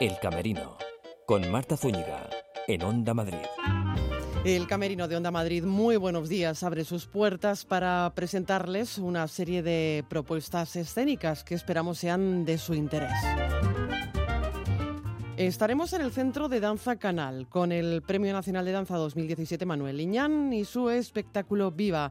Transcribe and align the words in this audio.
El 0.00 0.18
Camerino, 0.18 0.78
con 1.26 1.50
Marta 1.50 1.76
Zúñiga, 1.76 2.30
en 2.66 2.82
Onda 2.82 3.12
Madrid. 3.12 3.36
El 4.46 4.66
Camerino 4.66 5.06
de 5.08 5.16
Onda 5.16 5.30
Madrid, 5.30 5.62
muy 5.62 5.98
buenos 5.98 6.30
días, 6.30 6.62
abre 6.62 6.86
sus 6.86 7.04
puertas 7.06 7.66
para 7.66 8.10
presentarles 8.14 8.96
una 8.96 9.28
serie 9.28 9.62
de 9.62 10.02
propuestas 10.08 10.74
escénicas 10.76 11.44
que 11.44 11.54
esperamos 11.54 11.98
sean 11.98 12.46
de 12.46 12.56
su 12.56 12.72
interés. 12.72 13.12
Estaremos 15.36 15.92
en 15.92 16.00
el 16.00 16.12
Centro 16.12 16.48
de 16.48 16.60
Danza 16.60 16.96
Canal 16.96 17.46
con 17.50 17.70
el 17.70 18.00
Premio 18.00 18.32
Nacional 18.32 18.64
de 18.64 18.72
Danza 18.72 18.96
2017 18.96 19.66
Manuel 19.66 19.98
Liñán 19.98 20.50
y 20.54 20.64
su 20.64 20.88
espectáculo 20.88 21.72
Viva. 21.72 22.10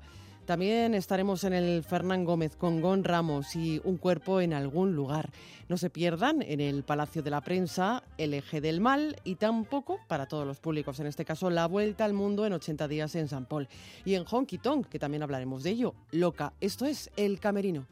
También 0.49 0.95
estaremos 0.95 1.43
en 1.43 1.53
el 1.53 1.83
Fernán 1.83 2.25
Gómez 2.25 2.55
con 2.55 2.81
Gon 2.81 3.03
Ramos 3.03 3.55
y 3.55 3.79
Un 3.83 3.97
cuerpo 3.97 4.41
en 4.41 4.51
algún 4.51 4.95
lugar. 4.95 5.29
No 5.67 5.77
se 5.77 5.91
pierdan 5.91 6.41
en 6.41 6.59
el 6.59 6.81
Palacio 6.81 7.21
de 7.21 7.29
la 7.29 7.41
Prensa 7.41 8.01
El 8.17 8.33
eje 8.33 8.59
del 8.59 8.81
mal 8.81 9.15
y 9.23 9.35
tampoco 9.35 9.99
para 10.07 10.25
todos 10.25 10.47
los 10.47 10.59
públicos, 10.59 10.99
en 10.99 11.05
este 11.05 11.23
caso 11.23 11.51
La 11.51 11.67
Vuelta 11.67 12.03
al 12.03 12.13
Mundo 12.13 12.47
en 12.47 12.53
80 12.53 12.87
días 12.87 13.13
en 13.13 13.27
San 13.27 13.45
Paul. 13.45 13.67
Y 14.05 14.15
en 14.15 14.25
Honky 14.27 14.57
Tonk, 14.57 14.87
que 14.87 14.97
también 14.97 15.21
hablaremos 15.21 15.61
de 15.61 15.69
ello. 15.69 15.93
Loca, 16.09 16.53
esto 16.59 16.87
es 16.87 17.11
El 17.15 17.39
Camerino. 17.39 17.85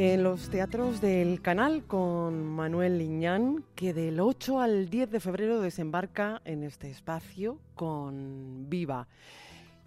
En 0.00 0.22
los 0.22 0.48
teatros 0.48 1.00
del 1.00 1.42
canal 1.42 1.82
con 1.84 2.46
Manuel 2.46 2.98
Liñán, 2.98 3.64
que 3.74 3.92
del 3.92 4.20
8 4.20 4.60
al 4.60 4.90
10 4.90 5.10
de 5.10 5.18
febrero 5.18 5.60
desembarca 5.60 6.40
en 6.44 6.62
este 6.62 6.88
espacio 6.88 7.58
con 7.74 8.70
Viva. 8.70 9.08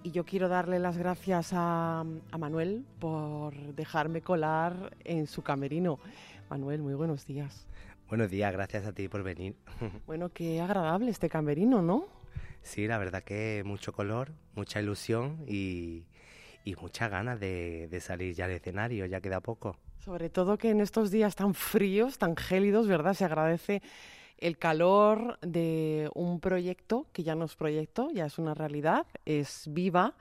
Y 0.03 0.12
yo 0.12 0.26
quiero 0.26 0.50
darle 0.50 0.80
las 0.80 0.98
gracias 0.98 1.53
a, 1.53 2.02
a, 2.02 2.38
Manuel 2.38 2.86
por 3.00 3.56
dejarme 3.73 4.22
colar 4.22 4.98
en 5.06 5.28
su 5.28 5.44
camerino. 5.44 5.98
Manuel, 6.50 6.81
muy 6.81 6.94
buenos 6.94 7.25
días. 7.25 7.66
Buenos 8.09 8.30
días, 8.30 8.52
gracias 8.52 8.86
a 8.86 8.92
ti 8.92 9.08
por 9.08 9.23
venir. 9.23 9.56
Bueno, 10.08 10.28
qué 10.28 10.59
agradable 10.59 11.09
este 11.09 11.30
camerino, 11.30 11.81
¿no? 11.81 12.08
Sí, 12.64 12.86
la 12.86 12.98
verdad 12.98 13.23
que 13.23 13.64
mucho 13.66 13.94
color, 13.94 14.34
mucha 14.56 14.81
ilusión 14.81 15.46
y, 15.48 16.03
y 16.66 16.75
muchas 16.75 17.09
ganas 17.09 17.40
de, 17.40 17.88
de 17.88 18.02
salir 18.02 18.36
ya 18.36 18.44
al 18.44 18.52
escenario, 18.52 19.06
ya 19.06 19.22
queda 19.22 19.40
poco. 19.40 19.78
Sobre 20.03 20.31
todo 20.31 20.57
que 20.57 20.71
en 20.71 20.81
estos 20.81 21.11
días 21.11 21.35
tan 21.35 21.53
fríos, 21.53 22.17
tan 22.17 22.35
gélidos, 22.35 22.88
¿verdad? 22.88 23.13
Se 23.13 23.23
agradece 23.23 23.83
el 24.39 24.57
calor 24.57 25.38
de 25.41 26.09
un 26.16 26.39
proyecto 26.39 27.05
que 27.13 27.21
ya 27.21 27.35
no 27.35 27.45
es 27.45 27.55
proyecto, 27.55 28.09
ya 28.11 28.25
es 28.25 28.39
una 28.39 28.55
realidad, 28.55 29.05
es 29.25 29.66
viva, 29.69 30.16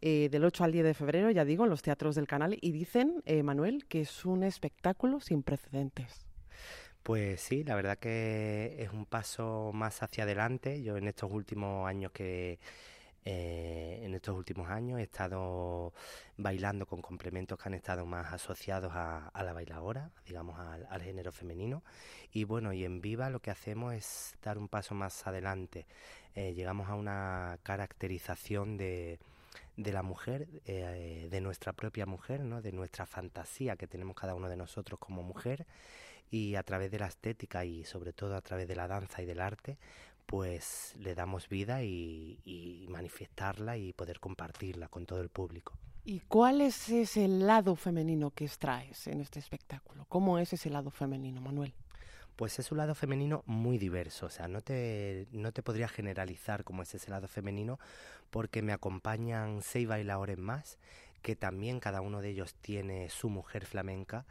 eh, 0.00 0.30
del 0.30 0.42
8 0.42 0.64
al 0.64 0.72
10 0.72 0.84
de 0.86 0.94
febrero, 0.94 1.30
ya 1.30 1.44
digo, 1.44 1.64
en 1.64 1.70
los 1.70 1.82
teatros 1.82 2.14
del 2.14 2.26
canal, 2.26 2.56
y 2.58 2.72
dicen, 2.72 3.22
eh, 3.26 3.42
Manuel, 3.42 3.84
que 3.86 4.00
es 4.00 4.24
un 4.24 4.42
espectáculo 4.42 5.20
sin 5.20 5.42
precedentes. 5.42 6.26
Pues 7.02 7.42
sí, 7.42 7.62
la 7.62 7.74
verdad 7.74 7.98
que 7.98 8.76
es 8.78 8.90
un 8.90 9.04
paso 9.04 9.70
más 9.74 10.02
hacia 10.02 10.24
adelante. 10.24 10.82
Yo 10.82 10.96
en 10.96 11.08
estos 11.08 11.30
últimos 11.30 11.86
años 11.86 12.10
que 12.10 12.58
eh, 13.28 14.02
en 14.04 14.14
estos 14.14 14.36
últimos 14.36 14.70
años 14.70 15.00
he 15.00 15.02
estado 15.02 15.92
bailando 16.36 16.86
con 16.86 17.02
complementos 17.02 17.58
que 17.58 17.68
han 17.68 17.74
estado 17.74 18.06
más 18.06 18.32
asociados 18.32 18.92
a, 18.94 19.26
a 19.30 19.42
la 19.42 19.52
bailadora, 19.52 20.12
digamos 20.24 20.56
al, 20.60 21.02
género 21.02 21.32
femenino. 21.32 21.82
Y 22.30 22.44
bueno, 22.44 22.72
y 22.72 22.84
en 22.84 23.00
Viva 23.00 23.28
lo 23.28 23.40
que 23.40 23.50
hacemos 23.50 23.94
es 23.94 24.36
dar 24.42 24.58
un 24.58 24.68
paso 24.68 24.94
más 24.94 25.26
adelante. 25.26 25.86
Eh, 26.36 26.54
llegamos 26.54 26.88
a 26.88 26.94
una 26.94 27.58
caracterización 27.64 28.76
de, 28.76 29.18
de 29.76 29.92
la 29.92 30.04
mujer, 30.04 30.46
eh, 30.64 31.26
de 31.28 31.40
nuestra 31.40 31.72
propia 31.72 32.06
mujer, 32.06 32.42
¿no? 32.42 32.62
de 32.62 32.70
nuestra 32.70 33.06
fantasía 33.06 33.74
que 33.74 33.88
tenemos 33.88 34.14
cada 34.14 34.36
uno 34.36 34.48
de 34.48 34.56
nosotros 34.56 35.00
como 35.00 35.24
mujer 35.24 35.66
y 36.30 36.54
a 36.54 36.62
través 36.62 36.92
de 36.92 37.00
la 37.00 37.06
estética 37.06 37.64
y 37.64 37.82
sobre 37.82 38.12
todo 38.12 38.36
a 38.36 38.40
través 38.40 38.68
de 38.68 38.76
la 38.76 38.86
danza 38.86 39.20
y 39.20 39.26
del 39.26 39.40
arte, 39.40 39.78
pues 40.26 40.94
le 40.98 41.14
damos 41.14 41.48
vida 41.48 41.82
y, 41.82 42.40
y, 42.44 42.86
manifestarla 42.88 43.76
y 43.76 43.92
poder 43.92 44.20
compartirla 44.20 44.88
con 44.88 45.06
todo 45.06 45.20
el 45.20 45.28
público. 45.28 45.78
¿Y 46.04 46.20
cuál 46.20 46.60
es 46.60 46.88
ese 46.88 47.26
lado 47.28 47.76
femenino 47.76 48.30
que 48.30 48.44
extraes 48.44 49.06
en 49.06 49.20
este 49.20 49.38
espectáculo? 49.38 50.04
¿Cómo 50.08 50.38
es 50.38 50.52
ese 50.52 50.70
lado 50.70 50.90
femenino, 50.90 51.40
Manuel? 51.40 51.74
Pues 52.36 52.58
es 52.58 52.70
un 52.70 52.78
lado 52.78 52.94
femenino 52.94 53.42
muy 53.46 53.78
diverso, 53.78 54.26
o 54.26 54.30
sea, 54.30 54.46
no 54.46 54.60
te, 54.60 55.26
no 55.32 55.52
te 55.52 55.62
podría 55.62 55.88
generalizar 55.88 56.64
cómo 56.64 56.82
es 56.82 56.94
ese 56.94 57.10
lado 57.10 57.28
femenino 57.28 57.78
porque 58.30 58.60
me 58.60 58.74
acompañan 58.74 59.62
seis 59.62 59.88
bailadores 59.88 60.36
más, 60.36 60.78
que 61.22 61.34
también 61.34 61.80
cada 61.80 62.02
uno 62.02 62.20
de 62.20 62.28
ellos 62.30 62.54
tiene 62.60 63.08
su 63.08 63.30
mujer 63.30 63.64
flamenca 63.64 64.26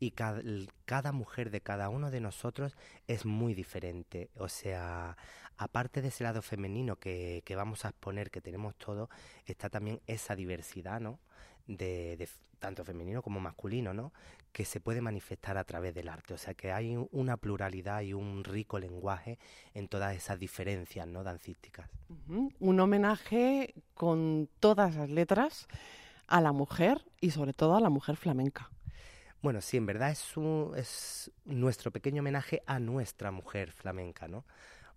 y 0.00 0.12
cada, 0.12 1.12
mujer 1.12 1.50
de 1.50 1.60
cada 1.60 1.90
uno 1.90 2.10
de 2.10 2.20
nosotros 2.20 2.74
es 3.06 3.26
muy 3.26 3.54
diferente. 3.54 4.30
O 4.34 4.48
sea, 4.48 5.16
aparte 5.58 6.00
de 6.00 6.08
ese 6.08 6.24
lado 6.24 6.40
femenino 6.40 6.96
que, 6.96 7.42
que 7.44 7.54
vamos 7.54 7.84
a 7.84 7.90
exponer, 7.90 8.30
que 8.30 8.40
tenemos 8.40 8.74
todo, 8.76 9.10
está 9.44 9.68
también 9.68 10.00
esa 10.06 10.34
diversidad, 10.34 11.00
¿no? 11.00 11.20
De, 11.66 12.16
tanto 12.58 12.84
femenino 12.84 13.20
como 13.22 13.40
masculino, 13.40 13.92
¿no? 13.92 14.12
Que 14.52 14.64
se 14.64 14.80
puede 14.80 15.02
manifestar 15.02 15.58
a 15.58 15.64
través 15.64 15.94
del 15.94 16.08
arte. 16.08 16.32
O 16.32 16.38
sea, 16.38 16.54
que 16.54 16.72
hay 16.72 16.96
una 17.12 17.36
pluralidad 17.36 18.00
y 18.00 18.14
un 18.14 18.42
rico 18.42 18.78
lenguaje 18.78 19.38
en 19.74 19.86
todas 19.86 20.16
esas 20.16 20.38
diferencias, 20.38 21.06
¿no? 21.06 21.24
Dancísticas. 21.24 21.90
Un 22.58 22.80
homenaje 22.80 23.74
con 23.94 24.48
todas 24.60 24.96
las 24.96 25.10
letras 25.10 25.68
a 26.26 26.40
la 26.40 26.52
mujer 26.52 27.04
y 27.20 27.32
sobre 27.32 27.52
todo 27.52 27.76
a 27.76 27.80
la 27.80 27.90
mujer 27.90 28.16
flamenca. 28.16 28.70
Bueno, 29.42 29.62
sí, 29.62 29.78
en 29.78 29.86
verdad 29.86 30.10
es, 30.10 30.36
un, 30.36 30.74
es 30.76 31.30
nuestro 31.46 31.90
pequeño 31.90 32.20
homenaje 32.20 32.62
a 32.66 32.78
nuestra 32.78 33.30
mujer 33.30 33.72
flamenca, 33.72 34.28
¿no? 34.28 34.44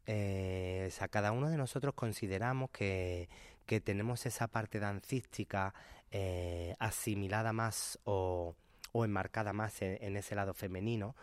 Eh, 0.05 0.91
cada 1.09 1.31
uno 1.31 1.49
de 1.49 1.55
nosotros 1.55 1.93
consideramos 1.93 2.69
que, 2.71 3.29
que 3.65 3.79
tenemos 3.79 4.25
esa 4.25 4.47
parte 4.47 4.79
dancística 4.79 5.73
eh, 6.11 6.75
asimilada 6.79 7.53
más 7.53 7.97
o, 8.03 8.53
o 8.91 9.05
enmarcada 9.05 9.53
más 9.53 9.81
en, 9.81 9.97
en, 10.03 10.17
ese 10.17 10.35
lado 10.35 10.53
femenino 10.53 11.15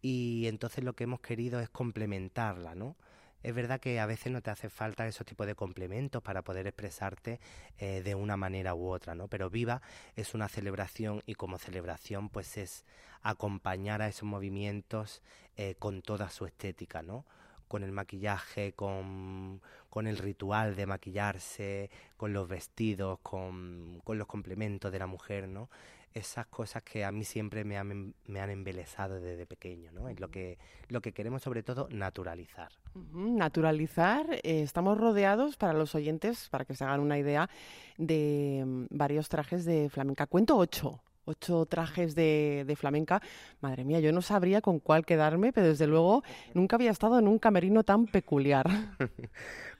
y 0.00 0.46
entonces 0.46 0.84
lo 0.84 0.92
que 0.92 1.04
hemos 1.04 1.20
querido 1.20 1.58
es 1.58 1.68
complementarla, 1.70 2.76
¿no? 2.76 2.94
Es 3.42 3.54
verdad 3.54 3.80
que 3.80 4.00
a 4.00 4.06
veces 4.06 4.32
no 4.32 4.42
te 4.42 4.50
hace 4.50 4.68
falta 4.68 5.06
esos 5.06 5.26
tipos 5.26 5.46
de 5.46 5.54
complementos 5.54 6.22
para 6.22 6.42
poder 6.42 6.66
expresarte 6.66 7.40
eh, 7.78 8.02
de 8.02 8.14
una 8.14 8.36
manera 8.36 8.74
u 8.74 8.88
otra, 8.88 9.14
¿no? 9.14 9.28
Pero 9.28 9.48
Viva 9.48 9.80
es 10.16 10.34
una 10.34 10.48
celebración 10.48 11.22
y 11.26 11.34
como 11.34 11.58
celebración 11.58 12.28
pues 12.28 12.56
es 12.56 12.84
acompañar 13.22 14.02
a 14.02 14.08
esos 14.08 14.24
movimientos 14.24 15.22
eh, 15.56 15.74
con 15.78 16.02
toda 16.02 16.30
su 16.30 16.46
estética, 16.46 17.02
¿no? 17.02 17.24
con 17.70 17.84
el 17.84 17.92
maquillaje, 17.92 18.72
con, 18.72 19.62
con, 19.90 20.08
el 20.08 20.18
ritual 20.18 20.74
de 20.74 20.86
maquillarse, 20.86 21.88
con 22.16 22.32
los 22.32 22.48
vestidos, 22.48 23.20
con, 23.22 24.00
con, 24.02 24.18
los 24.18 24.26
complementos 24.26 24.90
de 24.90 24.98
la 24.98 25.06
mujer, 25.06 25.46
¿no? 25.46 25.70
Esas 26.12 26.46
cosas 26.46 26.82
que 26.82 27.04
a 27.04 27.12
mí 27.12 27.24
siempre 27.24 27.64
me 27.64 27.78
han, 27.78 28.14
me 28.26 28.40
han 28.40 28.50
embelesado 28.50 29.20
desde 29.20 29.46
pequeño, 29.46 29.92
¿no? 29.92 30.08
Es 30.08 30.18
lo 30.18 30.28
que, 30.28 30.58
lo 30.88 31.00
que 31.00 31.12
queremos 31.12 31.42
sobre 31.42 31.62
todo 31.62 31.88
naturalizar. 31.90 32.72
Naturalizar, 33.12 34.26
eh, 34.42 34.62
estamos 34.62 34.98
rodeados 34.98 35.56
para 35.56 35.72
los 35.72 35.94
oyentes, 35.94 36.48
para 36.48 36.64
que 36.64 36.74
se 36.74 36.84
hagan 36.84 37.00
una 37.00 37.18
idea, 37.18 37.48
de 37.96 38.62
um, 38.64 38.86
varios 38.90 39.28
trajes 39.28 39.64
de 39.64 39.88
flamenca. 39.88 40.26
Cuento 40.26 40.56
ocho 40.56 41.00
ocho 41.30 41.66
trajes 41.66 42.14
de, 42.14 42.64
de, 42.66 42.76
flamenca. 42.76 43.22
Madre 43.60 43.84
mía, 43.84 44.00
yo 44.00 44.12
no 44.12 44.22
sabría 44.22 44.60
con 44.60 44.80
cuál 44.80 45.06
quedarme, 45.06 45.52
pero 45.52 45.68
desde 45.68 45.86
luego 45.86 46.22
nunca 46.54 46.76
había 46.76 46.90
estado 46.90 47.18
en 47.18 47.28
un 47.28 47.38
camerino 47.38 47.84
tan 47.84 48.06
peculiar. 48.06 48.66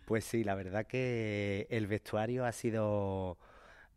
pues 0.07 0.25
sí, 0.25 0.45
la 0.45 0.55
verdad 0.55 0.87
que 0.87 1.67
el 1.71 1.87
vestuario 1.87 2.45
ha 2.45 2.53
sido 2.53 3.37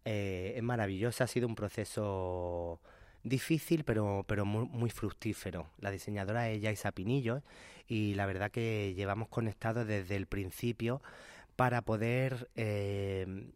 eh, 0.06 0.54
es 0.56 0.64
maravilloso, 0.64 1.24
ha 1.24 1.28
sido 1.28 1.48
un 1.48 1.56
proceso 1.56 2.80
difícil 3.24 3.84
pero, 3.86 4.26
pero 4.28 4.46
muy, 4.46 4.66
muy, 4.66 4.90
fructífero. 4.90 5.70
La 5.80 5.92
diseñadora 5.92 6.50
es 6.50 6.62
Yaisa 6.62 6.92
Pinillo 6.92 7.42
y 7.88 8.16
la 8.16 8.26
verdad 8.26 8.52
que 8.52 8.94
llevamos 8.96 9.30
conectados 9.30 9.88
desde 9.88 10.16
el 10.16 10.28
principio 10.28 11.02
para 11.56 11.82
poder 11.82 12.50
eh, 12.56 13.52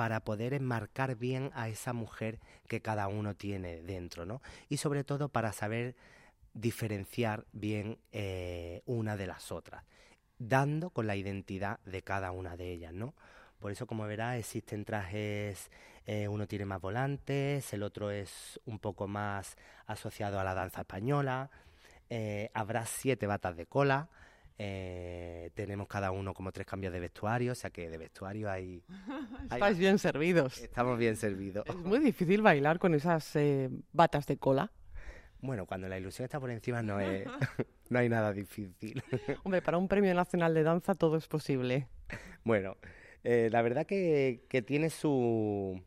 para 0.00 0.20
poder 0.20 0.54
enmarcar 0.54 1.16
bien 1.16 1.50
a 1.52 1.68
esa 1.68 1.92
mujer 1.92 2.40
que 2.68 2.80
cada 2.80 3.06
uno 3.08 3.34
tiene 3.34 3.82
dentro, 3.82 4.24
¿no? 4.24 4.40
Y 4.70 4.78
sobre 4.78 5.04
todo 5.04 5.28
para 5.28 5.52
saber 5.52 5.94
diferenciar 6.54 7.44
bien 7.52 7.98
eh, 8.12 8.80
una 8.86 9.18
de 9.18 9.26
las 9.26 9.52
otras, 9.52 9.84
dando 10.38 10.88
con 10.88 11.06
la 11.06 11.16
identidad 11.16 11.80
de 11.84 12.00
cada 12.00 12.32
una 12.32 12.56
de 12.56 12.72
ellas, 12.72 12.94
¿no? 12.94 13.14
Por 13.60 13.70
eso, 13.70 13.86
como 13.86 14.06
verás, 14.06 14.38
existen 14.38 14.84
trajes, 14.84 15.70
eh, 16.06 16.26
uno 16.28 16.46
tiene 16.46 16.64
más 16.64 16.80
volantes, 16.80 17.72
el 17.72 17.82
otro 17.82 18.10
es 18.10 18.58
un 18.64 18.78
poco 18.78 19.06
más 19.06 19.56
asociado 19.86 20.40
a 20.40 20.44
la 20.44 20.54
danza 20.54 20.80
española, 20.80 21.50
Eh, 22.12 22.50
habrá 22.54 22.86
siete 22.86 23.28
batas 23.28 23.56
de 23.56 23.66
cola. 23.66 24.08
Eh, 24.58 25.50
tenemos 25.54 25.86
cada 25.86 26.10
uno 26.10 26.34
como 26.34 26.50
tres 26.50 26.66
cambios 26.66 26.92
de 26.92 26.98
vestuario, 26.98 27.52
o 27.52 27.54
sea 27.54 27.70
que 27.70 27.88
de 27.88 27.96
vestuario 27.98 28.50
hay... 28.50 28.82
Estáis 29.50 29.78
bien 29.78 29.98
servidos. 29.98 30.58
Estamos 30.58 30.98
bien 30.98 31.16
servidos. 31.16 31.64
Es 31.66 31.76
muy 31.76 32.00
difícil 32.00 32.42
bailar 32.42 32.80
con 32.80 32.94
esas 32.94 33.36
eh, 33.36 33.70
batas 33.92 34.26
de 34.26 34.38
cola. 34.38 34.72
Bueno, 35.40 35.66
cuando 35.66 35.88
la 35.88 35.96
ilusión 35.98 36.24
está 36.24 36.40
por 36.40 36.50
encima 36.50 36.82
no, 36.82 36.98
es, 36.98 37.26
no 37.88 37.98
hay 38.00 38.08
nada 38.08 38.32
difícil. 38.32 39.02
Hombre, 39.44 39.62
para 39.62 39.78
un 39.78 39.86
premio 39.86 40.12
nacional 40.12 40.52
de 40.52 40.64
danza 40.64 40.94
todo 40.96 41.16
es 41.16 41.28
posible. 41.28 41.86
Bueno, 42.44 42.76
eh, 43.24 43.48
la 43.50 43.62
verdad 43.62 43.86
que, 43.86 44.40
tiene 44.66 44.90
su... 44.90 45.82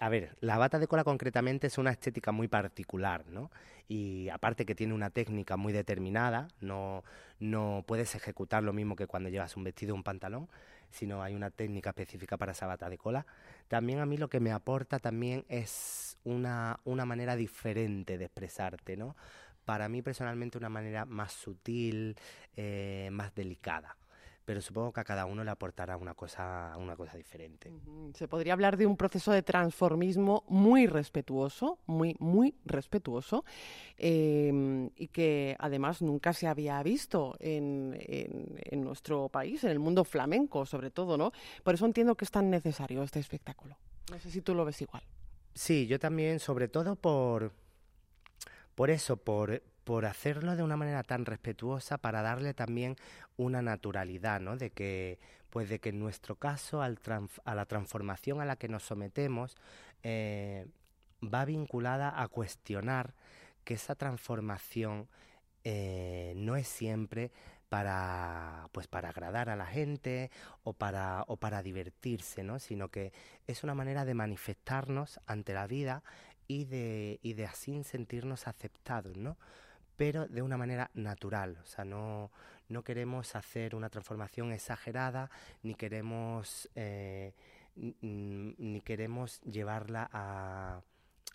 A 0.00 0.08
ver, 0.08 0.36
la 0.40 0.58
bata 0.58 0.78
de 0.80 0.88
cola 0.88 1.04
concretamente 1.04 1.68
es 1.68 1.78
una 1.78 1.92
estética 1.92 2.32
muy 2.32 2.48
particular, 2.48 3.24
¿no? 3.28 3.50
Y 3.86 4.28
aparte 4.30 4.66
que 4.66 4.74
tiene 4.74 4.94
una 4.94 5.10
técnica 5.10 5.56
muy 5.56 5.72
determinada, 5.72 6.48
no, 6.60 7.04
no 7.38 7.84
puedes 7.86 8.14
ejecutar 8.16 8.64
lo 8.64 8.72
mismo 8.72 8.96
que 8.96 9.06
cuando 9.06 9.28
llevas 9.28 9.56
un 9.56 9.64
vestido 9.64 9.94
o 9.94 9.96
un 9.96 10.02
pantalón, 10.02 10.48
sino 10.90 11.22
hay 11.22 11.34
una 11.34 11.50
técnica 11.50 11.90
específica 11.90 12.36
para 12.36 12.52
esa 12.52 12.66
bata 12.66 12.90
de 12.90 12.98
cola. 12.98 13.26
También 13.68 14.00
a 14.00 14.06
mí 14.06 14.16
lo 14.16 14.28
que 14.28 14.40
me 14.40 14.50
aporta 14.50 14.98
también 14.98 15.44
es 15.48 16.18
una, 16.24 16.80
una 16.84 17.04
manera 17.04 17.36
diferente 17.36 18.18
de 18.18 18.24
expresarte, 18.24 18.96
¿no? 18.96 19.14
Para 19.64 19.88
mí 19.88 20.02
personalmente 20.02 20.58
una 20.58 20.68
manera 20.68 21.04
más 21.04 21.32
sutil, 21.32 22.16
eh, 22.56 23.08
más 23.12 23.32
delicada 23.36 23.96
pero 24.44 24.60
supongo 24.60 24.92
que 24.92 25.00
a 25.00 25.04
cada 25.04 25.26
uno 25.26 25.44
le 25.44 25.50
aportará 25.50 25.96
una 25.96 26.14
cosa, 26.14 26.74
una 26.78 26.96
cosa 26.96 27.16
diferente. 27.16 27.72
Se 28.14 28.28
podría 28.28 28.52
hablar 28.52 28.76
de 28.76 28.86
un 28.86 28.96
proceso 28.96 29.32
de 29.32 29.42
transformismo 29.42 30.44
muy 30.48 30.86
respetuoso, 30.86 31.78
muy, 31.86 32.16
muy 32.18 32.54
respetuoso, 32.64 33.44
em, 33.96 34.90
y 34.96 35.08
que 35.08 35.56
además 35.58 36.02
nunca 36.02 36.32
se 36.32 36.46
había 36.46 36.82
visto 36.82 37.36
en, 37.38 37.96
en, 37.98 38.84
nuestro 38.84 39.28
país, 39.28 39.62
en 39.64 39.70
el 39.70 39.78
mundo 39.78 40.04
flamenco 40.04 40.66
sobre 40.66 40.90
todo, 40.90 41.16
¿no? 41.16 41.32
Por 41.62 41.74
eso 41.74 41.86
entiendo 41.86 42.14
que 42.16 42.24
es 42.24 42.30
tan 42.30 42.50
necesario 42.50 43.02
este 43.02 43.20
espectáculo. 43.20 43.76
No 44.10 44.18
sé 44.18 44.30
si 44.30 44.42
tú 44.42 44.54
lo 44.54 44.64
ves 44.64 44.80
igual. 44.82 45.02
Sí, 45.54 45.86
yo 45.86 45.98
también, 45.98 46.40
sobre 46.40 46.68
todo 46.68 46.96
por, 46.96 47.52
por 48.74 48.90
eso, 48.90 49.16
por, 49.16 49.62
por 49.84 50.06
hacerlo 50.06 50.56
de 50.56 50.62
una 50.62 50.76
manera 50.76 51.02
tan 51.02 51.24
respetuosa 51.26 51.98
para 51.98 52.22
darle 52.22 52.54
también 52.54 52.96
una 53.36 53.62
naturalidad, 53.62 54.40
¿no? 54.40 54.56
De 54.56 54.70
que, 54.70 55.18
pues 55.50 55.68
de 55.68 55.78
que 55.80 55.90
en 55.90 55.98
nuestro 55.98 56.36
caso, 56.36 56.82
al 56.82 56.98
a 57.44 57.54
la 57.54 57.66
transformación 57.66 58.40
a 58.40 58.44
la 58.44 58.56
que 58.56 58.68
nos 58.68 58.84
sometemos, 58.84 59.56
eh, 60.02 60.66
va 61.22 61.44
vinculada 61.44 62.20
a 62.20 62.28
cuestionar 62.28 63.14
que 63.64 63.74
esa 63.74 63.94
transformación 63.94 65.08
eh, 65.64 66.32
no 66.36 66.56
es 66.56 66.66
siempre 66.66 67.30
para 67.68 68.68
pues 68.72 68.86
para 68.86 69.08
agradar 69.08 69.48
a 69.48 69.56
la 69.56 69.64
gente 69.66 70.30
o 70.62 70.74
para 70.74 71.24
o 71.26 71.36
para 71.36 71.62
divertirse, 71.62 72.42
¿no? 72.42 72.58
sino 72.58 72.90
que 72.90 73.12
es 73.46 73.64
una 73.64 73.74
manera 73.74 74.04
de 74.04 74.14
manifestarnos 74.14 75.20
ante 75.26 75.54
la 75.54 75.66
vida 75.66 76.02
y 76.48 76.66
de 76.66 77.18
y 77.22 77.32
de 77.34 77.46
así 77.46 77.82
sentirnos 77.84 78.46
aceptados, 78.46 79.16
¿no? 79.16 79.38
Pero 80.02 80.26
de 80.26 80.42
una 80.42 80.56
manera 80.56 80.90
natural. 80.94 81.60
O 81.62 81.66
sea, 81.66 81.84
no, 81.84 82.32
no 82.68 82.82
queremos 82.82 83.36
hacer 83.36 83.76
una 83.76 83.88
transformación 83.88 84.50
exagerada, 84.50 85.30
ni 85.62 85.76
queremos, 85.76 86.68
eh, 86.74 87.34
ni 87.76 88.80
queremos 88.80 89.40
llevarla 89.42 90.10
a, 90.12 90.82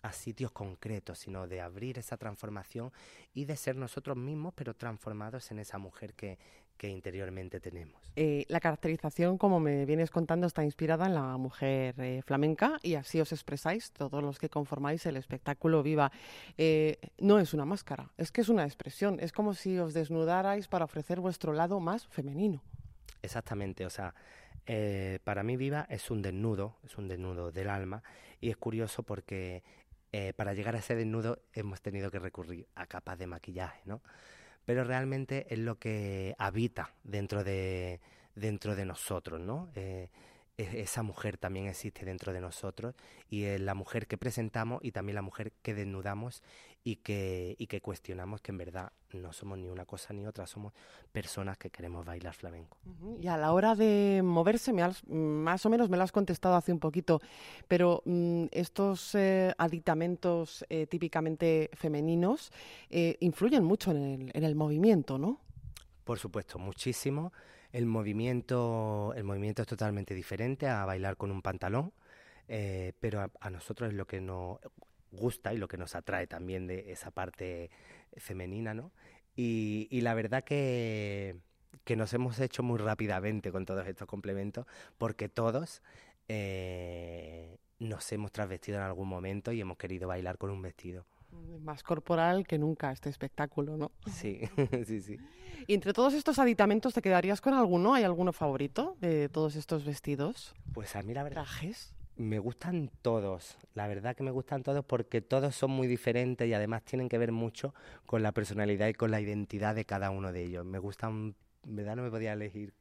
a 0.02 0.12
sitios 0.12 0.52
concretos, 0.52 1.18
sino 1.18 1.48
de 1.48 1.62
abrir 1.62 1.98
esa 1.98 2.18
transformación 2.18 2.92
y 3.32 3.46
de 3.46 3.56
ser 3.56 3.74
nosotros 3.74 4.18
mismos, 4.18 4.52
pero 4.54 4.74
transformados 4.74 5.50
en 5.50 5.60
esa 5.60 5.78
mujer 5.78 6.12
que, 6.12 6.38
que 6.78 6.88
interiormente 6.88 7.60
tenemos. 7.60 8.00
Eh, 8.16 8.46
la 8.48 8.60
caracterización, 8.60 9.36
como 9.36 9.60
me 9.60 9.84
vienes 9.84 10.10
contando, 10.10 10.46
está 10.46 10.64
inspirada 10.64 11.06
en 11.06 11.14
la 11.14 11.36
mujer 11.36 11.94
eh, 11.98 12.22
flamenca 12.24 12.78
y 12.82 12.94
así 12.94 13.20
os 13.20 13.32
expresáis 13.32 13.90
todos 13.90 14.22
los 14.22 14.38
que 14.38 14.48
conformáis 14.48 15.04
el 15.04 15.16
espectáculo 15.16 15.82
Viva. 15.82 16.10
Eh, 16.56 16.98
no 17.18 17.40
es 17.40 17.52
una 17.52 17.64
máscara, 17.64 18.12
es 18.16 18.30
que 18.30 18.40
es 18.40 18.48
una 18.48 18.64
expresión, 18.64 19.18
es 19.20 19.32
como 19.32 19.52
si 19.54 19.78
os 19.78 19.92
desnudarais 19.92 20.68
para 20.68 20.84
ofrecer 20.84 21.20
vuestro 21.20 21.52
lado 21.52 21.80
más 21.80 22.06
femenino. 22.06 22.62
Exactamente, 23.20 23.84
o 23.84 23.90
sea, 23.90 24.14
para 25.24 25.42
mí 25.42 25.56
Viva 25.56 25.86
es 25.90 26.10
un 26.10 26.22
desnudo, 26.22 26.76
es 26.84 26.96
un 26.96 27.08
desnudo 27.08 27.50
del 27.50 27.68
alma 27.68 28.02
y 28.40 28.50
es 28.50 28.56
curioso 28.56 29.02
porque 29.02 29.64
para 30.36 30.54
llegar 30.54 30.76
a 30.76 30.78
ese 30.78 30.94
desnudo 30.94 31.40
hemos 31.54 31.80
tenido 31.80 32.10
que 32.10 32.18
recurrir 32.18 32.68
a 32.74 32.86
capas 32.86 33.18
de 33.18 33.26
maquillaje, 33.26 33.80
¿no? 33.86 34.02
Pero 34.68 34.84
realmente 34.84 35.46
es 35.48 35.58
lo 35.60 35.78
que 35.78 36.34
habita 36.36 36.92
dentro 37.02 37.42
de, 37.42 38.00
dentro 38.34 38.76
de 38.76 38.84
nosotros, 38.84 39.40
¿no? 39.40 39.70
Eh, 39.74 40.10
esa 40.58 41.04
mujer 41.04 41.38
también 41.38 41.66
existe 41.66 42.04
dentro 42.04 42.32
de 42.32 42.40
nosotros 42.40 42.94
y 43.30 43.44
es 43.44 43.60
la 43.60 43.74
mujer 43.74 44.08
que 44.08 44.18
presentamos 44.18 44.80
y 44.82 44.90
también 44.90 45.14
la 45.14 45.22
mujer 45.22 45.52
que 45.62 45.72
desnudamos 45.72 46.42
y 46.82 46.96
que, 46.96 47.54
y 47.58 47.68
que 47.68 47.80
cuestionamos 47.80 48.40
que 48.40 48.50
en 48.50 48.58
verdad 48.58 48.92
no 49.12 49.32
somos 49.32 49.58
ni 49.58 49.68
una 49.68 49.84
cosa 49.84 50.12
ni 50.14 50.26
otra, 50.26 50.46
somos 50.46 50.72
personas 51.12 51.58
que 51.58 51.70
queremos 51.70 52.04
bailar 52.04 52.34
flamenco. 52.34 52.76
Y 53.20 53.28
a 53.28 53.36
la 53.36 53.52
hora 53.52 53.74
de 53.74 54.20
moverse, 54.24 54.72
me 54.72 54.82
más 55.08 55.64
o 55.64 55.70
menos 55.70 55.88
me 55.90 55.96
lo 55.96 56.02
has 56.02 56.12
contestado 56.12 56.56
hace 56.56 56.72
un 56.72 56.80
poquito, 56.80 57.20
pero 57.68 58.02
mm, 58.04 58.46
estos 58.50 59.14
eh, 59.14 59.54
aditamentos 59.58 60.64
eh, 60.68 60.86
típicamente 60.86 61.70
femeninos 61.74 62.52
eh, 62.90 63.16
influyen 63.20 63.62
mucho 63.62 63.92
en 63.92 63.96
el, 63.96 64.30
en 64.34 64.44
el 64.44 64.54
movimiento, 64.54 65.18
¿no? 65.18 65.40
Por 66.04 66.18
supuesto, 66.18 66.58
muchísimo. 66.58 67.32
El 67.72 67.86
movimiento, 67.86 69.12
el 69.16 69.24
movimiento 69.24 69.62
es 69.62 69.68
totalmente 69.68 70.14
diferente 70.14 70.68
a 70.68 70.84
bailar 70.84 71.16
con 71.16 71.30
un 71.30 71.42
pantalón, 71.42 71.92
eh, 72.48 72.94
pero 73.00 73.30
a, 73.40 73.50
nosotros 73.50 73.90
es 73.90 73.94
lo 73.94 74.06
que 74.06 74.20
nos 74.20 74.58
gusta 75.12 75.52
y 75.52 75.58
lo 75.58 75.68
que 75.68 75.76
nos 75.76 75.94
atrae 75.94 76.26
también 76.26 76.66
de 76.66 76.92
esa 76.92 77.10
parte 77.10 77.70
femenina, 78.16 78.74
¿no? 78.74 78.92
Y, 79.36 80.00
la 80.00 80.14
verdad 80.14 80.42
que, 80.42 81.36
que, 81.84 81.94
nos 81.94 82.12
hemos 82.12 82.40
hecho 82.40 82.64
muy 82.64 82.78
rápidamente 82.78 83.52
con 83.52 83.64
todos 83.66 83.86
estos 83.86 84.08
complementos, 84.08 84.66
porque 84.98 85.28
todos 85.28 85.82
eh, 86.26 87.58
nos 87.78 88.10
hemos 88.12 88.32
trasvestido 88.32 88.78
en 88.78 88.84
algún 88.84 89.08
momento 89.08 89.52
y 89.52 89.60
hemos 89.60 89.76
querido 89.78 90.08
bailar 90.08 90.38
con 90.38 90.50
un 90.50 90.60
vestido. 90.62 91.06
Más 91.60 91.82
corporal 91.82 92.46
que 92.46 92.58
nunca 92.58 92.92
este 92.92 93.10
espectáculo, 93.10 93.76
¿no? 93.76 93.92
Sí, 94.06 94.40
sí, 94.86 95.00
sí. 95.00 95.18
Y 95.66 95.74
entre 95.74 95.92
todos 95.92 96.14
estos 96.14 96.38
aditamentos, 96.38 96.94
¿te 96.94 97.02
quedarías 97.02 97.40
con 97.40 97.54
alguno? 97.54 97.94
¿Hay 97.94 98.04
alguno 98.04 98.32
favorito 98.32 98.96
de 99.00 99.28
todos 99.28 99.56
estos 99.56 99.84
vestidos? 99.84 100.54
Pues 100.72 100.96
a 100.96 101.02
mí 101.02 101.12
la 101.12 101.24
verdad... 101.24 101.42
¿Trajes? 101.42 101.92
Me 102.16 102.40
gustan 102.40 102.90
todos, 103.00 103.58
la 103.74 103.86
verdad 103.86 104.16
que 104.16 104.24
me 104.24 104.32
gustan 104.32 104.64
todos 104.64 104.84
porque 104.84 105.20
todos 105.20 105.54
son 105.54 105.70
muy 105.70 105.86
diferentes 105.86 106.48
y 106.48 106.52
además 106.52 106.82
tienen 106.82 107.08
que 107.08 107.16
ver 107.16 107.30
mucho 107.30 107.74
con 108.06 108.24
la 108.24 108.32
personalidad 108.32 108.88
y 108.88 108.94
con 108.94 109.12
la 109.12 109.20
identidad 109.20 109.76
de 109.76 109.84
cada 109.84 110.10
uno 110.10 110.32
de 110.32 110.42
ellos. 110.42 110.64
Me 110.64 110.80
gustan, 110.80 111.36
en 111.64 111.76
verdad 111.76 111.94
no 111.94 112.02
me 112.02 112.10
podía 112.10 112.32
elegir, 112.32 112.74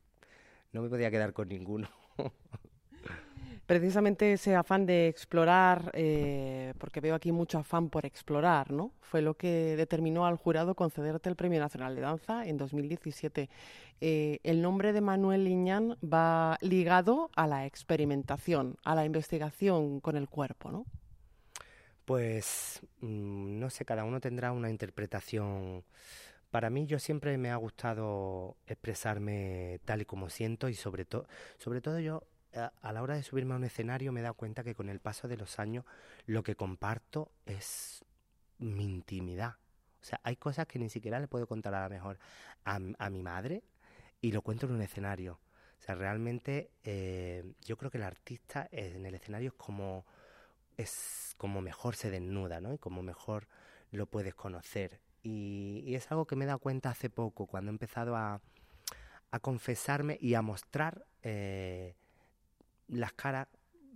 no 0.72 0.82
me 0.82 0.90
podía 0.90 1.12
quedar 1.12 1.34
con 1.34 1.50
ninguno. 1.50 1.88
precisamente 3.68 4.34
ese 4.34 4.56
afán 4.56 4.86
de 4.86 5.08
explorar, 5.10 5.92
eh, 5.94 6.74
porque 6.80 7.02
veo 7.02 7.14
aquí 7.14 7.34
mucho 7.34 7.60
afán 7.60 7.90
por 7.90 8.06
explorar, 8.06 8.72
¿no? 8.72 8.94
Fue 9.02 9.22
lo 9.22 9.36
que 9.36 9.76
determinó 9.76 10.26
al 10.26 10.38
jurado 10.38 10.74
concederte 10.74 11.30
el 11.30 11.36
Premio 11.36 11.60
Nacional 11.60 11.94
de 11.94 12.02
Danza 12.02 12.48
en 12.48 12.58
2017. 12.58 13.50
Eh, 14.00 14.40
el 14.44 14.62
nombre 14.62 14.94
de 14.94 15.02
Manuel 15.02 15.44
Liñán 15.44 15.98
va 16.02 16.58
ligado 16.62 17.30
a 17.36 17.46
la 17.46 17.66
experimentación, 17.66 18.78
a 18.86 18.96
la 18.96 19.06
investigación 19.06 20.00
con 20.00 20.16
el 20.16 20.30
cuerpo, 20.30 20.72
¿no? 20.72 20.86
Pues 22.06 22.80
mm, 23.02 23.60
no 23.60 23.70
sé, 23.70 23.84
cada 23.84 24.06
uno 24.06 24.22
tendrá 24.22 24.54
una 24.54 24.70
interpretación. 24.70 25.84
Para 26.52 26.70
mí 26.70 26.86
yo 26.86 27.00
siempre 27.00 27.38
me 27.38 27.52
ha 27.52 27.58
gustado 27.58 28.56
expresarme 28.66 29.82
tal 29.84 30.02
y 30.02 30.06
como 30.06 30.30
siento 30.30 30.70
y 30.70 30.74
sobre 30.74 31.04
todo, 31.04 31.28
sobre 31.58 31.82
todo 31.82 32.00
yo 32.00 32.24
a, 32.58 32.92
la 32.92 33.02
hora 33.02 33.16
de 33.16 33.24
subirme 33.24 33.54
a 33.54 33.58
un 33.58 33.64
escenario 33.64 34.12
me 34.12 34.20
he 34.20 34.24
dado 34.24 34.36
cuenta 34.36 34.64
que 34.64 34.76
con 34.76 34.90
el 34.90 35.00
paso 35.00 35.28
de 35.28 35.38
los 35.38 35.60
años 35.60 35.86
lo 36.26 36.44
que 36.44 36.56
comparto 36.56 37.32
es 37.46 38.04
mi 38.60 38.86
intimidad. 38.86 39.56
O 40.02 40.04
sea, 40.04 40.20
hay 40.24 40.36
cosas 40.36 40.68
que 40.68 40.80
ni 40.80 40.90
siquiera 40.90 41.20
le 41.20 41.28
puedo 41.28 41.48
contar 41.48 41.74
a 41.74 41.84
lo 41.84 41.90
mejor 41.90 42.20
a, 42.64 43.10
mi 43.10 43.24
madre 43.24 43.64
y 44.22 44.32
lo 44.32 44.42
cuento 44.42 44.66
en 44.66 44.74
un 44.74 44.82
escenario. 44.82 45.40
O 45.80 45.82
sea, 45.82 45.96
realmente 45.96 46.72
eh, 46.84 47.54
yo 47.62 47.78
creo 47.78 47.92
que 47.92 47.98
el 47.98 48.04
artista 48.04 48.68
en 48.72 49.06
el 49.06 49.16
escenario 49.16 49.50
es 49.50 49.56
como, 49.56 50.06
es 50.76 51.34
como 51.38 51.62
mejor 51.62 51.96
se 51.96 52.10
desnuda, 52.10 52.62
¿no? 52.62 52.74
Y 52.74 52.78
como 52.78 53.04
mejor 53.04 53.48
lo 53.92 54.08
puedes 54.08 54.34
conocer. 54.36 55.00
Y, 55.24 55.94
es 55.96 56.10
algo 56.12 56.26
que 56.26 56.36
me 56.36 56.46
he 56.46 56.48
dado 56.48 56.60
cuenta 56.60 56.90
hace 56.90 57.10
poco, 57.10 57.48
cuando 57.48 57.70
he 57.70 57.74
empezado 57.74 58.16
a, 58.16 58.42
a 59.32 59.40
confesarme 59.40 60.18
y 60.22 60.36
a 60.36 60.42
mostrar 60.42 61.06
eh, 61.22 61.96
las 62.88 63.14
caras 63.14 63.48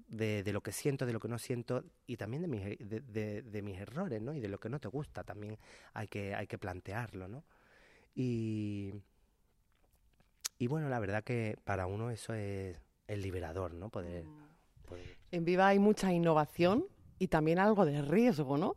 de, 0.08 0.44
lo 0.52 0.62
que 0.62 0.72
siento, 0.72 1.06
de 1.06 1.14
lo 1.14 1.20
que 1.20 1.30
no 1.30 1.40
siento 1.40 1.84
y 2.06 2.18
también 2.18 2.42
de 2.42 2.48
mis, 2.48 2.64
de, 2.80 3.62
mis 3.64 3.80
errores, 3.80 4.22
¿no? 4.22 4.34
Y 4.34 4.42
de 4.42 4.50
lo 4.50 4.60
que 4.60 4.70
no 4.70 4.80
te 4.80 4.90
gusta 4.90 5.24
también 5.24 5.58
hay 5.94 6.08
que, 6.08 6.36
hay 6.36 6.48
que 6.48 6.58
plantearlo, 6.58 7.28
¿no? 7.28 7.44
Y, 8.14 8.94
y 10.60 10.68
bueno, 10.68 10.90
la 10.90 11.00
verdad 11.00 11.24
que 11.24 11.58
para 11.64 11.88
uno 11.88 12.12
eso 12.12 12.34
es 12.34 12.78
el 13.08 13.22
liberador, 13.22 13.74
¿no? 13.74 13.90
Poder, 13.90 14.26
En 15.32 15.46
Viva 15.46 15.68
hay 15.68 15.80
mucha 15.80 16.12
innovación 16.12 16.86
y 17.18 17.28
también 17.28 17.60
algo 17.60 17.86
de 17.86 18.02
riesgo, 18.02 18.58
¿no? 18.58 18.76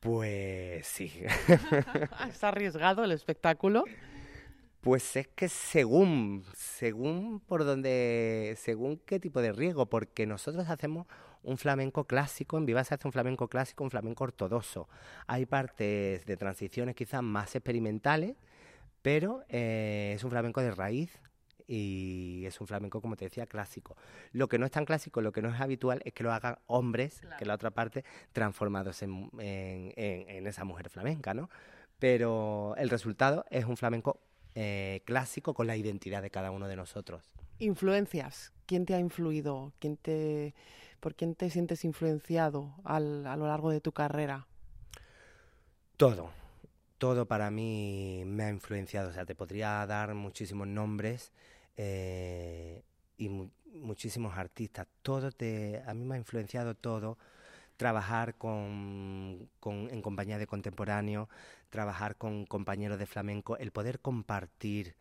Pues 0.00 0.86
sí. 0.86 1.12
¿Es 2.28 2.44
arriesgado 2.44 3.04
el 3.04 3.12
espectáculo? 3.12 3.84
Pues 4.80 5.16
es 5.16 5.26
que 5.28 5.48
según, 5.48 6.44
según 6.54 7.40
por 7.40 7.64
donde, 7.64 8.54
según 8.58 8.98
qué 9.04 9.18
tipo 9.18 9.40
de 9.40 9.52
riesgo, 9.52 9.86
porque 9.86 10.24
nosotros 10.24 10.68
hacemos 10.68 11.06
un 11.42 11.58
flamenco 11.58 12.04
clásico, 12.04 12.58
en 12.58 12.66
Viva 12.66 12.84
se 12.84 12.94
hace 12.94 13.08
un 13.08 13.12
flamenco 13.12 13.48
clásico, 13.48 13.82
un 13.82 13.90
flamenco 13.90 14.24
ortodoxo. 14.24 14.88
Hay 15.26 15.46
partes 15.46 16.24
de 16.24 16.36
transiciones 16.36 16.94
quizás 16.94 17.22
más 17.22 17.56
experimentales, 17.56 18.36
pero 19.02 19.44
eh, 19.48 20.12
es 20.14 20.22
un 20.22 20.30
flamenco 20.30 20.60
de 20.60 20.70
raíz 20.70 21.20
y 21.66 22.44
es 22.46 22.60
un 22.60 22.68
flamenco, 22.68 23.00
como 23.00 23.16
te 23.16 23.24
decía, 23.24 23.46
clásico. 23.46 23.96
Lo 24.32 24.48
que 24.48 24.58
no 24.58 24.64
es 24.64 24.72
tan 24.72 24.84
clásico, 24.84 25.20
lo 25.20 25.32
que 25.32 25.42
no 25.42 25.52
es 25.52 25.60
habitual 25.60 26.00
es 26.04 26.12
que 26.12 26.22
lo 26.22 26.32
hagan 26.32 26.58
hombres, 26.66 27.20
que 27.36 27.44
la 27.44 27.54
otra 27.54 27.72
parte, 27.72 28.04
transformados 28.32 29.02
en, 29.02 29.28
en, 29.38 29.92
en 29.96 30.46
esa 30.46 30.64
mujer 30.64 30.88
flamenca, 30.88 31.34
¿no? 31.34 31.50
Pero 31.98 32.74
el 32.76 32.90
resultado 32.90 33.44
es 33.50 33.64
un 33.64 33.76
flamenco 33.76 34.20
eh, 34.60 35.02
clásico 35.04 35.54
con 35.54 35.68
la 35.68 35.76
identidad 35.76 36.20
de 36.20 36.30
cada 36.30 36.50
uno 36.50 36.66
de 36.66 36.74
nosotros. 36.74 37.22
Influencias. 37.60 38.52
¿Quién 38.66 38.86
te 38.86 38.94
ha 38.94 38.98
influido? 38.98 39.72
¿Quién 39.78 39.96
te, 39.96 40.52
¿Por 40.98 41.14
quién 41.14 41.36
te 41.36 41.48
sientes 41.48 41.84
influenciado 41.84 42.74
a 42.82 42.98
lo 42.98 43.46
largo 43.46 43.70
de 43.70 43.80
tu 43.80 43.92
carrera? 43.92 44.48
Todo. 45.96 46.32
Todo 46.98 47.26
para 47.26 47.52
mí 47.52 48.24
me 48.26 48.42
ha 48.42 48.50
influenciado. 48.50 49.10
O 49.10 49.12
sea, 49.12 49.24
te 49.24 49.36
podría 49.36 49.86
dar 49.86 50.14
muchísimos 50.14 50.66
nombres 50.66 51.30
eh, 51.76 52.82
y 53.16 53.28
muchísimos 53.72 54.36
artistas. 54.36 54.88
Todo 55.02 55.30
te, 55.30 55.84
a 55.86 55.94
mí 55.94 56.04
me 56.04 56.16
ha 56.16 56.18
influenciado 56.18 56.74
todo 56.74 57.16
trabajar 57.78 58.34
con, 58.34 59.48
en 59.62 60.02
compañía 60.02 60.36
de 60.36 60.46
contemporáneos, 60.46 61.28
trabajar 61.70 62.16
con 62.16 62.46
compañeros 62.46 62.98
de 62.98 63.06
flamenco, 63.06 63.56
el 63.56 63.72
poder 63.72 64.00
compartir 64.00 64.96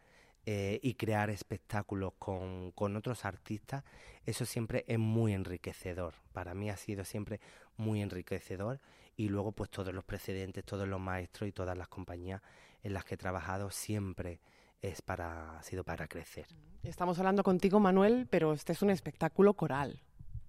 eh, 0.45 0.79
y 0.81 0.93
crear 0.93 1.29
espectáculos 1.29 2.13
con, 2.19 2.71
con, 2.71 2.95
otros 2.95 3.25
artistas, 3.25 3.83
eso 4.25 4.45
siempre 4.45 4.85
es 4.87 4.97
muy 4.97 5.33
enriquecedor. 5.33 6.13
Para 6.31 6.53
mí 6.53 6.69
ha 6.69 6.77
sido 6.77 7.03
siempre 7.03 7.41
muy 7.75 8.01
enriquecedor 8.01 8.79
y 9.17 9.29
luego 9.29 9.51
pues 9.51 9.69
todos 9.69 9.93
los 9.93 10.05
precedentes, 10.05 10.63
todos 10.63 10.87
los 10.87 10.99
maestros 10.99 11.49
y 11.49 11.51
todas 11.51 11.77
las 11.77 11.87
compañías 11.87 12.41
en 12.83 12.93
las 12.93 13.03
que 13.03 13.15
he 13.15 13.17
trabajado 13.17 13.71
siempre 13.71 14.39
es 14.81 15.01
para, 15.01 15.57
ha 15.57 15.63
sido 15.63 15.83
para 15.83 16.07
crecer. 16.07 16.47
Estamos 16.83 17.19
hablando 17.19 17.43
contigo, 17.43 17.79
Manuel, 17.79 18.27
pero 18.29 18.53
este 18.53 18.71
es 18.71 18.81
un 18.81 18.89
espectáculo 18.89 19.53
coral. 19.55 20.01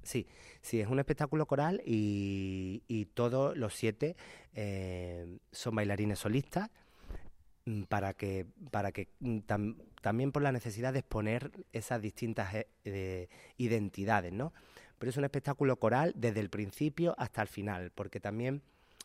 Sí, 0.08 0.26
sí, 0.62 0.80
es 0.80 0.88
un 0.88 0.98
espectáculo 1.00 1.44
coral 1.44 1.82
y, 1.84 3.08
todos 3.12 3.54
los 3.58 3.74
siete 3.74 4.16
eh, 4.54 5.38
son 5.52 5.74
bailarines 5.74 6.18
solistas 6.18 6.70
mm, 7.66 7.82
para 7.82 8.14
que, 8.14 8.46
para 8.70 8.90
que 8.90 9.08
mm, 9.20 9.40
también 10.00 10.32
por 10.32 10.40
la 10.40 10.50
necesidad 10.50 10.94
de 10.94 11.00
exponer 11.00 11.50
esas 11.74 12.00
distintas 12.00 12.54
eh, 12.86 13.28
identidades, 13.58 14.32
¿no? 14.32 14.54
Pero 14.98 15.10
es 15.10 15.16
un 15.18 15.24
espectáculo 15.24 15.78
coral 15.78 16.14
desde 16.16 16.40
el 16.40 16.48
principio 16.48 17.14
hasta 17.18 17.42
el 17.42 17.48
final, 17.48 17.92
porque 17.94 18.18
también 18.18 18.62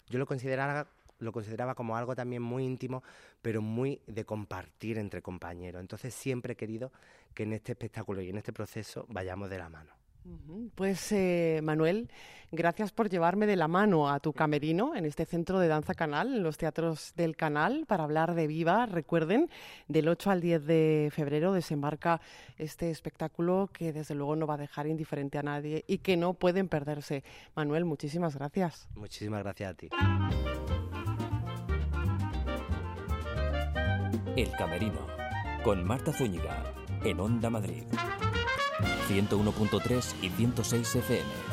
yo 0.07 0.19
lo 0.19 0.25
consideraba 0.25 0.87
lo 1.19 1.33
consideraba 1.33 1.75
como 1.75 1.97
algo 1.97 2.15
también 2.15 2.41
muy 2.41 2.63
íntimo, 2.63 3.03
pero 3.41 3.61
muy 3.61 4.01
de 4.07 4.25
compartir 4.25 4.97
entre 4.97 5.21
compañeros. 5.21 5.81
Entonces 5.81 6.13
siempre 6.13 6.53
he 6.53 6.55
querido 6.55 6.93
que 7.33 7.43
en 7.43 7.53
este 7.53 7.73
espectáculo 7.73 8.21
y 8.21 8.29
en 8.29 8.37
este 8.37 8.53
proceso 8.53 9.05
vayamos 9.09 9.49
de 9.49 9.57
la 9.57 9.69
mano. 9.69 10.02
Pues 10.75 11.11
eh, 11.11 11.59
Manuel, 11.63 12.09
gracias 12.51 12.91
por 12.91 13.09
llevarme 13.09 13.45
de 13.45 13.55
la 13.55 13.67
mano 13.67 14.09
a 14.09 14.19
tu 14.19 14.33
camerino 14.33 14.95
en 14.95 15.05
este 15.05 15.25
centro 15.25 15.59
de 15.59 15.67
danza 15.67 15.93
canal, 15.93 16.35
en 16.35 16.43
los 16.43 16.57
teatros 16.57 17.13
del 17.15 17.35
canal, 17.35 17.85
para 17.87 18.03
hablar 18.03 18.35
de 18.35 18.47
Viva. 18.47 18.85
Recuerden, 18.85 19.49
del 19.87 20.07
8 20.07 20.31
al 20.31 20.41
10 20.41 20.65
de 20.65 21.09
febrero 21.13 21.53
desembarca 21.53 22.21
este 22.57 22.89
espectáculo 22.89 23.69
que 23.73 23.91
desde 23.91 24.15
luego 24.15 24.35
no 24.35 24.47
va 24.47 24.55
a 24.55 24.57
dejar 24.57 24.87
indiferente 24.87 25.37
a 25.37 25.43
nadie 25.43 25.83
y 25.87 25.99
que 25.99 26.15
no 26.15 26.33
pueden 26.33 26.69
perderse. 26.69 27.23
Manuel, 27.55 27.85
muchísimas 27.85 28.35
gracias. 28.35 28.87
Muchísimas 28.95 29.43
gracias 29.43 29.71
a 29.71 29.73
ti. 29.75 29.89
El 34.35 34.51
Camerino, 34.53 35.05
con 35.63 35.85
Marta 35.85 36.11
Zúñiga, 36.11 36.63
en 37.03 37.19
Onda 37.19 37.49
Madrid. 37.51 37.83
101.3 39.09 40.13
y 40.21 40.29
106 40.29 40.95
FM. 40.95 41.52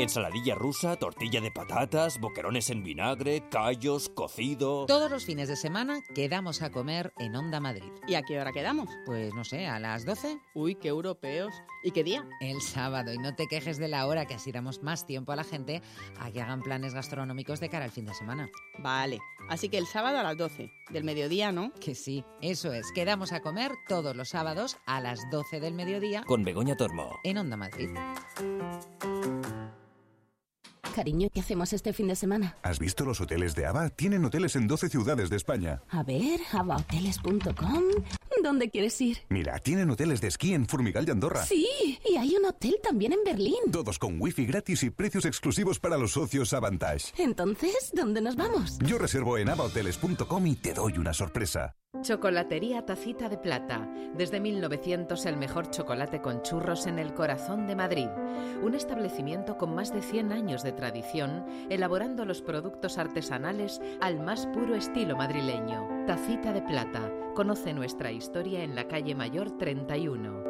Ensaladilla 0.00 0.54
rusa, 0.54 0.96
tortilla 0.96 1.42
de 1.42 1.50
patatas, 1.50 2.18
boquerones 2.20 2.70
en 2.70 2.82
vinagre, 2.82 3.42
callos, 3.50 4.08
cocido. 4.08 4.86
Todos 4.86 5.10
los 5.10 5.26
fines 5.26 5.46
de 5.46 5.56
semana 5.56 6.00
quedamos 6.14 6.62
a 6.62 6.70
comer 6.70 7.12
en 7.18 7.36
Onda 7.36 7.60
Madrid. 7.60 7.92
¿Y 8.08 8.14
a 8.14 8.22
qué 8.22 8.40
hora 8.40 8.50
quedamos? 8.50 8.88
Pues 9.04 9.34
no 9.34 9.44
sé, 9.44 9.66
a 9.66 9.78
las 9.78 10.06
12. 10.06 10.38
Uy, 10.54 10.76
qué 10.76 10.88
europeos. 10.88 11.52
¿Y 11.84 11.90
qué 11.90 12.02
día? 12.02 12.26
El 12.40 12.62
sábado. 12.62 13.12
Y 13.12 13.18
no 13.18 13.34
te 13.34 13.46
quejes 13.46 13.76
de 13.76 13.88
la 13.88 14.06
hora, 14.06 14.24
que 14.24 14.32
así 14.32 14.52
damos 14.52 14.82
más 14.82 15.06
tiempo 15.06 15.32
a 15.32 15.36
la 15.36 15.44
gente 15.44 15.82
a 16.18 16.30
que 16.30 16.40
hagan 16.40 16.62
planes 16.62 16.94
gastronómicos 16.94 17.60
de 17.60 17.68
cara 17.68 17.84
al 17.84 17.90
fin 17.90 18.06
de 18.06 18.14
semana. 18.14 18.48
Vale. 18.78 19.18
Así 19.50 19.68
que 19.68 19.76
el 19.76 19.86
sábado 19.86 20.18
a 20.18 20.22
las 20.22 20.38
12. 20.38 20.70
Del 20.88 21.04
mediodía, 21.04 21.52
¿no? 21.52 21.74
Que 21.74 21.94
sí, 21.94 22.24
eso 22.40 22.72
es. 22.72 22.90
Quedamos 22.94 23.32
a 23.32 23.40
comer 23.40 23.72
todos 23.86 24.16
los 24.16 24.30
sábados 24.30 24.78
a 24.86 25.02
las 25.02 25.20
12 25.30 25.60
del 25.60 25.74
mediodía. 25.74 26.24
Con 26.26 26.42
Begoña 26.42 26.76
Tormo. 26.76 27.18
En 27.22 27.36
Onda 27.36 27.58
Madrid. 27.58 27.90
Cariño, 30.90 31.28
¿qué 31.32 31.40
hacemos 31.40 31.72
este 31.72 31.92
fin 31.92 32.08
de 32.08 32.16
semana? 32.16 32.56
¿Has 32.62 32.78
visto 32.78 33.04
los 33.04 33.20
hoteles 33.20 33.54
de 33.54 33.66
ABA? 33.66 33.90
Tienen 33.90 34.24
hoteles 34.24 34.56
en 34.56 34.66
12 34.66 34.88
ciudades 34.88 35.30
de 35.30 35.36
España. 35.36 35.82
A 35.88 36.02
ver, 36.02 36.40
abahoteles.com. 36.52 37.84
¿Dónde 38.42 38.70
quieres 38.70 39.00
ir? 39.00 39.18
Mira, 39.28 39.58
tienen 39.58 39.90
hoteles 39.90 40.20
de 40.20 40.28
esquí 40.28 40.54
en 40.54 40.66
Formigal 40.66 41.06
y 41.06 41.10
Andorra. 41.10 41.44
Sí, 41.44 41.98
y 42.08 42.16
hay 42.16 42.34
un 42.36 42.44
hotel 42.46 42.76
también 42.82 43.12
en 43.12 43.20
Berlín. 43.24 43.54
Todos 43.70 43.98
con 43.98 44.20
wifi 44.20 44.46
gratis 44.46 44.82
y 44.82 44.90
precios 44.90 45.24
exclusivos 45.24 45.78
para 45.78 45.98
los 45.98 46.12
socios 46.12 46.52
Avantage. 46.52 47.12
Entonces, 47.18 47.90
¿dónde 47.92 48.20
nos 48.20 48.36
vamos? 48.36 48.78
Yo 48.80 48.98
reservo 48.98 49.38
en 49.38 49.48
abahoteles.com 49.50 50.46
y 50.46 50.56
te 50.56 50.74
doy 50.74 50.98
una 50.98 51.12
sorpresa. 51.12 51.76
Chocolatería 52.02 52.86
Tacita 52.86 53.28
de 53.28 53.36
Plata. 53.36 53.88
Desde 54.16 54.40
1900 54.40 55.26
el 55.26 55.36
mejor 55.36 55.70
chocolate 55.70 56.20
con 56.20 56.42
churros 56.42 56.86
en 56.86 56.98
el 56.98 57.12
corazón 57.14 57.66
de 57.66 57.76
Madrid. 57.76 58.08
Un 58.62 58.74
establecimiento 58.74 59.58
con 59.58 59.74
más 59.74 59.92
de 59.92 60.00
100 60.00 60.32
años 60.32 60.62
de 60.62 60.72
tradición, 60.72 61.44
elaborando 61.68 62.24
los 62.24 62.42
productos 62.42 62.96
artesanales 62.96 63.80
al 64.00 64.20
más 64.20 64.46
puro 64.46 64.74
estilo 64.76 65.16
madrileño. 65.16 65.86
Tacita 66.06 66.52
de 66.52 66.62
Plata. 66.62 67.12
Conoce 67.34 67.74
nuestra 67.74 68.12
historia 68.12 68.62
en 68.62 68.74
la 68.74 68.88
calle 68.88 69.14
Mayor 69.14 69.58
31. 69.58 70.44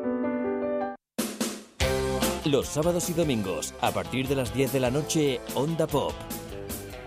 Los 2.45 2.69
sábados 2.69 3.11
y 3.11 3.13
domingos, 3.13 3.75
a 3.81 3.91
partir 3.93 4.29
de 4.29 4.37
las 4.37 4.55
10 4.55 4.73
de 4.73 4.81
la 4.81 4.91
noche, 4.91 5.41
Onda 5.55 5.87
Pop. 5.87 6.15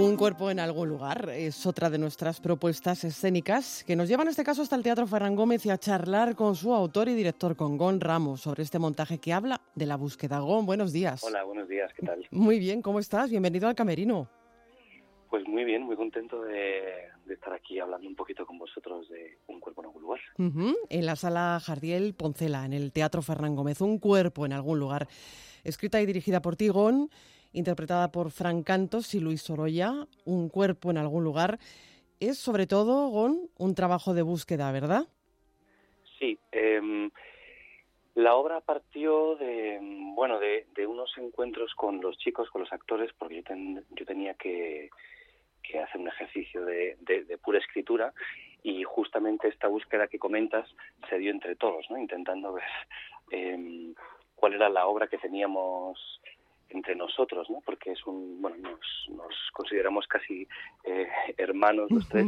Un 0.00 0.16
cuerpo 0.16 0.50
en 0.50 0.58
algún 0.60 0.88
lugar 0.88 1.28
es 1.28 1.66
otra 1.66 1.90
de 1.90 1.98
nuestras 1.98 2.40
propuestas 2.40 3.04
escénicas 3.04 3.84
que 3.84 3.96
nos 3.96 4.08
lleva 4.08 4.22
en 4.22 4.30
este 4.30 4.42
caso 4.42 4.62
hasta 4.62 4.74
el 4.74 4.82
Teatro 4.82 5.06
Ferran 5.06 5.36
Gómez 5.36 5.66
y 5.66 5.70
a 5.70 5.76
charlar 5.76 6.34
con 6.34 6.56
su 6.56 6.72
autor 6.72 7.10
y 7.10 7.14
director, 7.14 7.54
con 7.54 7.76
Gon 7.76 8.00
Ramos, 8.00 8.40
sobre 8.40 8.62
este 8.62 8.78
montaje 8.78 9.18
que 9.18 9.34
habla 9.34 9.60
de 9.74 9.84
la 9.84 9.96
búsqueda. 9.96 10.38
Gon, 10.38 10.64
buenos 10.64 10.94
días. 10.94 11.22
Hola, 11.22 11.44
buenos 11.44 11.68
días, 11.68 11.92
¿qué 11.92 12.06
tal? 12.06 12.26
Muy 12.30 12.58
bien, 12.58 12.80
¿cómo 12.80 12.98
estás? 12.98 13.28
Bienvenido 13.28 13.68
al 13.68 13.74
Camerino. 13.74 14.26
Pues 15.28 15.46
muy 15.46 15.64
bien, 15.64 15.82
muy 15.82 15.96
contento 15.96 16.40
de, 16.44 17.10
estar 17.28 17.52
aquí 17.52 17.78
hablando 17.78 18.08
un 18.08 18.16
poquito 18.16 18.46
con 18.46 18.56
vosotros 18.56 19.06
de 19.10 19.38
Un 19.48 19.60
cuerpo 19.60 19.82
en 19.82 19.86
algún 19.88 20.02
lugar. 20.02 20.20
En 20.88 21.04
la 21.06 21.14
sala 21.14 21.60
Jardiel 21.62 22.14
Poncela, 22.14 22.64
en 22.64 22.72
el 22.72 22.90
Teatro 22.92 23.20
Fernán 23.20 23.54
Gómez, 23.54 23.82
Un 23.82 23.98
cuerpo 23.98 24.46
en 24.46 24.54
algún 24.54 24.78
lugar. 24.78 25.08
Escrita 25.62 26.00
y 26.00 26.06
dirigida 26.06 26.40
por 26.40 26.56
Tigón, 26.56 27.10
interpretada 27.52 28.10
por 28.12 28.30
Fran 28.30 28.62
Cantos 28.62 29.14
y 29.14 29.20
Luis 29.20 29.42
Sorolla, 29.42 30.06
Un 30.24 30.48
cuerpo 30.48 30.90
en 30.90 30.98
algún 30.98 31.24
lugar. 31.24 31.58
Es 32.20 32.38
sobre 32.38 32.66
todo, 32.66 33.08
Gon, 33.08 33.50
un 33.58 33.74
trabajo 33.74 34.14
de 34.14 34.22
búsqueda, 34.22 34.70
¿verdad? 34.72 35.06
Sí. 36.18 36.38
Eh, 36.52 37.10
la 38.14 38.34
obra 38.34 38.60
partió 38.60 39.36
de, 39.36 39.78
bueno, 40.14 40.38
de, 40.38 40.66
unos 40.86 41.16
encuentros 41.16 41.74
con 41.74 42.00
los 42.00 42.18
chicos, 42.18 42.50
con 42.50 42.62
los 42.62 42.72
actores, 42.72 43.10
porque 43.18 43.42
yo, 43.42 43.54
yo 43.90 44.04
tenía 44.04 44.34
que, 44.34 44.90
hacer 45.82 46.00
un 46.00 46.08
ejercicio 46.08 46.64
de, 46.64 46.96
pura 47.42 47.58
escritura 47.58 48.12
y 48.62 48.82
justamente 48.82 49.48
esta 49.48 49.68
búsqueda 49.68 50.08
que 50.08 50.18
comentas 50.18 50.68
se 51.08 51.18
dio 51.18 51.30
entre 51.30 51.56
todos, 51.56 51.88
¿no? 51.88 51.96
intentando 51.96 52.52
ver 52.52 52.64
em, 53.30 53.94
cuál 54.34 54.54
era 54.54 54.68
la 54.68 54.86
obra 54.86 55.06
que 55.06 55.16
teníamos 55.16 56.20
entre 56.70 56.94
nosotros, 56.94 57.48
¿no? 57.50 57.60
porque 57.64 57.92
es 57.92 58.06
un, 58.06 58.40
bueno, 58.40 58.56
nos, 59.08 59.34
consideramos 59.52 60.06
casi 60.06 60.46
eh, 60.84 61.08
hermanos 61.36 61.90
los 61.90 62.08
tres 62.08 62.26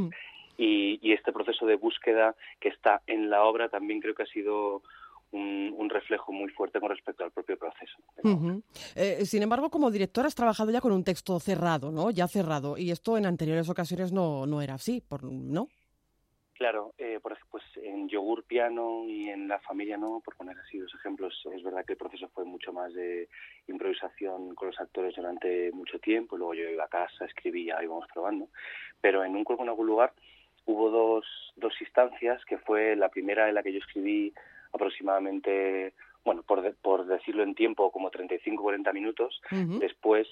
y, 0.56 0.98
y 1.00 1.12
este 1.12 1.32
proceso 1.32 1.66
de 1.66 1.76
búsqueda 1.76 2.34
que 2.60 2.68
está 2.68 3.02
en 3.06 3.30
la 3.30 3.44
obra 3.44 3.68
también 3.68 4.00
creo 4.00 4.14
que 4.14 4.24
ha 4.24 4.26
sido 4.26 4.82
un, 5.32 5.90
reflejo 5.90 6.32
muy 6.32 6.48
fuerte 6.50 6.80
con 6.80 6.90
respecto 6.90 7.24
al 7.24 7.30
propio 7.30 7.58
proceso. 7.58 7.96
Eh, 8.94 9.24
sin 9.26 9.42
embargo, 9.42 9.70
como 9.70 9.90
director 9.90 10.24
has 10.26 10.34
trabajado 10.34 10.70
ya 10.70 10.80
con 10.80 10.92
un 10.92 11.04
texto 11.04 11.38
cerrado, 11.40 11.90
¿no? 11.90 12.10
Ya 12.10 12.28
cerrado. 12.28 12.78
Y 12.78 12.90
esto 12.90 13.18
en 13.18 13.26
anteriores 13.26 13.68
ocasiones 13.68 14.12
no, 14.12 14.46
no 14.46 14.62
era 14.62 14.74
así, 14.74 15.02
¿no? 15.22 15.68
Claro, 16.62 16.94
eh, 16.96 17.18
por 17.20 17.32
ejemplo, 17.32 17.58
pues 17.58 17.64
en 17.84 18.08
Yogur 18.08 18.44
Piano 18.44 19.02
y 19.08 19.28
en 19.28 19.48
La 19.48 19.58
Familia 19.58 19.96
No, 19.96 20.22
por 20.24 20.36
poner 20.36 20.56
así 20.60 20.78
dos 20.78 20.94
ejemplos, 20.94 21.34
es 21.52 21.60
verdad 21.60 21.84
que 21.84 21.94
el 21.94 21.98
proceso 21.98 22.28
fue 22.28 22.44
mucho 22.44 22.72
más 22.72 22.94
de 22.94 23.28
improvisación 23.66 24.54
con 24.54 24.68
los 24.68 24.78
actores 24.78 25.16
durante 25.16 25.72
mucho 25.72 25.98
tiempo, 25.98 26.36
luego 26.36 26.54
yo 26.54 26.70
iba 26.70 26.84
a 26.84 26.88
casa, 26.88 27.24
escribía, 27.24 27.82
íbamos 27.82 28.06
probando, 28.14 28.46
pero 29.00 29.24
en 29.24 29.34
Un 29.34 29.42
cuerpo 29.42 29.64
en 29.64 29.70
algún 29.70 29.88
lugar 29.88 30.12
hubo 30.64 30.88
dos, 30.88 31.26
dos 31.56 31.74
instancias, 31.80 32.44
que 32.44 32.58
fue 32.58 32.94
la 32.94 33.08
primera 33.08 33.48
en 33.48 33.56
la 33.56 33.64
que 33.64 33.72
yo 33.72 33.80
escribí 33.80 34.32
aproximadamente, 34.72 35.94
bueno, 36.24 36.44
por, 36.44 36.76
por 36.76 37.06
decirlo 37.06 37.42
en 37.42 37.56
tiempo, 37.56 37.90
como 37.90 38.12
35-40 38.12 38.94
minutos. 38.94 39.42
Después 39.80 40.28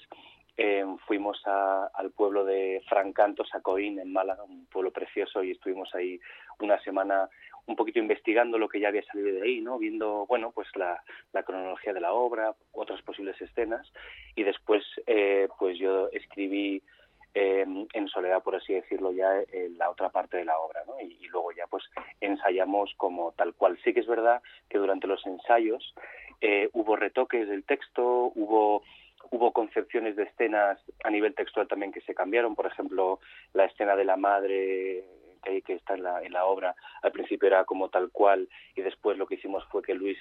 eh, 0.63 0.85
fuimos 1.07 1.41
al 1.47 2.11
pueblo 2.11 2.45
de 2.45 2.83
Francanto, 2.87 3.43
Sacoín, 3.45 3.97
en 3.97 4.13
Málaga, 4.13 4.43
un 4.43 4.67
pueblo 4.67 4.91
precioso, 4.91 5.41
y 5.41 5.49
estuvimos 5.49 5.89
ahí 5.95 6.19
una 6.59 6.79
semana 6.83 7.27
un 7.65 7.75
poquito 7.75 7.97
investigando 7.97 8.59
lo 8.59 8.69
que 8.69 8.79
ya 8.79 8.89
había 8.89 9.03
salido 9.05 9.33
de 9.33 9.41
ahí, 9.41 9.61
¿no? 9.61 9.79
Viendo, 9.79 10.27
bueno, 10.27 10.51
pues 10.51 10.67
la, 10.75 11.03
cronología 11.43 11.93
de 11.93 12.01
la 12.01 12.13
obra, 12.13 12.53
otras 12.73 13.01
posibles 13.01 13.41
escenas, 13.41 13.91
y 14.35 14.43
después, 14.43 14.83
eh, 15.07 15.47
pues 15.57 15.79
yo 15.79 16.09
escribí 16.09 16.83
eh, 17.33 17.65
en 17.93 18.07
soledad, 18.09 18.43
por 18.43 18.55
así 18.55 18.73
decirlo, 18.73 19.11
ya 19.13 19.41
en 19.51 19.79
la 19.79 19.89
otra 19.89 20.09
parte 20.09 20.37
de 20.37 20.45
la 20.45 20.59
obra, 20.59 20.83
¿no? 20.85 20.99
Y, 20.99 21.27
luego 21.29 21.53
ya 21.53 21.65
pues 21.67 21.85
ensayamos 22.19 22.93
como 22.97 23.31
tal 23.31 23.55
cual. 23.55 23.79
Sí 23.83 23.93
que 23.93 24.01
es 24.01 24.07
verdad 24.07 24.43
que 24.69 24.77
durante 24.77 25.07
los 25.07 25.25
ensayos 25.25 25.95
eh, 26.41 26.69
hubo 26.73 26.97
retoques 26.97 27.47
del 27.47 27.63
texto, 27.63 28.31
hubo 28.35 28.83
hubo 29.29 29.51
concepciones 29.53 30.15
de 30.15 30.23
escenas 30.23 30.79
a 31.03 31.09
nivel 31.09 31.35
textual 31.35 31.67
también 31.67 31.91
que 31.91 32.01
se 32.01 32.15
cambiaron, 32.15 32.55
por 32.55 32.65
ejemplo, 32.65 33.19
la 33.53 33.65
escena 33.65 33.95
de 33.95 34.05
la 34.05 34.17
madre 34.17 35.05
que, 35.43 35.61
que 35.61 35.73
está 35.73 35.95
en 35.95 36.03
la, 36.03 36.21
en 36.21 36.33
la 36.33 36.45
obra, 36.45 36.75
al 37.01 37.11
principio 37.11 37.47
era 37.47 37.65
como 37.65 37.89
tal 37.89 38.11
cual 38.11 38.49
y 38.75 38.81
después 38.81 39.17
lo 39.17 39.27
que 39.27 39.35
hicimos 39.35 39.63
fue 39.71 39.81
que 39.81 39.93
Luis 39.93 40.17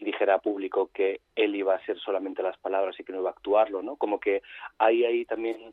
dijera 0.00 0.34
a 0.34 0.38
público 0.40 0.90
que 0.92 1.20
él 1.36 1.54
iba 1.54 1.74
a 1.74 1.84
ser 1.86 1.98
solamente 1.98 2.42
las 2.42 2.58
palabras 2.58 2.98
y 2.98 3.04
que 3.04 3.12
no 3.12 3.20
iba 3.20 3.30
a 3.30 3.32
actuarlo, 3.32 3.82
¿no? 3.82 3.96
Como 3.96 4.18
que 4.18 4.42
hay 4.78 5.04
ahí 5.04 5.24
también 5.24 5.72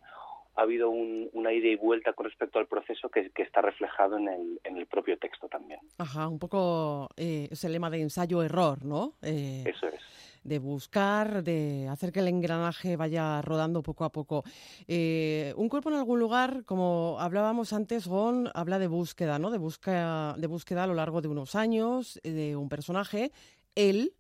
ha 0.56 0.62
habido 0.62 0.90
un, 0.90 1.30
una 1.34 1.54
ida 1.54 1.68
y 1.68 1.76
vuelta 1.76 2.14
con 2.14 2.26
respecto 2.26 2.60
al 2.60 2.68
proceso 2.68 3.10
que, 3.10 3.32
está 3.36 3.62
reflejado 3.62 4.18
en 4.18 4.28
el, 4.28 4.60
en 4.64 4.78
el, 4.78 4.86
propio 4.86 5.18
texto 5.18 5.48
también. 5.48 5.80
Ajá, 5.98 6.28
un 6.28 6.40
poco 6.40 7.10
eh, 7.16 7.48
ese 7.50 7.70
lema 7.70 7.90
de 7.90 8.02
ensayo-error, 8.02 8.84
¿no? 8.84 9.14
Eh, 9.22 9.64
Eso 9.66 9.88
es. 9.88 10.02
De 10.44 10.60
buscar, 10.60 11.44
de 11.44 11.88
hacer 11.90 12.12
que 12.12 12.20
el 12.20 12.28
engranaje 12.28 12.96
vaya 12.96 13.42
rodando 13.42 13.84
poco 13.84 14.06
a 14.06 14.12
poco. 14.12 14.44
Eh, 14.88 15.54
un 15.56 15.70
cuerpo 15.70 15.90
en 15.90 15.96
algún 15.96 16.20
lugar, 16.20 16.64
como 16.66 17.18
hablábamos 17.20 17.74
antes, 17.74 18.08
Gon 18.08 18.50
habla 18.54 18.80
de 18.80 18.88
búsqueda, 18.88 19.38
¿no? 19.38 19.52
De 19.52 19.60
búsqueda, 19.60 20.36
de 20.38 20.48
búsqueda 20.48 20.84
a 20.84 20.88
lo 20.88 20.96
largo 20.96 21.22
de 21.22 21.28
unos 21.28 21.56
años 21.56 22.20
de 22.24 22.56
un 22.56 22.70
personaje, 22.70 23.32
él, 23.76 24.14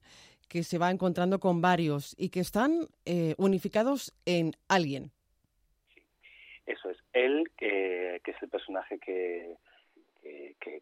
que 0.48 0.64
se 0.64 0.78
va 0.78 0.92
encontrando 0.92 1.40
con 1.40 1.62
varios 1.62 2.16
y 2.18 2.30
que 2.30 2.42
están 2.42 2.88
unificados 3.38 4.14
en 4.26 4.52
alguien. 4.68 5.12
Eso 6.66 6.90
es. 6.90 6.98
Él, 7.14 7.52
que, 7.58 8.22
es 8.24 8.42
el 8.42 8.50
personaje 8.50 9.00
que, 9.00 9.56
que, 10.22 10.82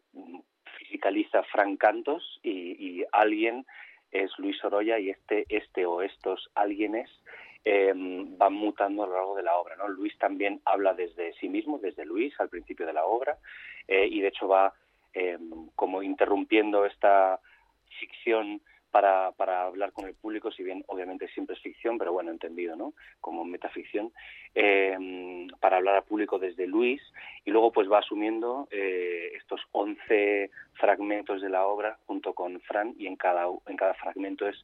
fisicaliza 0.78 1.42
Frank 1.44 1.78
Cantos 1.78 2.40
y, 2.42 3.04
alguien 3.12 3.66
es 4.10 4.30
Luis 4.38 4.62
Oroya 4.64 4.98
y 4.98 5.10
este, 5.10 5.46
este 5.48 5.86
o 5.86 6.02
estos 6.02 6.50
alguienes 6.54 7.10
em, 7.64 8.36
van 8.38 8.54
mutando 8.54 9.04
a 9.04 9.06
lo 9.06 9.14
largo 9.14 9.36
de 9.36 9.42
la 9.42 9.56
obra. 9.56 9.76
¿no? 9.76 9.88
Luis 9.88 10.16
también 10.18 10.60
habla 10.64 10.94
desde 10.94 11.32
sí 11.34 11.48
mismo, 11.48 11.78
desde 11.78 12.04
Luis 12.04 12.34
al 12.40 12.48
principio 12.48 12.86
de 12.86 12.92
la 12.92 13.04
obra 13.04 13.38
eh, 13.86 14.06
y 14.10 14.20
de 14.20 14.28
hecho 14.28 14.48
va 14.48 14.74
em, 15.12 15.68
como 15.74 16.02
interrumpiendo 16.02 16.84
esta 16.84 17.40
ficción 17.98 18.60
para, 18.90 19.32
para 19.32 19.62
hablar 19.62 19.92
con 19.92 20.06
el 20.06 20.14
público, 20.14 20.50
si 20.50 20.62
bien 20.62 20.84
obviamente 20.88 21.28
siempre 21.28 21.56
es 21.56 21.62
ficción, 21.62 21.98
pero 21.98 22.12
bueno, 22.12 22.30
entendido, 22.30 22.76
¿no? 22.76 22.94
Como 23.20 23.44
metaficción, 23.44 24.12
eh, 24.54 25.46
para 25.60 25.76
hablar 25.76 25.96
al 25.96 26.04
público 26.04 26.38
desde 26.38 26.66
Luis 26.66 27.00
y 27.44 27.50
luego 27.50 27.72
pues 27.72 27.90
va 27.90 27.98
asumiendo 27.98 28.68
eh, 28.70 29.32
estos 29.36 29.60
11 29.72 30.50
fragmentos 30.74 31.40
de 31.40 31.48
la 31.48 31.66
obra 31.66 31.98
junto 32.06 32.32
con 32.34 32.60
Fran 32.60 32.94
y 32.98 33.06
en 33.06 33.16
cada, 33.16 33.46
en 33.66 33.76
cada 33.76 33.94
fragmento 33.94 34.48
es 34.48 34.56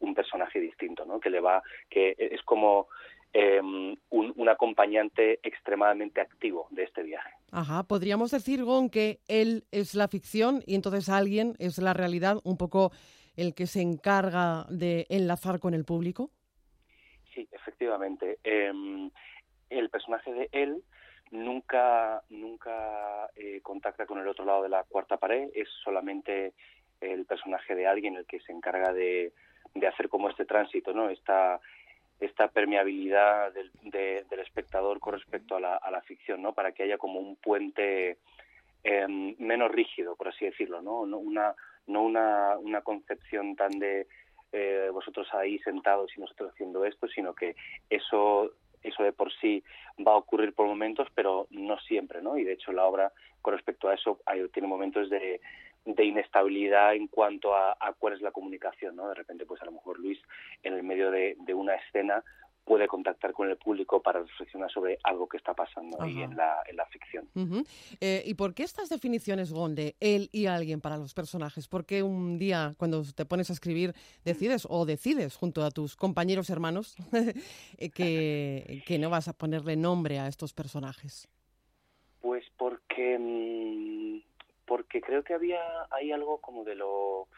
un 0.00 0.14
personaje 0.14 0.60
distinto, 0.60 1.04
¿no? 1.04 1.20
Que 1.20 1.30
le 1.30 1.40
va, 1.40 1.62
que 1.90 2.14
es 2.18 2.42
como 2.42 2.88
em, 3.32 3.96
un, 4.10 4.32
un, 4.36 4.48
acompañante 4.48 5.40
extremadamente 5.42 6.20
activo 6.20 6.68
de 6.70 6.84
este 6.84 7.02
viaje. 7.02 7.30
Ajá, 7.50 7.82
podríamos 7.84 8.30
decir, 8.30 8.64
Gon, 8.64 8.90
que 8.90 9.20
él 9.28 9.64
es 9.70 9.94
la 9.94 10.08
ficción 10.08 10.62
y 10.66 10.74
entonces 10.74 11.08
alguien 11.08 11.54
es 11.58 11.78
la 11.78 11.94
realidad 11.94 12.38
un 12.44 12.56
poco 12.56 12.92
el 13.36 13.54
que 13.54 13.66
se 13.66 13.80
encarga 13.80 14.66
de 14.68 15.06
enlazar 15.08 15.60
con 15.60 15.74
el 15.74 15.84
público? 15.84 16.30
Sí, 17.34 17.48
efectivamente. 17.50 18.38
Em, 18.44 19.10
el 19.70 19.90
personaje 19.90 20.32
de 20.32 20.48
él 20.52 20.82
nunca, 21.30 22.22
nunca 22.30 23.28
eh, 23.36 23.60
contacta 23.62 24.06
con 24.06 24.18
el 24.18 24.28
otro 24.28 24.44
lado 24.44 24.62
de 24.62 24.68
la 24.68 24.84
cuarta 24.84 25.16
pared, 25.16 25.50
es 25.54 25.68
solamente 25.82 26.52
el 27.00 27.24
personaje 27.26 27.74
de 27.74 27.86
alguien 27.86 28.16
el 28.16 28.26
que 28.26 28.40
se 28.40 28.52
encarga 28.52 28.92
de, 28.92 29.32
de 29.74 29.86
hacer 29.86 30.08
como 30.08 30.30
este 30.30 30.44
tránsito, 30.44 30.92
¿no? 30.92 31.10
Esta, 31.10 31.60
esta 32.20 32.48
permeabilidad 32.48 33.52
del, 33.52 33.70
del 33.82 34.40
espectador 34.40 35.00
con 35.00 35.14
respecto 35.14 35.56
a 35.56 35.60
la, 35.60 35.76
a 35.76 35.90
la 35.90 36.02
ficción, 36.02 36.40
¿no? 36.42 36.52
Para 36.52 36.72
que 36.72 36.84
haya 36.84 36.98
como 36.98 37.18
un 37.20 37.36
puente 37.36 38.18
em, 38.84 39.34
menos 39.38 39.70
rígido, 39.70 40.14
por 40.16 40.28
así 40.28 40.44
decirlo, 40.44 40.80
¿no? 40.82 41.00
Una, 41.00 41.54
no 41.86 42.02
una, 42.02 42.56
una 42.58 42.82
concepción 42.82 43.56
tan 43.56 43.78
de 43.78 44.06
eh, 44.52 44.88
vosotros 44.92 45.26
ahí 45.34 45.58
sentados 45.60 46.12
y 46.16 46.20
nosotros 46.20 46.52
haciendo 46.52 46.84
esto, 46.84 47.08
sino 47.08 47.34
que 47.34 47.56
eso 47.90 48.52
eso 48.84 49.02
de 49.02 49.12
por 49.12 49.32
sí 49.40 49.64
va 50.06 50.12
a 50.12 50.16
ocurrir 50.16 50.52
por 50.52 50.66
momentos, 50.66 51.08
pero 51.14 51.46
no 51.50 51.78
siempre, 51.80 52.22
¿no? 52.22 52.36
Y 52.36 52.44
de 52.44 52.52
hecho 52.52 52.70
la 52.70 52.84
obra 52.84 53.12
con 53.42 53.54
respecto 53.54 53.88
a 53.88 53.94
eso 53.94 54.20
tiene 54.52 54.68
momentos 54.68 55.10
de, 55.10 55.40
de 55.84 56.04
inestabilidad 56.04 56.94
en 56.94 57.08
cuanto 57.08 57.54
a, 57.54 57.76
a, 57.80 57.92
cuál 57.94 58.14
es 58.14 58.20
la 58.20 58.30
comunicación, 58.30 58.96
¿no? 58.96 59.08
De 59.08 59.14
repente, 59.14 59.46
pues 59.46 59.60
a 59.62 59.64
lo 59.64 59.72
mejor 59.72 59.98
Luis 59.98 60.18
en 60.62 60.74
el 60.74 60.82
medio 60.82 61.10
de, 61.10 61.36
de 61.40 61.54
una 61.54 61.74
escena 61.74 62.22
puede 62.64 62.88
contactar 62.88 63.32
con 63.32 63.50
el 63.50 63.56
público 63.56 64.00
para 64.02 64.20
reflexionar 64.20 64.70
sobre 64.70 64.98
algo 65.04 65.28
que 65.28 65.36
está 65.36 65.54
pasando 65.54 66.00
ahí 66.00 66.22
en 66.22 66.36
la, 66.36 66.62
en 66.66 66.76
la 66.76 66.86
ficción. 66.86 67.28
Eh, 68.00 68.22
¿Y 68.24 68.34
por 68.34 68.54
qué 68.54 68.62
estas 68.62 68.88
definiciones, 68.88 69.52
Gonde, 69.52 69.96
él 70.00 70.30
y 70.32 70.46
alguien 70.46 70.80
para 70.80 70.96
los 70.96 71.14
personajes? 71.14 71.68
¿Por 71.68 71.84
qué 71.84 72.02
un 72.02 72.38
día, 72.38 72.72
cuando 72.78 73.02
te 73.14 73.26
pones 73.26 73.50
a 73.50 73.52
escribir, 73.52 73.92
decides 74.24 74.66
o 74.68 74.86
decides 74.86 75.36
junto 75.36 75.62
a 75.62 75.70
tus 75.70 75.94
compañeros 75.96 76.48
hermanos 76.50 76.96
eh, 77.78 77.90
que, 77.90 78.82
que 78.86 78.98
no 78.98 79.10
vas 79.10 79.28
a 79.28 79.34
ponerle 79.34 79.76
nombre 79.76 80.18
a 80.18 80.26
estos 80.26 80.54
personajes? 80.54 81.28
Pues 82.20 82.44
porque, 82.56 83.18
mm, 83.18 84.22
porque 84.66 85.02
creo 85.02 85.22
que 85.22 85.34
había 85.34 85.60
hay 85.90 86.12
algo 86.12 86.40
como 86.40 86.64
de 86.64 86.74
lo 86.74 87.28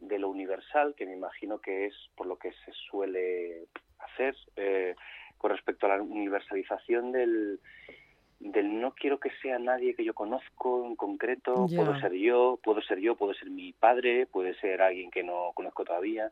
de 0.00 0.18
lo 0.18 0.28
universal 0.28 0.94
que 0.96 1.06
me 1.06 1.14
imagino 1.14 1.60
que 1.60 1.86
es 1.86 1.94
por 2.16 2.26
lo 2.26 2.36
que 2.36 2.52
se 2.64 2.72
suele 2.88 3.66
hacer, 4.00 4.36
eh, 4.56 4.94
con 5.36 5.50
respecto 5.50 5.86
a 5.86 5.96
la 5.96 6.02
universalización 6.02 7.12
del, 7.12 7.60
del 8.40 8.80
no 8.80 8.92
quiero 8.94 9.18
que 9.18 9.30
sea 9.42 9.58
nadie 9.58 9.94
que 9.94 10.04
yo 10.04 10.14
conozco 10.14 10.84
en 10.84 10.96
concreto, 10.96 11.66
puedo 11.74 11.98
ser 12.00 12.12
yo, 12.12 12.58
puedo 12.62 12.80
ser 12.82 12.98
yo, 12.98 13.16
puedo 13.16 13.34
ser 13.34 13.50
mi 13.50 13.72
padre, 13.72 14.26
puede 14.26 14.54
ser 14.54 14.82
alguien 14.82 15.10
que 15.10 15.22
no 15.22 15.52
conozco 15.54 15.84
todavía. 15.84 16.30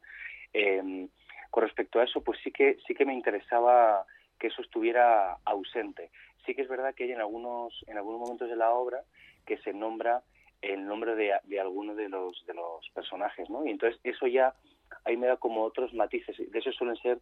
Eh, 0.52 1.08
con 1.50 1.62
respecto 1.62 2.00
a 2.00 2.04
eso, 2.04 2.20
pues 2.22 2.38
sí 2.42 2.50
que 2.50 2.78
sí 2.86 2.94
que 2.94 3.06
me 3.06 3.14
interesaba 3.14 4.04
que 4.38 4.48
eso 4.48 4.62
estuviera 4.62 5.38
ausente. 5.44 6.10
Sí 6.44 6.54
que 6.54 6.62
es 6.62 6.68
verdad 6.68 6.94
que 6.94 7.04
hay 7.04 7.12
en 7.12 7.20
algunos 7.20 7.84
en 7.86 7.96
algunos 7.96 8.20
momentos 8.20 8.48
de 8.48 8.56
la 8.56 8.70
obra 8.70 9.02
que 9.44 9.58
se 9.58 9.72
nombra 9.72 10.22
el 10.62 10.86
nombre 10.86 11.14
de, 11.14 11.32
de 11.44 11.60
alguno 11.60 11.94
de 11.94 12.08
los 12.08 12.44
de 12.46 12.54
los 12.54 12.88
personajes, 12.90 13.48
¿no? 13.50 13.66
Y 13.66 13.70
entonces 13.70 14.00
eso 14.04 14.26
ya 14.26 14.54
ahí 15.04 15.16
me 15.16 15.26
da 15.26 15.36
como 15.36 15.62
otros 15.62 15.94
matices. 15.94 16.36
De 16.36 16.58
eso 16.58 16.72
suelen 16.72 16.96
ser, 16.96 17.18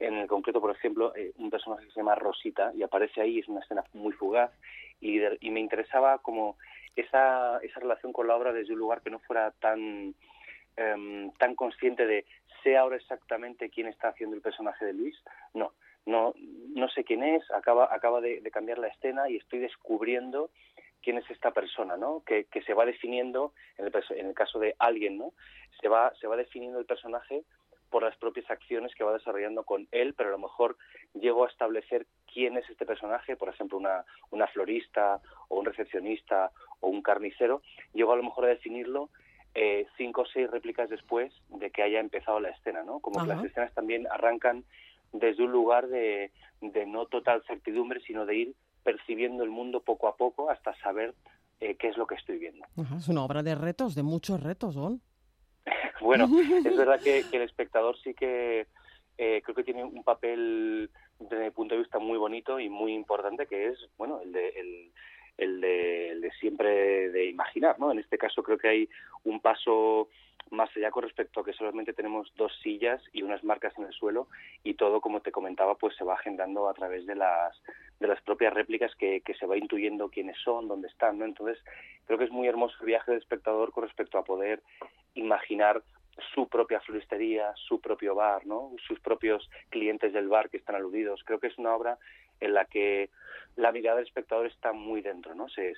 en 0.00 0.14
el 0.14 0.26
concreto, 0.28 0.60
por 0.60 0.70
ejemplo, 0.70 1.14
eh, 1.16 1.32
un 1.38 1.50
personaje 1.50 1.86
que 1.86 1.92
se 1.92 2.00
llama 2.00 2.14
Rosita 2.14 2.72
y 2.74 2.82
aparece 2.82 3.20
ahí, 3.20 3.38
es 3.38 3.48
una 3.48 3.60
escena 3.60 3.84
muy 3.92 4.12
fugaz 4.12 4.52
y, 5.00 5.18
me 5.50 5.60
interesaba 5.60 6.18
como 6.18 6.56
esa, 6.96 7.58
esa 7.58 7.80
relación 7.80 8.12
con 8.12 8.26
la 8.26 8.36
obra 8.36 8.52
desde 8.52 8.72
un 8.72 8.78
lugar 8.78 9.02
que 9.02 9.10
no 9.10 9.18
fuera 9.20 9.50
tan 9.52 10.14
em, 10.76 11.30
tan 11.32 11.54
consciente 11.54 12.06
de 12.06 12.24
sé 12.62 12.76
ahora 12.76 12.96
exactamente 12.96 13.70
quién 13.70 13.86
está 13.86 14.08
haciendo 14.08 14.36
el 14.36 14.42
personaje 14.42 14.84
de 14.84 14.92
Luis. 14.92 15.16
No, 15.54 15.72
no, 16.06 16.34
no 16.74 16.88
sé 16.88 17.04
quién 17.04 17.22
es, 17.22 17.48
acaba, 17.50 17.88
acaba 17.92 18.20
de, 18.20 18.42
cambiar 18.50 18.78
la 18.78 18.88
escena 18.88 19.28
y 19.28 19.36
estoy 19.36 19.60
descubriendo 19.60 20.50
quién 21.02 21.18
es 21.18 21.30
esta 21.30 21.52
persona, 21.52 21.96
¿no? 21.96 22.22
Que, 22.26 22.44
que 22.44 22.62
se 22.62 22.74
va 22.74 22.84
definiendo, 22.84 23.52
en 23.76 23.86
el, 23.86 23.92
en 24.10 24.26
el 24.26 24.34
caso 24.34 24.58
de 24.58 24.74
alguien, 24.78 25.18
¿no? 25.18 25.32
Se 25.80 25.88
va, 25.88 26.12
se 26.20 26.26
va 26.26 26.36
definiendo 26.36 26.78
el 26.78 26.86
personaje 26.86 27.44
por 27.90 28.02
las 28.02 28.16
propias 28.16 28.50
acciones 28.50 28.94
que 28.94 29.04
va 29.04 29.12
desarrollando 29.12 29.64
con 29.64 29.88
él, 29.92 30.14
pero 30.14 30.28
a 30.28 30.32
lo 30.32 30.38
mejor 30.38 30.76
llego 31.14 31.44
a 31.44 31.48
establecer 31.48 32.06
quién 32.32 32.56
es 32.56 32.68
este 32.68 32.86
personaje, 32.86 33.36
por 33.36 33.48
ejemplo, 33.48 33.78
una, 33.78 34.04
una 34.30 34.46
florista 34.48 35.20
o 35.48 35.58
un 35.58 35.64
recepcionista 35.64 36.50
o 36.80 36.88
un 36.88 37.02
carnicero, 37.02 37.62
llego 37.94 38.12
a 38.12 38.16
lo 38.16 38.22
mejor 38.22 38.44
a 38.44 38.48
definirlo 38.48 39.10
eh, 39.54 39.86
cinco 39.96 40.22
o 40.22 40.26
seis 40.26 40.50
réplicas 40.50 40.90
después 40.90 41.32
de 41.48 41.70
que 41.70 41.82
haya 41.82 42.00
empezado 42.00 42.38
la 42.38 42.50
escena, 42.50 42.82
¿no? 42.82 43.00
Como 43.00 43.20
que 43.20 43.26
las 43.26 43.44
escenas 43.44 43.72
también 43.74 44.06
arrancan 44.10 44.64
desde 45.12 45.42
un 45.42 45.52
lugar 45.52 45.88
de, 45.88 46.30
de 46.60 46.86
no 46.86 47.06
total 47.06 47.42
certidumbre, 47.46 48.00
sino 48.00 48.26
de 48.26 48.36
ir 48.36 48.54
percibiendo 48.84 49.42
el 49.44 49.50
mundo 49.50 49.80
poco 49.80 50.06
a 50.08 50.16
poco 50.16 50.50
hasta 50.50 50.74
saber 50.80 51.14
eh, 51.60 51.76
qué 51.76 51.88
es 51.88 51.96
lo 51.96 52.06
que 52.06 52.14
estoy 52.14 52.38
viendo. 52.38 52.64
es 52.96 53.08
una 53.08 53.24
obra 53.24 53.42
de 53.42 53.54
retos, 53.54 53.94
de 53.94 54.02
muchos 54.02 54.42
retos, 54.42 54.76
¿no? 54.76 55.00
Bueno, 56.00 56.28
es 56.64 56.76
verdad 56.76 57.00
que, 57.00 57.24
el 57.32 57.42
espectador 57.42 57.96
sí 57.98 58.14
que 58.14 58.66
eh, 59.16 59.42
creo 59.44 59.54
que 59.54 59.64
tiene 59.64 59.84
un 59.84 60.04
papel 60.04 60.90
desde 61.18 61.44
mi 61.44 61.50
punto 61.50 61.74
de 61.74 61.80
vista 61.80 61.98
muy 61.98 62.18
bonito 62.18 62.60
y 62.60 62.68
muy 62.68 62.94
importante 62.94 63.46
que 63.46 63.68
es 63.68 63.78
bueno 63.96 64.20
el 64.20 64.32
de 64.32 64.48
el, 64.50 64.92
el 65.38 65.60
de, 65.60 66.30
siempre 66.40 67.10
de 67.10 67.26
imaginar, 67.26 67.78
¿no? 67.78 67.90
En 67.90 67.98
este 67.98 68.18
caso 68.18 68.42
creo 68.42 68.58
que 68.58 68.68
hay 68.68 68.88
un 69.24 69.40
paso 69.40 70.08
más 70.50 70.70
allá 70.76 70.90
con 70.90 71.02
respecto 71.02 71.40
a 71.40 71.44
que 71.44 71.52
solamente 71.52 71.92
tenemos 71.92 72.32
dos 72.36 72.52
sillas 72.62 73.02
y 73.12 73.22
unas 73.22 73.44
marcas 73.44 73.76
en 73.78 73.84
el 73.84 73.92
suelo 73.92 74.28
y 74.64 74.74
todo, 74.74 75.00
como 75.00 75.20
te 75.20 75.32
comentaba, 75.32 75.76
pues 75.76 75.96
se 75.96 76.04
va 76.04 76.14
agendando 76.14 76.68
a 76.68 76.74
través 76.74 77.06
de 77.06 77.14
las 77.14 77.56
de 78.00 78.06
las 78.06 78.20
propias 78.22 78.54
réplicas 78.54 78.94
que, 78.96 79.20
que 79.22 79.34
se 79.34 79.46
va 79.46 79.56
intuyendo 79.56 80.08
quiénes 80.08 80.36
son, 80.38 80.68
dónde 80.68 80.88
están, 80.88 81.18
¿no? 81.18 81.24
Entonces, 81.24 81.58
creo 82.06 82.18
que 82.18 82.24
es 82.24 82.30
muy 82.30 82.46
hermoso 82.46 82.76
el 82.80 82.86
viaje 82.86 83.10
del 83.10 83.20
espectador 83.20 83.72
con 83.72 83.84
respecto 83.84 84.18
a 84.18 84.24
poder 84.24 84.62
imaginar 85.14 85.82
su 86.34 86.48
propia 86.48 86.80
floristería, 86.80 87.52
su 87.56 87.80
propio 87.80 88.14
bar, 88.14 88.46
¿no? 88.46 88.72
sus 88.86 89.00
propios 89.00 89.48
clientes 89.68 90.12
del 90.12 90.28
bar 90.28 90.50
que 90.50 90.56
están 90.56 90.76
aludidos. 90.76 91.22
Creo 91.24 91.38
que 91.38 91.48
es 91.48 91.58
una 91.58 91.74
obra 91.74 91.98
en 92.40 92.54
la 92.54 92.64
que 92.64 93.10
la 93.56 93.72
mirada 93.72 93.96
del 93.96 94.06
espectador 94.06 94.46
está 94.46 94.72
muy 94.72 95.02
dentro, 95.02 95.34
¿no? 95.34 95.48
Se, 95.48 95.74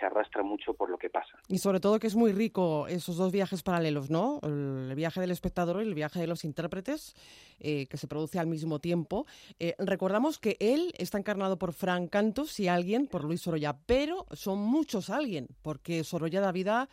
arrastra 0.00 0.44
mucho 0.44 0.74
por 0.74 0.88
lo 0.90 0.96
que 0.96 1.10
pasa. 1.10 1.36
Y 1.48 1.58
sobre 1.58 1.80
todo 1.80 1.98
que 1.98 2.06
es 2.06 2.14
muy 2.14 2.32
rico 2.32 2.86
esos 2.86 3.16
dos 3.16 3.32
viajes 3.32 3.64
paralelos, 3.64 4.10
¿no? 4.10 4.38
El 4.44 4.94
viaje 4.94 5.20
del 5.20 5.32
espectador 5.32 5.82
y 5.82 5.88
el 5.88 5.94
viaje 5.94 6.20
de 6.20 6.28
los 6.28 6.44
intérpretes, 6.44 7.16
eh, 7.58 7.86
que 7.86 7.96
se 7.96 8.06
produce 8.06 8.38
al 8.38 8.46
mismo 8.46 8.78
tiempo. 8.78 9.26
Eh, 9.58 9.74
recordamos 9.78 10.38
que 10.38 10.56
él 10.60 10.92
está 10.98 11.18
encarnado 11.18 11.58
por 11.58 11.72
Frank 11.72 12.10
Cantos 12.10 12.60
y 12.60 12.68
alguien 12.68 13.08
por 13.08 13.24
Luis 13.24 13.40
Sorolla, 13.40 13.76
pero 13.86 14.26
son 14.30 14.60
muchos 14.60 15.10
alguien, 15.10 15.48
porque 15.62 16.04
Sorolla 16.04 16.40
da 16.40 16.52
vida, 16.52 16.88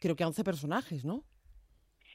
creo 0.00 0.16
que 0.16 0.24
a 0.24 0.28
11 0.28 0.42
personajes, 0.42 1.04
¿no? 1.04 1.22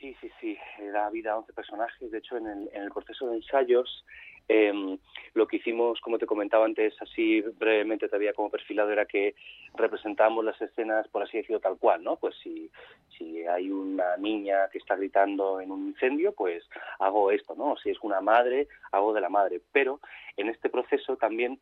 Sí, 0.06 0.15
sí, 0.22 0.32
sí, 0.39 0.58
da 0.94 1.10
vida 1.10 1.32
a 1.32 1.38
11 1.38 1.54
personajes. 1.54 2.12
De 2.12 2.20
hecho, 2.20 2.38
en 2.38 2.46
el, 2.46 2.70
en 2.74 2.84
el 2.84 2.91
proceso 2.91 3.28
de 3.28 3.38
ensayos 3.38 4.06
eh, 4.48 5.00
lo 5.34 5.48
que 5.48 5.58
hicimos, 5.58 6.00
como 6.00 6.20
te 6.20 6.28
comentaba 6.28 6.65
antes, 6.65 6.94
así 7.02 7.41
brevemente 7.41 8.08
te 8.08 8.15
había 8.15 8.34
como 8.34 8.52
perfilado, 8.52 8.91
era 8.91 9.08
que 9.08 9.34
representamos 9.74 10.46
las 10.46 10.62
escenas, 10.62 11.08
por 11.08 11.24
así 11.24 11.38
decirlo, 11.38 11.60
tal 11.60 11.80
cual, 11.80 12.04
¿no? 12.04 12.18
Pues 12.18 12.36
si, 12.44 12.70
si 13.18 13.48
hay 13.48 13.72
una 13.72 14.15
niña 14.18 14.70
que 14.72 14.78
está 14.78 14.96
gritando 14.96 15.60
en 15.60 15.72
un 15.72 15.88
incendio, 15.88 16.34
pues 16.34 16.63
hago 17.00 17.32
esto, 17.32 17.56
¿no? 17.56 17.76
Si 17.78 17.89
es 17.89 17.98
una 18.04 18.22
madre, 18.22 18.68
hago 18.91 19.12
de 19.12 19.22
la 19.22 19.30
madre. 19.30 19.60
Pero 19.72 20.02
en 20.38 20.50
este 20.50 20.70
proceso 20.70 21.18
también 21.18 21.60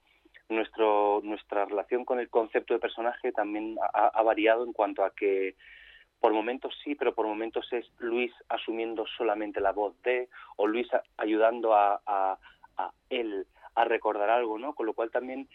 nuestro, 0.50 1.22
nuestra 1.24 1.64
relación 1.64 2.04
con 2.04 2.20
el 2.20 2.30
concepto 2.30 2.74
de 2.74 2.82
personaje 2.82 3.32
también 3.32 3.78
ha, 3.94 4.22
variado 4.22 4.66
en 4.66 4.74
cuanto 4.74 5.06
a 5.06 5.16
que 5.16 5.56
por 6.24 6.32
momentos 6.32 6.74
sí, 6.82 6.96
pero 6.96 7.14
por 7.14 7.28
momentos 7.28 7.68
es 7.74 7.86
Luis 8.00 8.32
asumiendo 8.48 9.06
solamente 9.18 9.60
la 9.60 9.74
voz 9.74 9.94
de, 10.04 10.30
o 10.56 10.68
Luis 10.68 10.88
ayudando 11.18 11.76
a, 11.76 12.00
a 12.06 12.38
él 13.10 13.46
a 13.76 13.84
recordar 13.84 14.30
algo, 14.30 14.58
¿no? 14.58 14.74
Con 14.74 14.86
lo 14.86 14.94
cual 14.94 15.12
también 15.12 15.50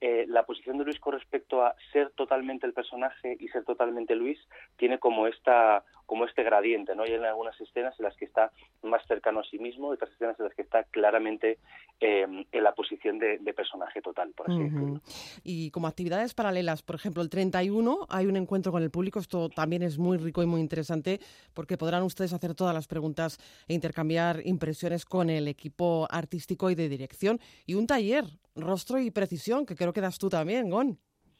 eh, 0.00 0.24
la 0.28 0.44
posición 0.44 0.78
de 0.78 0.84
Luis 0.84 0.98
con 1.00 1.14
respecto 1.14 1.64
a 1.64 1.74
ser 1.92 2.10
totalmente 2.10 2.66
el 2.66 2.72
personaje 2.72 3.36
y 3.38 3.48
ser 3.48 3.64
totalmente 3.64 4.14
Luis 4.14 4.38
tiene 4.76 4.98
como 4.98 5.26
esta 5.26 5.84
como 6.10 6.24
este 6.24 6.42
gradiente, 6.42 6.96
¿no? 6.96 7.04
Hay 7.04 7.12
en 7.12 7.24
algunas 7.24 7.54
escenas 7.60 7.94
en 8.00 8.04
las 8.04 8.16
que 8.16 8.24
está 8.24 8.50
más 8.82 9.00
cercano 9.06 9.38
a 9.38 9.44
sí 9.44 9.60
mismo, 9.60 9.92
y 9.92 9.94
otras 9.94 10.10
escenas 10.10 10.36
en 10.40 10.46
las 10.46 10.54
que 10.56 10.62
está 10.62 10.82
claramente 10.82 11.60
em, 12.00 12.44
en 12.50 12.64
la 12.64 12.74
posición 12.74 13.20
de, 13.20 13.38
personaje 13.54 14.02
total, 14.02 14.32
por 14.32 14.50
así 14.50 14.58
decirlo. 14.58 15.00
Y 15.44 15.70
como 15.70 15.86
actividades 15.86 16.34
paralelas, 16.34 16.82
por 16.82 16.96
ejemplo, 16.96 17.22
el 17.22 17.30
31 17.30 18.06
hay 18.08 18.26
un 18.26 18.36
encuentro 18.36 18.72
con 18.72 18.82
el 18.82 18.90
público, 18.90 19.20
esto 19.20 19.50
también 19.50 19.84
es 19.84 19.98
muy 19.98 20.18
rico 20.18 20.42
y 20.42 20.46
muy 20.46 20.60
interesante 20.60 21.20
porque 21.54 21.78
podrán 21.78 22.02
ustedes 22.02 22.32
hacer 22.32 22.56
todas 22.56 22.74
las 22.74 22.88
preguntas 22.88 23.38
e 23.68 23.74
intercambiar 23.74 24.40
impresiones 24.44 25.04
con 25.04 25.30
el 25.30 25.46
equipo 25.46 26.08
artístico 26.10 26.70
y 26.70 26.74
de 26.74 26.88
dirección 26.88 27.38
y 27.66 27.74
un 27.74 27.86
taller, 27.86 28.24
rostro 28.56 28.98
y 28.98 29.12
precisión, 29.12 29.64
que 29.70 29.76
creo 29.76 29.92
que 29.92 30.00
das 30.00 30.18
tú 30.18 30.28
también, 30.28 30.68
Gon. 30.68 30.98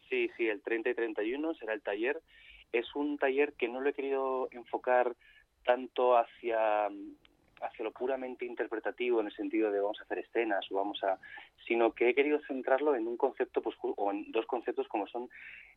Sí, 0.08 0.30
sí, 0.36 0.48
el 0.48 0.62
30 0.62 0.90
y 0.90 0.94
31 0.94 1.54
será 1.54 1.74
el 1.74 1.82
taller 1.82 2.22
es 2.72 2.94
un 2.94 3.18
taller 3.18 3.54
que 3.54 3.68
no 3.68 3.80
lo 3.80 3.90
he 3.90 3.92
querido 3.92 4.48
enfocar 4.52 5.16
tanto 5.64 6.16
hacia 6.16 6.88
hacia 7.62 7.84
lo 7.84 7.90
puramente 7.92 8.46
interpretativo 8.46 9.20
en 9.20 9.26
el 9.26 9.34
sentido 9.34 9.70
de 9.70 9.80
vamos 9.80 10.00
a 10.00 10.04
hacer 10.04 10.20
escenas 10.20 10.64
o 10.70 10.76
vamos 10.76 11.02
a 11.04 11.18
sino 11.66 11.92
que 11.92 12.08
he 12.08 12.14
querido 12.14 12.40
centrarlo 12.46 12.94
en 12.94 13.06
un 13.06 13.18
concepto 13.18 13.60
pues 13.60 13.76
o 13.82 14.10
en 14.10 14.32
dos 14.32 14.46
conceptos 14.46 14.88
como 14.88 15.06
son 15.08 15.28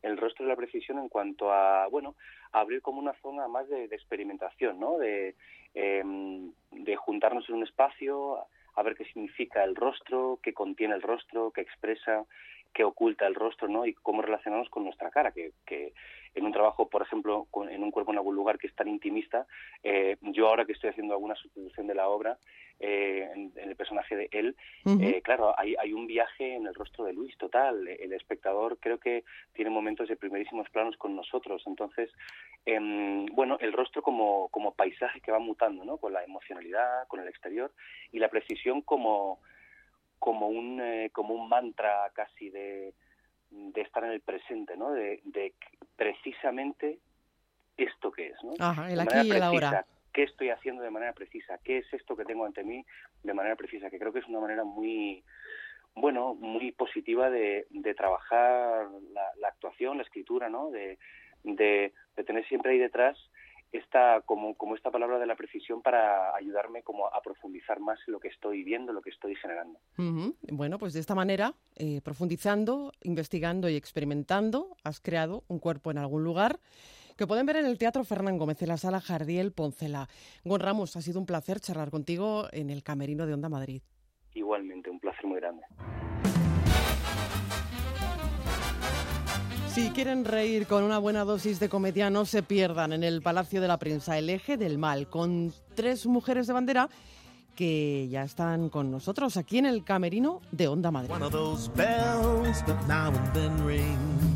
el 0.01 0.17
rostro 0.17 0.45
y 0.45 0.47
la 0.47 0.55
precisión 0.55 0.97
en 0.99 1.09
cuanto 1.09 1.51
a 1.51 1.87
bueno 1.87 2.15
abrir 2.53 2.81
como 2.81 2.99
una 2.99 3.13
zona 3.21 3.49
más 3.49 3.67
de, 3.67 3.85
experimentación 3.85 4.79
no 4.79 4.97
de 4.97 5.35
em, 5.73 6.53
de 6.71 6.95
juntarnos 6.95 7.49
en 7.49 7.55
un 7.55 7.63
espacio 7.63 8.37
a 8.75 8.83
ver 8.83 8.95
qué 8.95 9.05
significa 9.05 9.63
el 9.63 9.75
rostro 9.75 10.39
qué 10.41 10.53
contiene 10.53 10.95
el 10.95 11.01
rostro 11.01 11.51
qué 11.51 11.61
expresa 11.61 12.25
qué 12.73 12.83
oculta 12.83 13.27
el 13.27 13.35
rostro 13.35 13.67
no 13.67 13.85
y 13.85 13.93
cómo 13.93 14.21
relacionarnos 14.21 14.69
con 14.69 14.83
nuestra 14.83 15.11
cara 15.11 15.31
que, 15.31 15.51
que 15.65 15.93
en 16.35 16.45
un 16.45 16.51
trabajo, 16.51 16.89
por 16.89 17.01
ejemplo, 17.01 17.47
en 17.69 17.83
un 17.83 17.91
cuerpo 17.91 18.11
en 18.11 18.17
algún 18.17 18.35
lugar 18.35 18.57
que 18.57 18.67
es 18.67 18.75
tan 18.75 18.87
intimista, 18.87 19.45
eh, 19.83 20.17
yo 20.21 20.47
ahora 20.47 20.65
que 20.65 20.71
estoy 20.73 20.89
haciendo 20.89 21.13
alguna 21.13 21.35
sustitución 21.35 21.87
de 21.87 21.95
la 21.95 22.09
obra, 22.09 22.37
eh, 22.79 23.29
en, 23.33 23.51
el 23.55 23.75
personaje 23.75 24.15
de 24.15 24.29
él, 24.31 24.55
eh, 24.99 25.21
claro, 25.21 25.57
hay, 25.57 25.75
hay 25.79 25.93
un 25.93 26.07
viaje 26.07 26.55
en 26.55 26.65
el 26.65 26.73
rostro 26.73 27.05
de 27.05 27.13
Luis 27.13 27.37
total. 27.37 27.87
El 27.87 28.13
espectador 28.13 28.77
creo 28.79 28.99
que 28.99 29.23
tiene 29.53 29.69
momentos 29.69 30.09
de 30.09 30.15
primerísimos 30.15 30.69
planos 30.69 30.97
con 30.97 31.15
nosotros. 31.15 31.63
Entonces, 31.67 32.09
em, 32.65 33.25
bueno, 33.27 33.57
el 33.61 33.73
rostro 33.73 34.01
como, 34.01 34.49
como 34.49 34.73
paisaje 34.73 35.21
que 35.21 35.31
va 35.31 35.39
mutando, 35.39 35.85
¿no? 35.85 35.97
Con 35.97 36.13
la 36.13 36.23
emocionalidad, 36.23 37.07
con 37.07 37.19
el 37.19 37.27
exterior 37.27 37.71
y 38.11 38.19
la 38.19 38.29
precisión 38.29 38.81
como 38.81 39.39
como 40.23 40.47
un 40.47 40.81
como 41.11 41.33
un 41.33 41.49
mantra 41.49 42.09
casi 42.13 42.49
de 42.49 42.93
de 43.51 43.81
estar 43.81 44.05
en 44.05 44.11
el 44.11 44.21
presente, 44.21 44.77
¿no? 44.77 44.91
De, 44.91 45.19
de 45.25 45.53
precisamente 45.97 46.99
esto 47.75 48.09
que 48.09 48.27
es, 48.27 48.41
¿no? 48.41 48.53
Ajá, 48.57 48.89
el 48.89 49.01
aquí 49.01 49.27
y 49.27 49.31
el 49.31 49.43
ahora. 49.43 49.85
¿Qué 50.13 50.23
estoy 50.23 50.49
haciendo 50.49 50.81
de 50.81 50.91
manera 50.91 51.11
precisa? 51.11 51.59
¿Qué 51.61 51.79
es 51.79 51.93
esto 51.93 52.15
que 52.15 52.23
tengo 52.23 52.45
ante 52.45 52.63
mí 52.63 52.85
de 53.21 53.33
manera 53.33 53.57
precisa? 53.57 53.89
Que 53.89 53.99
creo 53.99 54.13
que 54.13 54.19
es 54.19 54.27
una 54.27 54.39
manera 54.39 54.63
muy, 54.63 55.23
bueno, 55.93 56.35
muy 56.35 56.71
positiva 56.71 57.29
de, 57.29 57.67
de 57.69 57.93
trabajar 57.93 58.87
la, 59.11 59.47
actuación, 59.49 59.97
la 59.97 60.03
escritura, 60.03 60.47
¿no? 60.47 60.69
De, 60.69 60.97
de, 61.43 61.91
tener 62.25 62.47
siempre 62.47 62.71
ahí 62.71 62.77
detrás 62.77 63.17
esta 63.73 64.21
como, 64.21 64.55
como 64.55 64.75
esta 64.75 64.91
palabra 64.91 65.19
de 65.19 65.25
la 65.25 65.35
precisión 65.35 65.81
para 65.81 66.35
ayudarme 66.35 66.83
como 66.83 67.07
a 67.07 67.21
profundizar 67.21 67.79
más 67.79 67.99
en 68.07 68.13
lo 68.13 68.19
que 68.19 68.27
estoy 68.27 68.63
viendo, 68.63 68.93
lo 68.93 69.01
que 69.01 69.09
estoy 69.09 69.35
generando. 69.35 69.79
Bueno, 70.51 70.77
pues 70.77 70.93
de 70.93 70.99
esta 70.99 71.15
manera, 71.15 71.53
eh, 71.75 71.99
profundizando, 72.01 72.91
investigando 73.01 73.67
y 73.69 73.75
experimentando, 73.75 74.77
has 74.83 74.99
creado 74.99 75.43
un 75.47 75.59
cuerpo 75.59 75.91
en 75.91 75.97
algún 75.97 76.23
lugar 76.23 76.59
que 77.17 77.27
pueden 77.27 77.45
ver 77.45 77.57
en 77.57 77.65
el 77.65 77.77
Teatro 77.77 78.03
Fernán 78.03 78.37
Gómez, 78.37 78.61
en 78.61 78.69
la 78.69 78.77
sala 78.77 79.01
Jardiel 79.01 79.51
Poncela. 79.51 80.07
Gon 80.43 80.59
Ramos, 80.59 80.95
ha 80.95 81.01
sido 81.01 81.19
un 81.19 81.25
placer 81.25 81.59
charlar 81.59 81.89
contigo 81.89 82.45
en 82.51 82.69
el 82.69 82.83
Camerino 82.83 83.25
de 83.25 83.33
Onda 83.33 83.49
Madrid. 83.49 83.81
Igualmente, 84.33 84.89
un 84.89 84.99
placer 84.99 85.25
muy 85.25 85.39
grande. 85.39 85.63
Si 89.73 89.89
quieren 89.89 90.23
reír 90.23 90.67
con 90.67 90.83
una 90.83 90.99
buena 90.99 91.23
dosis 91.23 91.59
de 91.59 91.67
comedia, 91.67 92.11
no 92.11 92.25
se 92.25 92.43
pierdan 92.43 92.93
en 92.93 93.03
el 93.03 93.23
Palacio 93.23 93.59
de 93.59 93.67
la 93.67 93.77
Prensa, 93.79 94.17
el 94.19 94.29
eje 94.29 94.55
del 94.55 94.77
mal, 94.77 95.09
con 95.09 95.51
tres 95.73 96.05
mujeres 96.05 96.45
de 96.45 96.53
bandera 96.53 96.89
que 97.55 98.07
ya 98.09 98.23
están 98.23 98.69
con 98.69 98.91
nosotros 98.91 99.35
aquí 99.35 99.57
en 99.57 99.65
el 99.65 99.83
camerino 99.83 100.41
de 100.51 100.67
Onda 100.67 100.91
Madrid. 100.91 101.11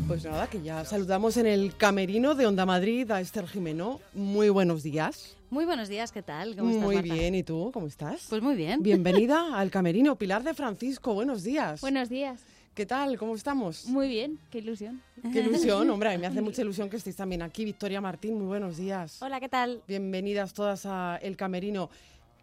Pues 0.08 0.24
nada, 0.24 0.48
que 0.48 0.62
ya 0.62 0.84
saludamos 0.84 1.36
en 1.36 1.46
el 1.46 1.76
camerino 1.76 2.34
de 2.34 2.46
Onda 2.46 2.66
Madrid 2.66 3.08
a 3.10 3.20
Esther 3.20 3.46
Jimeno. 3.46 4.00
Muy 4.14 4.48
buenos 4.48 4.82
días. 4.82 5.36
Muy 5.50 5.64
buenos 5.64 5.88
días, 5.88 6.10
¿qué 6.10 6.22
tal? 6.22 6.56
¿Cómo 6.56 6.70
estás, 6.70 6.84
muy 6.84 6.96
Marta? 6.96 7.14
bien, 7.14 7.34
¿y 7.34 7.42
tú? 7.44 7.70
¿Cómo 7.72 7.86
estás? 7.86 8.26
Pues 8.28 8.42
muy 8.42 8.56
bien. 8.56 8.82
Bienvenida 8.82 9.54
al 9.56 9.70
camerino. 9.70 10.16
Pilar 10.16 10.42
de 10.42 10.54
Francisco, 10.54 11.14
buenos 11.14 11.44
días. 11.44 11.80
Buenos 11.80 12.08
días. 12.08 12.44
¿Qué 12.78 12.86
tal? 12.86 13.18
¿Cómo 13.18 13.34
estamos? 13.34 13.86
Muy 13.86 14.06
bien, 14.06 14.38
qué 14.52 14.58
ilusión. 14.58 15.02
Qué 15.32 15.40
ilusión, 15.40 15.90
hombre, 15.90 16.10
a 16.10 16.12
mí 16.12 16.18
me 16.18 16.28
hace 16.28 16.40
mucha 16.40 16.62
ilusión 16.62 16.88
que 16.88 16.96
estéis 16.96 17.16
también 17.16 17.42
aquí. 17.42 17.64
Victoria 17.64 18.00
Martín, 18.00 18.38
muy 18.38 18.46
buenos 18.46 18.76
días. 18.76 19.20
Hola, 19.20 19.40
¿qué 19.40 19.48
tal? 19.48 19.82
Bienvenidas 19.88 20.52
todas 20.52 20.86
a 20.86 21.18
El 21.20 21.36
Camerino. 21.36 21.90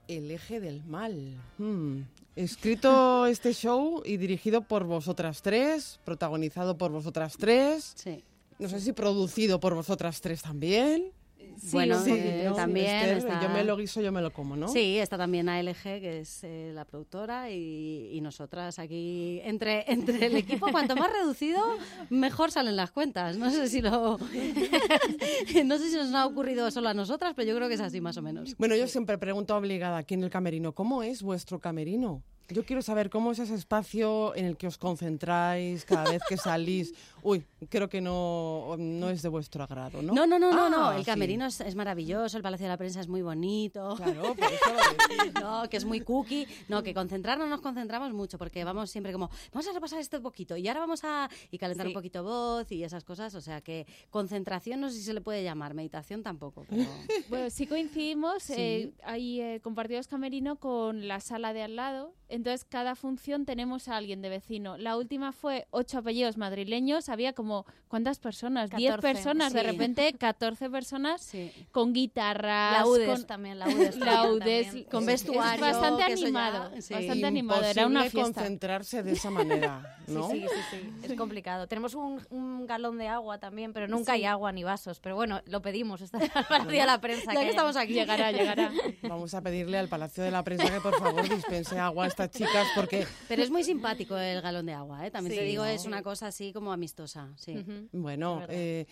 El 0.09 0.29
eje 0.29 0.59
del 0.59 0.83
mal. 0.83 1.41
Hmm. 1.57 2.01
Escrito 2.35 3.25
este 3.27 3.53
show 3.53 4.01
y 4.03 4.17
dirigido 4.17 4.59
por 4.59 4.83
vosotras 4.83 5.41
tres, 5.41 6.01
protagonizado 6.03 6.77
por 6.77 6.91
vosotras 6.91 7.37
tres. 7.37 7.93
Sí. 7.95 8.21
No 8.59 8.67
sé 8.67 8.81
si 8.81 8.91
producido 8.91 9.61
por 9.61 9.73
vosotras 9.73 10.19
tres 10.19 10.41
también. 10.41 11.13
Sí, 11.57 11.69
bueno, 11.73 11.99
sí, 12.03 12.11
eh, 12.13 12.43
¿no? 12.49 12.55
también 12.55 12.87
Esther, 12.87 13.17
está- 13.17 13.41
Yo 13.41 13.49
me 13.49 13.63
lo 13.63 13.77
guiso, 13.77 14.01
yo 14.01 14.11
me 14.11 14.21
lo 14.21 14.31
como, 14.31 14.55
¿no? 14.55 14.67
Sí, 14.67 14.97
está 14.99 15.17
también 15.17 15.49
ALG, 15.49 15.81
que 15.83 16.19
es 16.19 16.43
eh, 16.43 16.71
la 16.73 16.85
productora, 16.85 17.49
y, 17.49 18.09
y 18.11 18.21
nosotras 18.21 18.77
aquí, 18.79 19.39
entre, 19.43 19.91
entre 19.91 20.25
el 20.25 20.35
equipo, 20.35 20.67
cuanto 20.71 20.95
más 20.95 21.11
reducido, 21.11 21.63
mejor 22.09 22.51
salen 22.51 22.75
las 22.75 22.91
cuentas. 22.91 23.37
No 23.37 23.49
sé 23.51 23.67
si 23.67 23.81
lo... 23.81 24.17
no 25.65 25.77
sé 25.77 25.89
si 25.89 25.95
nos 25.95 26.13
ha 26.13 26.25
ocurrido 26.25 26.69
solo 26.71 26.89
a 26.89 26.93
nosotras, 26.93 27.33
pero 27.35 27.49
yo 27.49 27.55
creo 27.55 27.67
que 27.67 27.75
es 27.75 27.81
así 27.81 28.01
más 28.01 28.17
o 28.17 28.21
menos. 28.21 28.55
Bueno, 28.57 28.75
yo 28.75 28.87
siempre 28.87 29.17
pregunto 29.17 29.55
obligada 29.55 29.97
aquí 29.97 30.13
en 30.13 30.23
el 30.23 30.29
camerino, 30.29 30.73
¿cómo 30.73 31.03
es 31.03 31.21
vuestro 31.21 31.59
camerino? 31.59 32.23
Yo 32.49 32.63
quiero 32.65 32.81
saber 32.81 33.09
cómo 33.09 33.31
es 33.31 33.39
ese 33.39 33.55
espacio 33.55 34.35
en 34.35 34.45
el 34.45 34.55
que 34.57 34.67
os 34.67 34.77
concentráis 34.77 35.83
cada 35.85 36.09
vez 36.11 36.21
que 36.29 36.37
salís. 36.37 36.93
Uy, 37.23 37.43
creo 37.69 37.89
que 37.89 38.01
no, 38.01 38.75
no 38.77 39.09
es 39.09 39.23
de 39.23 39.29
vuestro 39.29 39.63
agrado, 39.63 40.01
¿no? 40.03 40.13
No, 40.13 40.27
no, 40.27 40.37
no, 40.37 40.51
no, 40.51 40.65
Ah, 40.65 40.69
no. 40.69 40.91
El 40.91 40.99
sí. 40.99 41.05
camerino 41.05 41.47
es, 41.47 41.59
es 41.61 41.73
maravilloso, 41.75 42.37
el 42.37 42.43
Palacio 42.43 42.65
de 42.65 42.69
la 42.71 42.77
Prensa 42.77 42.99
es 43.01 43.07
muy 43.07 43.23
bonito. 43.23 43.95
Claro, 43.95 44.21
por 44.35 44.43
eso. 44.45 45.41
No, 45.41 45.67
que 45.69 45.77
es 45.77 45.85
muy 45.85 46.01
cookie. 46.01 46.47
No, 46.69 46.83
que 46.83 46.93
concentrarnos 46.93 47.49
nos 47.49 47.61
concentramos 47.61 48.13
mucho 48.13 48.37
porque 48.37 48.63
vamos 48.63 48.91
siempre 48.91 49.11
como, 49.11 49.29
vamos 49.51 49.67
a 49.67 49.73
repasar 49.73 49.99
esto 49.99 50.17
un 50.17 50.23
poquito 50.23 50.55
y 50.55 50.67
ahora 50.67 50.81
vamos 50.81 51.03
a 51.03 51.29
y 51.49 51.57
calentar 51.57 51.85
Sí. 51.87 51.89
un 51.89 51.93
poquito 51.95 52.23
voz 52.23 52.71
y 52.71 52.83
esas 52.83 53.03
cosas. 53.03 53.33
O 53.33 53.41
sea 53.41 53.61
que 53.61 53.87
concentración 54.11 54.79
no 54.81 54.89
sé 54.89 54.97
si 54.97 55.03
se 55.03 55.13
le 55.13 55.21
puede 55.21 55.43
llamar, 55.43 55.73
meditación 55.73 56.21
tampoco. 56.21 56.65
Pero... 56.69 56.83
Bueno, 57.29 57.49
sí 57.49 57.65
coincidimos, 57.65 58.43
Sí. 58.43 58.53
eh, 58.55 58.91
hay 59.03 59.41
eh, 59.41 59.59
compartidos 59.63 60.07
camerino 60.07 60.57
con 60.57 61.07
la 61.07 61.19
sala 61.19 61.53
de 61.53 61.63
al 61.63 61.75
lado, 61.75 62.13
entonces 62.35 62.65
cada 62.65 62.95
función 62.95 63.45
tenemos 63.45 63.87
a 63.87 63.97
alguien 63.97 64.21
de 64.21 64.29
vecino. 64.29 64.77
La 64.77 64.97
última 64.97 65.31
fue 65.31 65.67
ocho 65.71 65.99
apellidos 65.99 66.37
madrileños, 66.37 67.09
había 67.09 67.33
como, 67.33 67.65
¿cuántas 67.87 68.19
personas? 68.19 68.69
Diez 68.69 68.91
14, 68.95 69.13
personas, 69.13 69.53
de 69.53 69.61
sí. 69.61 69.65
repente 69.65 70.13
14 70.13 70.69
personas 70.69 71.21
Sí. 71.21 71.51
con 71.71 71.93
guitarras, 71.93 72.79
Laudes 72.79 73.09
con 73.09 73.23
también, 73.25 73.59
laudes. 73.59 73.75
también, 73.99 74.05
laudes, 74.05 74.65
también. 74.67 74.85
Con 74.89 75.01
es- 75.03 75.07
vestuario, 75.07 75.65
Es 75.65 75.71
bastante 75.73 76.05
que 76.05 76.13
eso 76.13 76.21
ya- 76.21 76.27
animado, 76.27 76.81
sí. 76.81 76.93
bastante 76.93 77.25
animado, 77.25 77.63
era 77.65 77.87
una 77.87 78.01
fiesta. 78.01 78.21
concentrarse 78.21 79.03
de 79.03 79.11
esa 79.13 79.29
manera, 79.29 79.97
¿no? 80.07 80.29
Sí, 80.29 80.41
sí, 80.41 80.47
sí, 80.71 80.77
sí. 81.01 81.11
Es 81.11 81.17
complicado. 81.17 81.67
Tenemos 81.67 81.95
un, 81.95 82.21
un 82.29 82.67
galón 82.67 82.97
de 82.97 83.07
agua 83.07 83.37
también, 83.39 83.73
pero 83.73 83.87
nunca 83.87 84.13
hay 84.13 84.25
agua 84.25 84.51
ni 84.51 84.63
vasos. 84.63 84.99
Pero 84.99 85.15
bueno, 85.15 85.41
lo 85.45 85.61
pedimos. 85.61 86.01
Está 86.01 86.19
para 86.49 86.65
día 86.65 86.85
la 86.85 86.99
prensa. 86.99 87.33
Ya 87.33 87.41
que 87.41 87.49
estamos 87.49 87.75
aquí. 87.75 87.93
Llegará, 87.93 88.31
llegará. 88.31 88.71
Vamos 89.03 89.33
a 89.33 89.41
pedirle 89.41 89.77
al 89.77 89.87
Palacio 89.87 90.23
de 90.23 90.31
la 90.31 90.43
Prensa 90.43 90.69
que 90.71 90.81
por 90.81 90.97
favor 90.99 91.27
dispense 91.27 91.79
agua 91.79 92.05
a 92.05 92.07
estas 92.25 92.47
chicas 92.47 92.67
porque, 92.75 93.05
Pero 93.27 93.43
es 93.43 93.49
muy 93.49 93.63
simpático 93.63 94.17
el 94.17 94.41
galón 94.41 94.65
de 94.65 94.73
agua, 94.73 95.05
¿eh? 95.05 95.11
También 95.11 95.35
te 95.37 95.43
digo, 95.45 95.63
¿no? 95.63 95.69
es 95.69 95.85
una 95.85 96.01
cosa 96.03 96.27
así 96.27 96.51
como 96.53 96.71
amistosa. 96.73 97.33
Sí. 97.37 97.63
Bueno, 97.91 98.43
eh, 98.49 98.85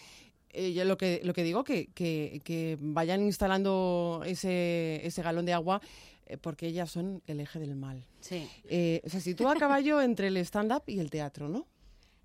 eh, 0.50 0.74
yo 0.74 0.86
lo 0.86 0.98
que 0.98 1.22
lo 1.24 1.34
que 1.34 1.44
digo 1.44 1.64
que, 1.64 1.88
que, 1.94 2.42
que 2.44 2.78
vayan 2.80 3.22
instalando 3.24 4.22
ese, 4.26 5.06
ese 5.06 5.22
galón 5.22 5.46
de 5.46 5.54
agua 5.54 5.82
eh, 6.26 6.38
porque 6.38 6.68
ellas 6.68 6.90
son 6.92 7.22
el 7.28 7.40
eje 7.40 7.60
del 7.60 7.76
mal. 7.76 8.06
sí. 8.22 8.48
Eh, 8.70 9.02
se 9.06 9.20
sitúa 9.20 9.54
a 9.54 9.56
caballo 9.56 10.02
entre 10.02 10.28
el 10.28 10.38
stand-up 10.38 10.84
y 10.88 11.00
el 11.00 11.10
teatro, 11.10 11.50
¿no? 11.50 11.68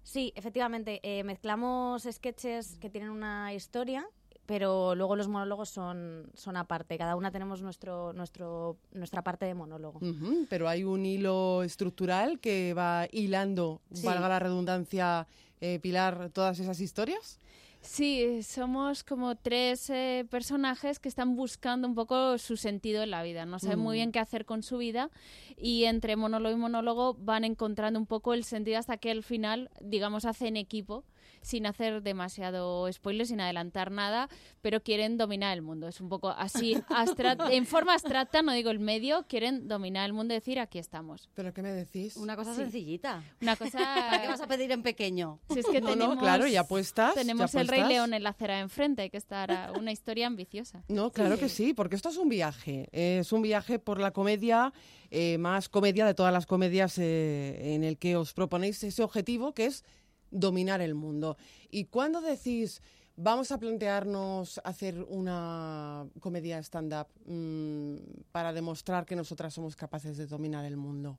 Sí, 0.03 0.33
efectivamente. 0.37 1.01
eh, 1.03 1.23
mezclamos 1.25 2.07
sketches 2.11 2.79
que 2.79 2.89
tienen 2.89 3.11
una 3.11 3.53
historia, 3.53 4.07
pero 4.49 4.95
luego 4.95 5.15
los 5.15 5.29
monólogos 5.29 5.69
son, 5.69 6.31
son 6.33 6.57
aparte. 6.57 6.97
Cada 6.97 7.17
una 7.17 7.31
tenemos 7.31 7.61
nuestro, 7.61 8.15
nuestro, 8.15 8.79
nuestra 8.93 9.21
parte 9.21 9.45
de 9.45 9.53
monólogo. 9.53 9.99
Ujú, 10.01 10.47
pero 10.49 10.71
hay 10.71 10.85
un 10.85 11.05
hilo 11.05 11.63
estructural 11.63 12.41
que 12.41 12.73
va 12.73 13.07
hilando, 13.13 13.83
Sí. 13.93 14.07
valga 14.07 14.27
la 14.27 14.39
redundancia, 14.39 15.27
eh, 15.61 15.79
Pilar, 15.81 16.31
todas 16.33 16.59
esas 16.61 16.81
historias. 16.81 17.39
Sí, 17.83 18.43
somos 18.43 19.05
como 19.05 19.37
tres 19.37 19.91
eh, 19.91 20.27
personajes 20.31 20.99
que 20.99 21.11
están 21.11 21.37
buscando 21.37 21.87
un 21.87 21.95
poco 21.95 22.39
su 22.39 22.57
sentido 22.57 23.03
en 23.03 23.11
la 23.11 23.23
vida. 23.23 23.45
No 23.45 23.59
saben 23.59 23.79
muy 23.81 23.97
Mm. 23.97 23.99
bien 23.99 24.13
qué 24.13 24.19
hacer 24.19 24.47
con 24.47 24.63
su 24.63 24.79
vida 24.79 25.11
y 25.59 25.85
entre 25.85 26.17
monólogo 26.17 26.55
y 26.57 26.59
monólogo 26.59 27.15
van 27.21 27.45
encontrando 27.45 27.99
un 28.01 28.07
poco 28.07 28.33
el 28.33 28.45
sentido 28.45 28.79
hasta 28.79 28.97
que 28.97 29.11
al 29.11 29.23
final, 29.23 29.71
digamos, 29.83 30.25
hacen 30.25 30.57
equipo 30.57 31.05
sin 31.43 31.67
hacer 31.67 32.03
demasiado 32.03 32.91
spoiler, 32.93 33.27
sin 33.27 33.41
adelantar 33.41 33.91
nada, 33.91 34.29
pero 34.61 34.83
quieren 34.83 35.17
dominar 35.17 35.55
el 35.55 35.63
mundo. 35.63 35.89
Es 35.89 36.01
un 36.01 36.09
poco 36.09 36.31
así, 36.31 36.77
en 37.51 37.67
forma 37.67 37.95
abstracta, 37.95 38.43
no 38.43 38.53
digo 38.53 38.71
el 38.71 38.79
medio, 38.81 39.27
quieren 39.29 39.69
dominar 39.69 40.07
el 40.07 40.13
mundo 40.13 40.35
y 40.35 40.37
decir 40.39 40.59
aquí 40.59 40.79
estamos. 40.79 41.29
¿Pero 41.35 41.53
qué 41.55 41.63
me 41.63 41.73
decís? 41.73 42.17
Una 42.17 42.37
cosa 42.37 42.55
Sí. 42.55 42.61
sencillita. 42.63 43.23
Una 43.41 43.57
cosa... 43.57 43.79
¿Para 43.79 44.23
qué 44.23 44.29
vas 44.29 44.41
a 44.41 44.47
pedir 44.47 44.73
en 44.73 44.83
pequeño? 44.83 45.39
Si 45.53 45.61
es 45.61 45.67
que 45.67 45.81
No, 45.81 45.89
no, 45.89 45.95
tenemos, 45.95 46.19
claro, 46.19 46.47
y 46.47 46.57
apuestas, 46.57 47.15
Tenemos 47.15 47.55
el 47.55 47.69
Rey. 47.69 47.85
León 47.85 48.15
en 48.15 48.23
la 48.23 48.31
acera 48.31 48.57
de 48.57 48.61
enfrente, 48.63 49.03
hay 49.03 49.11
que 49.11 49.17
estar 49.17 49.51
a 49.51 49.73
una 49.73 49.93
historia 49.93 50.27
ambiciosa. 50.27 50.85
No, 50.89 51.11
claro 51.11 51.39
que 51.39 51.49
sí, 51.49 51.75
porque 51.75 51.97
esto 51.97 52.09
es 52.09 52.17
un 52.17 52.29
viaje. 52.29 52.89
Es 52.93 53.33
un 53.33 53.43
viaje 53.43 53.79
por 53.79 54.01
la 54.01 54.11
comedia, 54.13 54.73
eh, 55.11 55.39
más 55.39 55.69
comedia 55.69 56.05
de 56.07 56.15
todas 56.15 56.33
las 56.33 56.47
comedias 56.47 56.99
eh, 56.99 57.75
en 57.75 57.85
el 57.85 57.99
que 57.99 58.17
os 58.17 58.33
proponéis 58.33 58.83
ese 58.83 59.03
objetivo 59.03 59.55
que 59.55 59.67
es 59.67 59.85
dominar 60.31 60.81
el 60.81 60.95
mundo. 60.95 61.37
Y 61.71 61.85
cuando 61.87 62.21
decís, 62.21 62.83
vamos 63.17 63.51
a 63.51 63.59
plantearnos 63.59 64.61
hacer 64.65 65.05
una 65.09 66.07
comedia 66.21 66.59
stand-up 66.59 67.09
mm, 67.27 67.97
para 68.33 68.53
demostrar 68.53 69.05
que 69.05 69.17
nosotras 69.17 69.53
somos 69.55 69.77
capaces 69.77 70.17
de 70.17 70.27
dominar 70.27 70.65
el 70.65 70.77
mundo. 70.77 71.19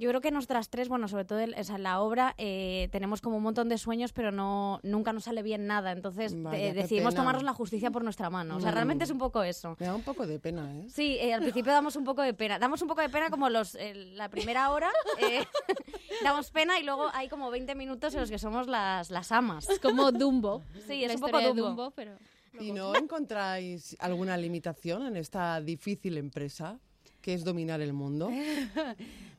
Yo 0.00 0.08
creo 0.08 0.22
que 0.22 0.30
nosotras 0.30 0.70
tres, 0.70 0.88
bueno, 0.88 1.08
sobre 1.08 1.26
todo 1.26 1.40
el- 1.40 1.54
o 1.58 1.62
sea, 1.62 1.76
en 1.76 1.82
la 1.82 2.00
obra, 2.00 2.34
eh, 2.38 2.88
tenemos 2.90 3.20
como 3.20 3.36
un 3.36 3.42
montón 3.42 3.68
de 3.68 3.76
sueños, 3.76 4.12
pero 4.14 4.32
no 4.32 4.80
nunca 4.82 5.12
nos 5.12 5.24
sale 5.24 5.42
bien 5.42 5.66
nada. 5.66 5.92
Entonces 5.92 6.34
Vaya, 6.42 6.58
eh, 6.58 6.72
decidimos 6.72 7.12
pena. 7.12 7.20
tomarnos 7.22 7.42
la 7.44 7.52
justicia 7.52 7.90
por 7.90 8.02
nuestra 8.02 8.30
mano. 8.30 8.56
O 8.56 8.60
sea, 8.60 8.70
Mm. 8.70 8.74
realmente 8.74 9.04
es 9.04 9.10
un 9.10 9.18
poco 9.18 9.42
eso. 9.42 9.76
Me 9.78 9.84
da 9.86 9.94
un 9.94 10.02
poco 10.02 10.26
de 10.26 10.38
pena, 10.38 10.74
¿eh? 10.74 10.86
Sí, 10.88 11.18
eh, 11.20 11.34
al 11.34 11.42
principio 11.42 11.70
damos 11.72 11.96
un 11.96 12.04
poco 12.04 12.22
de 12.22 12.32
pena. 12.32 12.58
Damos 12.58 12.80
un 12.80 12.88
poco 12.88 13.02
de 13.02 13.10
pena 13.10 13.28
como 13.28 13.50
los 13.50 13.76
la 14.14 14.30
primera 14.30 14.70
hora. 14.70 14.90
eh, 15.18 15.44
damos 16.24 16.50
pena 16.50 16.78
y 16.80 16.82
luego 16.84 17.08
hay 17.12 17.28
como 17.28 17.50
20 17.50 17.74
minutos 17.74 18.14
en 18.14 18.20
los 18.20 18.30
que 18.30 18.38
somos 18.38 18.68
las, 18.68 19.10
las 19.10 19.30
amas. 19.32 19.68
Es 19.68 19.80
como 19.80 20.10
Dumbo. 20.12 20.62
Sí, 20.86 21.04
es 21.04 21.08
la 21.08 21.14
un 21.16 21.20
poco 21.20 21.38
de 21.38 21.52
Dumbo. 21.52 21.90
pero... 21.90 22.12
¿Y 22.58 22.72
no 22.72 22.96
encontráis 22.96 23.96
alguna 24.00 24.36
limitación 24.36 25.06
en 25.06 25.16
esta 25.16 25.60
difícil 25.60 26.16
empresa 26.18 26.78
que 27.20 27.34
es 27.34 27.44
dominar 27.44 27.80
el 27.80 27.92
mundo? 27.92 28.30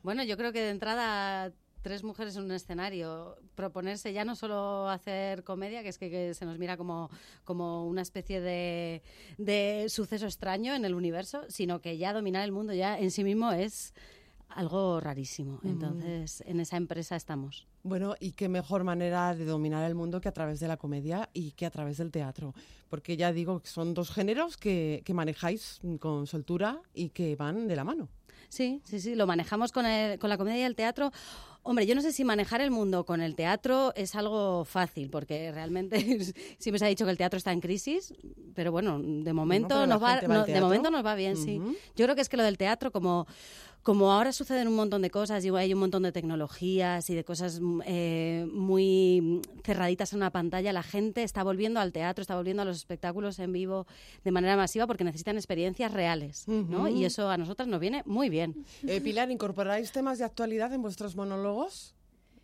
Bueno, 0.02 0.24
yo 0.24 0.36
creo 0.36 0.52
que 0.52 0.60
de 0.60 0.70
entrada 0.70 1.52
tres 1.82 2.02
mujeres 2.02 2.36
en 2.36 2.44
un 2.44 2.52
escenario, 2.52 3.36
proponerse 3.54 4.12
ya 4.12 4.24
no 4.24 4.34
solo 4.34 4.88
hacer 4.88 5.44
comedia, 5.44 5.82
que 5.82 5.90
es 5.90 5.98
que, 5.98 6.10
que 6.10 6.34
se 6.34 6.44
nos 6.44 6.58
mira 6.58 6.76
como, 6.76 7.10
como 7.44 7.86
una 7.86 8.02
especie 8.02 8.40
de, 8.40 9.02
de 9.38 9.86
suceso 9.88 10.26
extraño 10.26 10.74
en 10.74 10.84
el 10.84 10.94
universo, 10.94 11.42
sino 11.48 11.80
que 11.80 11.98
ya 11.98 12.12
dominar 12.12 12.44
el 12.44 12.52
mundo 12.52 12.72
ya 12.72 12.98
en 12.98 13.10
sí 13.10 13.24
mismo 13.24 13.52
es 13.52 13.94
algo 14.48 15.00
rarísimo. 15.00 15.60
Entonces, 15.64 16.42
en 16.46 16.60
esa 16.60 16.76
empresa 16.76 17.16
estamos. 17.16 17.66
Bueno, 17.84 18.14
y 18.20 18.32
qué 18.32 18.48
mejor 18.48 18.84
manera 18.84 19.34
de 19.34 19.44
dominar 19.44 19.84
el 19.88 19.94
mundo 19.96 20.20
que 20.20 20.28
a 20.28 20.32
través 20.32 20.60
de 20.60 20.68
la 20.68 20.76
comedia 20.76 21.28
y 21.32 21.50
que 21.52 21.66
a 21.66 21.70
través 21.70 21.96
del 21.96 22.12
teatro. 22.12 22.54
Porque 22.88 23.16
ya 23.16 23.32
digo 23.32 23.60
que 23.60 23.68
son 23.68 23.92
dos 23.92 24.10
géneros 24.10 24.56
que, 24.56 25.02
que 25.04 25.14
manejáis 25.14 25.80
con 25.98 26.26
soltura 26.28 26.80
y 26.94 27.08
que 27.08 27.34
van 27.34 27.66
de 27.66 27.74
la 27.76 27.82
mano. 27.84 28.08
Sí, 28.48 28.82
sí, 28.84 29.00
sí, 29.00 29.14
lo 29.14 29.26
manejamos 29.26 29.72
con, 29.72 29.86
el- 29.86 30.18
con 30.18 30.28
la 30.30 30.36
comedia 30.38 30.60
y 30.60 30.62
el 30.64 30.76
teatro. 30.76 31.10
Hombre, 31.64 31.86
yo 31.86 31.94
no 31.94 32.02
sé 32.02 32.12
si 32.12 32.22
manejar 32.24 32.60
el 32.60 32.70
mundo 32.70 33.04
con 33.06 33.20
el 33.22 33.34
teatro 33.34 33.92
es 33.96 34.14
algo 34.14 34.64
fácil, 34.64 35.10
porque 35.10 35.50
realmente 35.52 35.96
siempre 36.58 36.78
se 36.78 36.84
ha 36.84 36.88
dicho 36.88 37.04
que 37.04 37.10
el 37.12 37.16
teatro 37.16 37.38
está 37.38 37.52
en 37.52 37.60
crisis, 37.60 38.12
pero 38.54 38.70
bueno, 38.72 38.98
de 39.00 39.32
momento, 39.32 39.74
nos, 39.86 40.02
va, 40.02 40.14
no, 40.28 40.34
de 40.46 40.60
momento 40.60 40.90
nos 40.90 41.06
va 41.06 41.14
bien, 41.14 41.36
sí. 41.36 41.58
Yo 41.96 42.04
creo 42.04 42.14
que 42.14 42.20
es 42.20 42.28
que 42.28 42.36
lo 42.36 42.42
del 42.42 42.58
teatro, 42.58 42.90
como, 42.92 43.26
como 43.82 44.12
ahora 44.12 44.32
suceden 44.32 44.68
un 44.68 44.76
montón 44.76 45.02
de 45.02 45.10
cosas 45.10 45.44
y 45.44 45.48
hay 45.48 45.74
un 45.74 45.80
montón 45.80 46.04
de 46.04 46.12
tecnologías 46.12 47.10
y 47.10 47.14
de 47.14 47.24
cosas 47.24 47.60
mm, 47.60 47.80
eh, 47.84 48.46
muy 48.52 49.42
cerraditas 49.64 50.12
en 50.12 50.18
una 50.18 50.30
pantalla, 50.30 50.72
la 50.72 50.82
gente 50.82 51.22
está 51.22 51.42
volviendo 51.42 51.80
al 51.80 51.92
teatro, 51.92 52.22
está 52.22 52.36
volviendo 52.36 52.62
a 52.62 52.64
los 52.64 52.76
espectáculos 52.76 53.38
en 53.40 53.52
vivo 53.52 53.86
de 54.24 54.30
manera 54.30 54.56
masiva 54.56 54.86
porque 54.86 55.04
necesitan 55.04 55.36
experiencias 55.36 55.92
reales, 55.92 56.46
¿no? 56.46 56.88
Y 56.88 57.04
eso 57.04 57.28
a 57.28 57.36
nosotras 57.36 57.68
nos 57.68 57.80
viene 57.80 58.02
muy 58.06 58.28
bien. 58.28 58.64
Eh, 58.86 59.00
Pilar, 59.00 59.30
¿incorporáis 59.30 59.90
temas 59.90 60.18
de 60.18 60.24
actualidad 60.24 60.72
en 60.72 60.82
vuestros 60.82 61.16
monólogos? 61.16 61.94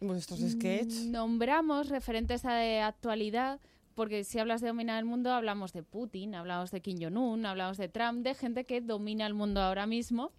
¿En 0.00 0.08
vuestros 0.08 0.40
sketches? 0.40 1.06
Mm, 1.06 1.12
Nombramos 1.12 1.88
referentes 1.88 2.44
a 2.44 2.54
de 2.54 2.80
actualidad, 2.80 3.60
porque 3.94 4.24
si 4.24 4.38
hablas 4.40 4.60
de 4.60 4.68
dominar 4.68 4.98
el 4.98 5.04
mundo, 5.04 5.32
hablamos 5.32 5.72
de 5.72 5.82
Putin, 5.84 6.34
hablamos 6.34 6.72
de 6.72 6.80
Kim 6.80 6.98
Jong-un, 7.00 7.46
hablamos 7.46 7.76
de 7.76 7.88
Trump, 7.88 8.24
de 8.24 8.34
gente 8.34 8.64
que 8.64 8.80
domina 8.80 9.26
el 9.26 9.34
mundo 9.34 9.60
ahora 9.60 9.86
mismo. 9.86 10.32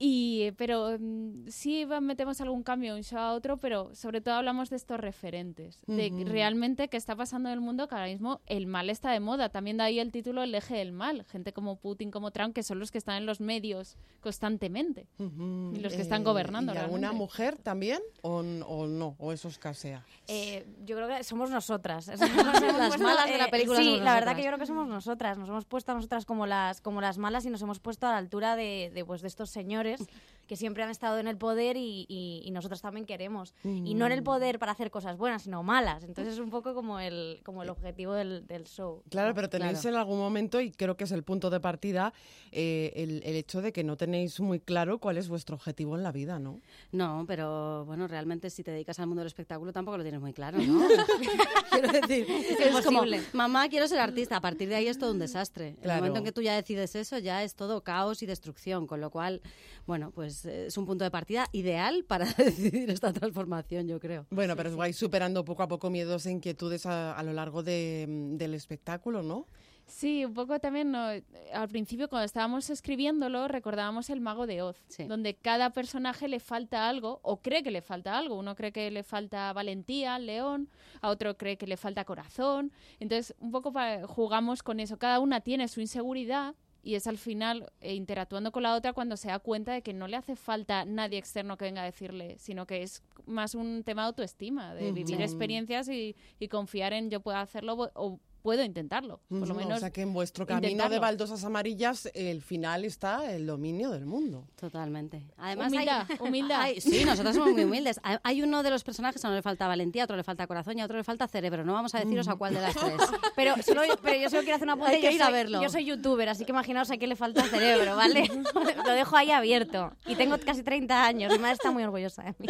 Y, 0.00 0.52
pero 0.52 0.96
mm, 0.98 1.48
sí 1.48 1.84
metemos 2.00 2.40
algún 2.40 2.62
cambio 2.62 2.92
de 2.92 2.98
un 3.00 3.04
show 3.04 3.18
a 3.18 3.32
otro, 3.32 3.56
pero 3.56 3.94
sobre 3.94 4.20
todo 4.20 4.34
hablamos 4.34 4.70
de 4.70 4.76
estos 4.76 5.00
referentes, 5.00 5.80
de 5.88 6.12
Ujú. 6.12 6.24
realmente 6.24 6.86
qué 6.88 6.96
está 6.96 7.16
pasando 7.16 7.48
en 7.48 7.54
el 7.54 7.60
mundo, 7.60 7.88
que 7.88 7.96
ahora 7.96 8.06
mismo 8.06 8.40
el 8.46 8.66
mal 8.68 8.90
está 8.90 9.10
de 9.10 9.18
moda. 9.18 9.48
También 9.48 9.76
de 9.78 9.82
ahí 9.82 9.98
el 9.98 10.12
título 10.12 10.42
El 10.44 10.54
eje 10.54 10.76
del 10.76 10.92
mal. 10.92 11.24
Gente 11.24 11.52
como 11.52 11.76
Putin, 11.76 12.12
como 12.12 12.30
Trump, 12.30 12.54
que 12.54 12.62
son 12.62 12.78
los 12.78 12.92
que 12.92 12.98
están 12.98 13.16
en 13.16 13.26
los 13.26 13.40
medios 13.40 13.96
constantemente. 14.20 15.08
Y 15.18 15.80
los 15.80 15.94
que 15.94 16.02
están 16.02 16.22
Eh, 16.22 16.24
gobernando 16.24 16.72
¿Y 16.74 16.76
alguna 16.76 17.12
mujer 17.12 17.56
también? 17.58 18.00
¿O, 18.22 18.38
o 18.38 18.86
no? 18.86 19.16
¿O 19.18 19.32
eso 19.32 19.48
escasea? 19.48 20.04
Eh, 20.28 20.64
yo 20.84 20.94
creo 20.96 21.08
que 21.08 21.24
somos 21.24 21.50
nosotras. 21.50 22.06
Las 22.18 22.20
Las 22.20 23.00
malas 23.00 23.26
de 23.26 23.38
la 23.38 23.48
película 23.48 23.78
Sí, 23.78 23.84
somos 23.86 24.02
la 24.02 24.14
verdad 24.14 24.36
que 24.36 24.42
yo 24.42 24.48
creo 24.48 24.58
que 24.58 24.66
somos 24.66 24.86
nosotras. 24.86 25.38
Nos 25.38 25.48
hemos 25.48 25.64
puesto 25.64 25.90
a 25.90 25.94
nosotras 25.96 26.24
como 26.24 26.46
las, 26.46 26.80
como 26.80 27.00
las 27.00 27.18
malas 27.18 27.44
y 27.46 27.50
nos 27.50 27.62
hemos 27.62 27.80
puesto 27.80 28.06
a 28.06 28.12
la 28.12 28.18
altura 28.18 28.54
de, 28.54 28.92
de, 28.94 29.04
pues, 29.04 29.22
de 29.22 29.28
estos 29.28 29.50
señores 29.50 29.87
actores 29.92 30.08
que 30.48 30.56
siempre 30.56 30.82
han 30.82 30.90
estado 30.90 31.18
en 31.18 31.28
el 31.28 31.36
poder 31.36 31.76
y, 31.76 32.06
y, 32.08 32.42
y 32.44 32.50
nosotros 32.50 32.80
también 32.80 33.06
queremos. 33.06 33.54
Y 33.62 33.94
no 33.94 34.06
en 34.06 34.12
el 34.12 34.22
poder 34.24 34.58
para 34.58 34.72
hacer 34.72 34.90
cosas 34.90 35.16
buenas, 35.16 35.42
sino 35.42 35.62
malas. 35.62 36.02
Entonces 36.02 36.34
es 36.34 36.40
un 36.40 36.50
poco 36.50 36.74
como 36.74 36.98
el, 36.98 37.40
como 37.44 37.62
el 37.62 37.68
objetivo 37.68 38.14
del, 38.14 38.46
del 38.46 38.64
show. 38.64 39.02
Claro, 39.10 39.34
pero 39.34 39.48
tenéis 39.48 39.80
Claro. 39.82 39.88
en 39.96 40.00
algún 40.00 40.18
momento, 40.18 40.60
y 40.60 40.72
creo 40.72 40.96
que 40.96 41.04
es 41.04 41.12
el 41.12 41.22
punto 41.22 41.50
de 41.50 41.60
partida, 41.60 42.12
eh, 42.50 42.92
el, 42.96 43.22
el 43.24 43.36
hecho 43.36 43.60
de 43.62 43.72
que 43.72 43.84
no 43.84 43.96
tenéis 43.96 44.40
muy 44.40 44.58
claro 44.58 44.98
cuál 44.98 45.18
es 45.18 45.28
vuestro 45.28 45.54
objetivo 45.54 45.96
en 45.96 46.02
la 46.02 46.10
vida, 46.12 46.38
¿no? 46.38 46.60
No, 46.92 47.24
pero 47.28 47.84
bueno, 47.84 48.08
realmente 48.08 48.48
si 48.50 48.62
te 48.64 48.70
dedicas 48.70 48.98
al 49.00 49.06
mundo 49.06 49.20
del 49.20 49.26
espectáculo 49.28 49.72
tampoco 49.72 49.98
lo 49.98 50.02
tienes 50.02 50.20
muy 50.20 50.32
claro, 50.32 50.58
¿no? 50.58 50.88
quiero 51.70 51.92
decir, 51.92 52.26
es 52.58 52.84
como, 52.86 53.02
mamá, 53.34 53.68
quiero 53.68 53.86
ser 53.86 53.98
artista. 54.00 54.36
A 54.36 54.40
partir 54.40 54.68
de 54.68 54.76
ahí 54.76 54.86
es 54.88 54.98
todo 54.98 55.12
un 55.12 55.18
desastre. 55.18 55.68
En 55.68 55.74
el 55.74 55.80
Claro. 55.82 56.00
momento 56.00 56.18
en 56.20 56.24
que 56.24 56.32
tú 56.32 56.40
ya 56.42 56.54
decides 56.54 56.94
eso, 56.94 57.18
ya 57.18 57.42
es 57.42 57.54
todo 57.54 57.82
caos 57.82 58.22
y 58.22 58.26
destrucción. 58.26 58.86
Con 58.86 59.00
lo 59.00 59.10
cual, 59.10 59.42
bueno, 59.86 60.10
pues 60.10 60.37
es 60.44 60.76
un 60.76 60.86
punto 60.86 61.04
de 61.04 61.10
partida 61.10 61.46
ideal 61.52 62.04
para 62.04 62.24
decidir 62.36 62.90
esta 62.90 63.12
transformación, 63.12 63.86
yo 63.88 63.98
creo. 64.00 64.26
Bueno, 64.30 64.56
pero 64.56 64.70
os 64.70 64.76
vais 64.76 64.96
superando 64.96 65.44
poco 65.44 65.62
a 65.62 65.68
poco 65.68 65.90
miedos 65.90 66.26
e 66.26 66.30
inquietudes 66.30 66.86
a, 66.86 67.16
a 67.16 67.22
lo 67.22 67.32
largo 67.32 67.62
de, 67.62 68.06
mm, 68.08 68.36
del 68.36 68.54
espectáculo, 68.54 69.22
¿no? 69.22 69.46
Sí, 69.86 70.22
un 70.26 70.34
poco 70.34 70.58
también 70.60 70.90
¿no? 70.92 71.06
al 71.54 71.68
principio 71.70 72.10
cuando 72.10 72.26
estábamos 72.26 72.68
escribiéndolo 72.68 73.48
recordábamos 73.48 74.10
el 74.10 74.20
mago 74.20 74.46
de 74.46 74.60
Oz, 74.60 74.76
Sí. 74.88 75.04
donde 75.04 75.32
cada 75.34 75.70
personaje 75.70 76.28
le 76.28 76.40
falta 76.40 76.90
algo 76.90 77.20
o 77.22 77.40
cree 77.40 77.62
que 77.62 77.70
le 77.70 77.80
falta 77.80 78.18
algo. 78.18 78.36
Uno 78.38 78.54
cree 78.54 78.70
que 78.70 78.90
le 78.90 79.02
falta 79.02 79.50
valentía 79.54 80.16
al 80.16 80.26
león, 80.26 80.68
a 81.00 81.08
otro 81.08 81.38
cree 81.38 81.56
que 81.56 81.66
le 81.66 81.78
falta 81.78 82.04
corazón. 82.04 82.70
Entonces, 83.00 83.34
un 83.40 83.50
poco 83.50 83.72
jugamos 84.08 84.62
con 84.62 84.78
eso. 84.78 84.98
Cada 84.98 85.20
una 85.20 85.40
tiene 85.40 85.68
su 85.68 85.80
inseguridad 85.80 86.54
y 86.82 86.94
es 86.94 87.06
al 87.06 87.18
final 87.18 87.70
eh, 87.80 87.94
interactuando 87.94 88.52
con 88.52 88.62
la 88.62 88.74
otra 88.74 88.92
cuando 88.92 89.16
se 89.16 89.28
da 89.28 89.38
cuenta 89.38 89.72
de 89.72 89.82
que 89.82 89.92
no 89.92 90.08
le 90.08 90.16
hace 90.16 90.36
falta 90.36 90.84
nadie 90.84 91.18
externo 91.18 91.56
que 91.56 91.64
venga 91.64 91.82
a 91.82 91.84
decirle, 91.84 92.38
sino 92.38 92.66
que 92.66 92.82
es 92.82 93.02
más 93.26 93.54
un 93.54 93.82
tema 93.84 94.02
de 94.02 94.06
autoestima, 94.06 94.74
de 94.74 94.92
vivir 94.92 95.20
experiencias 95.20 95.88
y, 95.88 96.16
y 96.38 96.48
confiar 96.48 96.92
en 96.92 97.10
yo 97.10 97.20
puedo 97.20 97.36
hacerlo 97.36 97.90
o 97.94 98.20
puedo 98.48 98.64
intentarlo. 98.64 99.20
Por 99.28 99.46
lo 99.46 99.54
menos 99.54 99.76
o 99.76 99.80
sea 99.80 99.90
que 99.90 100.00
en 100.00 100.14
vuestro 100.14 100.46
camino 100.46 100.88
de 100.88 100.98
baldosas 100.98 101.44
amarillas, 101.44 102.08
el 102.14 102.40
final 102.40 102.86
está 102.86 103.30
el 103.34 103.44
dominio 103.46 103.90
del 103.90 104.06
mundo. 104.06 104.46
Totalmente. 104.58 105.26
Además, 105.36 105.70
Humildad, 105.70 106.06
hay, 106.08 106.16
humildad. 106.20 106.60
hay- 106.62 106.80
sí, 106.80 107.04
nosotros 107.04 107.34
somos 107.36 107.52
muy 107.52 107.64
humildes. 107.64 108.00
Hay, 108.02 108.16
hay 108.22 108.40
uno 108.42 108.62
de 108.62 108.70
los 108.70 108.84
personajes 108.84 109.22
a 109.22 109.28
uno 109.28 109.36
le 109.36 109.42
falta 109.42 109.68
valentía, 109.68 110.02
a 110.02 110.04
otro 110.04 110.16
le 110.16 110.24
falta 110.24 110.46
corazón 110.46 110.78
y 110.78 110.80
a 110.80 110.86
otro 110.86 110.96
le 110.96 111.04
falta 111.04 111.28
cerebro. 111.28 111.62
No 111.62 111.74
vamos 111.74 111.94
a 111.94 111.98
deciros 111.98 112.26
a 112.28 112.36
cuál 112.36 112.54
de 112.54 112.62
las 112.62 112.74
tres. 112.74 112.94
Pero, 113.36 113.54
solo, 113.62 113.82
pero 114.02 114.18
yo 114.18 114.30
solo 114.30 114.42
quiero 114.42 114.56
hacer 114.56 114.68
una 114.68 114.90
que 114.90 115.02
yo 115.02 115.10
ir 115.10 115.22
a 115.22 115.26
soy- 115.26 115.32
verlo. 115.34 115.62
Yo 115.62 115.68
soy 115.68 115.84
youtuber, 115.84 116.28
así 116.30 116.44
que 116.46 116.52
imaginaos 116.52 116.90
a 116.90 116.96
quién 116.96 117.10
le 117.10 117.16
falta 117.16 117.42
cerebro, 117.44 117.96
¿vale? 117.96 118.28
Lo 118.86 118.92
dejo 118.92 119.14
ahí 119.16 119.30
abierto. 119.30 119.92
Y 120.06 120.14
tengo 120.16 120.36
casi 120.38 120.62
30 120.62 121.04
años. 121.04 121.32
Mi 121.32 121.38
madre 121.38 121.52
está 121.54 121.70
muy 121.70 121.82
orgullosa 121.84 122.22
de 122.22 122.34
mí. 122.38 122.46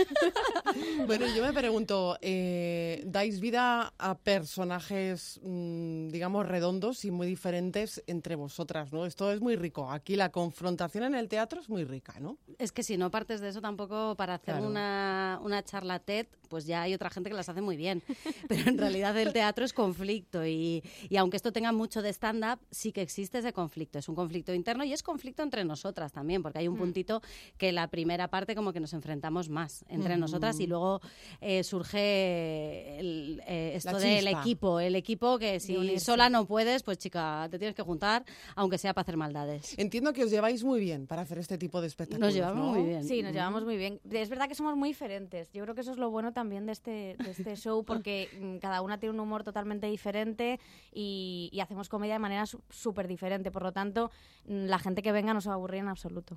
Bueno, 1.06 1.26
yo 1.34 1.42
me 1.44 1.52
pregunto, 1.52 2.16
eh, 2.22 3.02
¿dais 3.06 3.40
vida 3.40 3.92
a 3.98 4.16
personajes, 4.18 5.40
mm, 5.42 5.87
digamos, 6.10 6.46
redondos 6.46 7.04
y 7.04 7.10
muy 7.10 7.26
diferentes 7.26 8.02
entre 8.06 8.34
vosotras, 8.36 8.92
¿no? 8.92 9.06
Esto 9.06 9.32
es 9.32 9.40
muy 9.40 9.56
rico. 9.56 9.90
Aquí 9.90 10.16
la 10.16 10.30
confrontación 10.30 11.04
en 11.04 11.14
el 11.14 11.28
teatro 11.28 11.60
es 11.60 11.68
muy 11.68 11.84
rica, 11.84 12.14
¿no? 12.20 12.38
Es 12.58 12.72
que 12.72 12.82
si 12.82 12.96
no 12.96 13.10
partes 13.10 13.40
de 13.40 13.48
eso 13.48 13.60
tampoco 13.60 14.14
para 14.16 14.34
hacer 14.34 14.54
Claro. 14.56 14.68
una, 14.68 15.38
una 15.42 15.62
charla 15.62 15.98
TED, 15.98 16.26
pues 16.48 16.64
ya 16.66 16.82
hay 16.82 16.94
otra 16.94 17.10
gente 17.10 17.28
que 17.30 17.36
las 17.36 17.48
hace 17.48 17.60
muy 17.60 17.76
bien. 17.76 18.02
Pero 18.48 18.68
en 18.70 18.78
realidad 18.78 19.16
el 19.18 19.32
teatro 19.32 19.64
es 19.64 19.72
conflicto 19.72 20.46
y, 20.46 20.82
y 21.08 21.16
aunque 21.16 21.36
esto 21.36 21.52
tenga 21.52 21.72
mucho 21.72 22.00
de 22.02 22.08
stand-up, 22.10 22.58
sí 22.70 22.92
que 22.92 23.02
existe 23.02 23.38
ese 23.38 23.52
conflicto. 23.52 23.98
Es 23.98 24.08
un 24.08 24.14
conflicto 24.14 24.54
interno 24.54 24.84
y 24.84 24.92
es 24.92 25.02
conflicto 25.02 25.42
entre 25.42 25.64
nosotras 25.64 26.12
también, 26.12 26.42
porque 26.42 26.58
hay 26.58 26.68
un 26.68 26.76
puntito 26.76 27.20
que 27.56 27.72
la 27.72 27.88
primera 27.88 28.28
parte 28.28 28.54
como 28.54 28.72
que 28.72 28.80
nos 28.80 28.92
enfrentamos 28.92 29.48
más 29.48 29.84
entre 29.88 30.12
Ujú. 30.14 30.20
nosotras 30.20 30.58
y 30.60 30.66
luego 30.66 31.00
eh, 31.40 31.62
surge 31.64 32.98
el, 32.98 33.42
eh, 33.46 33.72
esto 33.74 33.98
del 33.98 34.28
equipo, 34.28 34.80
el 34.80 34.96
equipo 34.96 35.38
que 35.38 35.60
si 35.72 35.78
unirse. 35.78 36.04
sola 36.04 36.28
no 36.30 36.46
puedes, 36.46 36.82
pues 36.82 36.98
chica, 36.98 37.46
te 37.50 37.58
tienes 37.58 37.74
que 37.74 37.82
juntar, 37.82 38.24
aunque 38.56 38.78
sea 38.78 38.94
para 38.94 39.02
hacer 39.02 39.16
maldades. 39.16 39.74
Entiendo 39.78 40.12
que 40.12 40.24
os 40.24 40.30
lleváis 40.30 40.64
muy 40.64 40.80
bien 40.80 41.06
para 41.06 41.22
hacer 41.22 41.38
este 41.38 41.58
tipo 41.58 41.80
de 41.80 41.86
espectáculos, 41.86 42.26
Nos 42.28 42.34
llevamos 42.34 42.66
¿no? 42.66 42.72
muy 42.74 42.88
bien. 42.88 43.04
Sí, 43.04 43.22
nos 43.22 43.32
llevamos 43.32 43.64
muy 43.64 43.76
bien. 43.76 44.00
Es 44.10 44.28
verdad 44.28 44.48
que 44.48 44.54
somos 44.54 44.76
muy 44.76 44.90
diferentes. 44.90 45.50
Yo 45.52 45.62
creo 45.64 45.74
que 45.74 45.80
eso 45.82 45.92
es 45.92 45.98
lo 45.98 46.10
bueno 46.10 46.32
también 46.32 46.66
de 46.66 46.72
este, 46.72 47.16
de 47.22 47.30
este 47.30 47.54
show, 47.56 47.84
porque 47.84 48.28
mm, 48.40 48.58
cada 48.58 48.82
una 48.82 48.98
tiene 48.98 49.14
un 49.14 49.20
humor 49.20 49.44
totalmente 49.44 49.86
diferente 49.86 50.60
y, 50.92 51.48
y 51.52 51.60
hacemos 51.60 51.88
comedia 51.88 52.14
de 52.14 52.18
manera 52.20 52.46
su- 52.46 52.60
súper 52.70 53.06
diferente. 53.08 53.50
Por 53.50 53.62
lo 53.62 53.72
tanto, 53.72 54.10
mm, 54.46 54.66
la 54.66 54.78
gente 54.78 55.02
que 55.02 55.12
venga 55.12 55.34
no 55.34 55.40
se 55.40 55.48
va 55.48 55.54
a 55.54 55.56
aburrir 55.56 55.80
en 55.80 55.88
absoluto. 55.88 56.36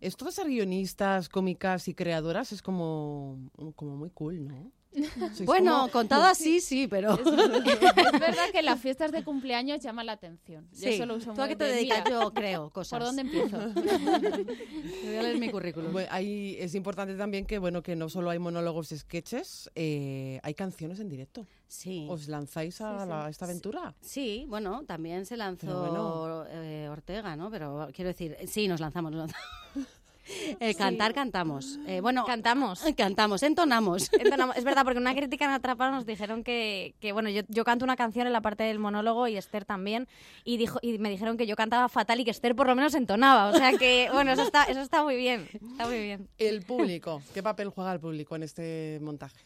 Esto 0.00 0.24
de 0.24 0.32
ser 0.32 0.46
guionistas, 0.48 1.28
cómicas 1.28 1.88
y 1.88 1.94
creadoras 1.94 2.52
es 2.52 2.62
como, 2.62 3.38
como 3.74 3.96
muy 3.96 4.10
cool, 4.10 4.46
¿no? 4.46 4.70
Bueno, 5.44 5.80
como- 5.80 5.90
contado 5.92 6.24
así 6.26 6.60
sí, 6.60 6.86
pero... 6.88 7.14
Es, 7.14 7.20
es 7.26 8.20
verdad 8.20 8.50
que 8.52 8.62
las 8.62 8.80
fiestas 8.80 9.12
de 9.12 9.22
cumpleaños 9.24 9.80
llaman 9.80 10.06
la 10.06 10.12
atención. 10.12 10.66
Yo 10.72 10.78
Sí. 10.78 10.88
eso 10.94 11.06
lo 11.06 11.16
uso 11.16 11.32
¿Tú 11.34 11.42
a 11.42 11.48
qué 11.48 11.56
te 11.56 11.64
de, 11.64 11.72
dedicas? 11.74 12.04
mira, 12.04 12.20
Yo 12.22 12.32
creo 12.32 12.70
cosas. 12.70 12.98
¿Por 12.98 13.06
dónde 13.06 13.22
empiezo? 13.22 13.58
Te 13.58 15.06
voy 15.06 15.16
a 15.16 15.22
leer 15.22 15.38
mi 15.38 15.50
currículum. 15.50 15.92
Bueno, 15.92 16.08
es 16.16 16.74
importante 16.74 17.14
también 17.14 17.44
que 17.46 17.58
bueno 17.58 17.82
que 17.82 17.94
no 17.96 18.08
solo 18.08 18.30
hay 18.30 18.38
monólogos 18.38 18.92
y 18.92 18.98
sketches, 18.98 19.70
eh, 19.74 20.40
hay 20.42 20.54
canciones 20.54 21.00
en 21.00 21.08
directo. 21.08 21.46
Sí. 21.68 22.06
¿Os 22.08 22.28
lanzáis 22.28 22.80
a, 22.80 22.92
Sí, 22.98 23.02
sí. 23.04 23.08
la- 23.08 23.28
esta 23.28 23.44
aventura? 23.44 23.94
Sí, 24.00 24.44
bueno, 24.48 24.84
también 24.86 25.26
se 25.26 25.36
lanzó 25.36 25.80
bueno. 25.80 26.44
eh, 26.48 26.88
Ortega, 26.90 27.34
¿no? 27.36 27.50
Pero 27.50 27.88
quiero 27.92 28.08
decir, 28.08 28.36
sí, 28.46 28.68
nos 28.68 28.80
lanzamos, 28.80 29.12
nos 29.12 29.20
lanzamos. 29.20 29.46
Cantar, 30.76 31.14
cantamos. 31.14 31.78
Eh, 31.86 32.00
bueno, 32.00 32.24
Cantamos. 32.24 32.84
cantamos, 32.96 33.42
entonamos. 33.42 34.10
Entonamos- 34.18 34.56
es 34.56 34.64
verdad, 34.64 34.84
porque 34.84 34.98
en 34.98 35.02
una 35.02 35.14
crítica 35.14 35.44
en 35.44 35.52
Atrapado 35.52 35.92
nos 35.92 36.06
dijeron 36.06 36.42
que, 36.42 36.94
que, 37.00 37.12
bueno, 37.12 37.30
yo, 37.30 37.42
yo 37.48 37.64
canto 37.64 37.84
una 37.84 37.96
canción 37.96 38.26
en 38.26 38.32
la 38.32 38.40
parte 38.40 38.64
del 38.64 38.78
monólogo 38.78 39.28
y 39.28 39.36
Esther 39.36 39.64
también, 39.64 40.08
y 40.44 40.56
dijo 40.56 40.78
y 40.82 40.98
me 40.98 41.10
dijeron 41.10 41.36
que 41.36 41.46
yo 41.46 41.56
cantaba 41.56 41.88
fatal 41.88 42.20
y 42.20 42.24
que 42.24 42.30
Esther 42.30 42.54
por 42.54 42.66
lo 42.66 42.74
menos 42.74 42.94
entonaba. 42.94 43.50
O 43.50 43.56
sea 43.56 43.72
que, 43.78 44.08
bueno, 44.12 44.32
eso 44.32 44.42
está, 44.42 44.64
eso 44.64 44.80
está 44.80 45.02
muy 45.02 45.16
bien. 45.16 45.48
Está 45.52 45.86
muy 45.86 46.00
bien. 46.00 46.28
El 46.38 46.62
público, 46.62 47.22
¿qué 47.34 47.42
papel 47.42 47.68
juega 47.70 47.92
el 47.92 48.00
público 48.00 48.36
en 48.36 48.42
este 48.42 48.98
montaje? 49.02 49.44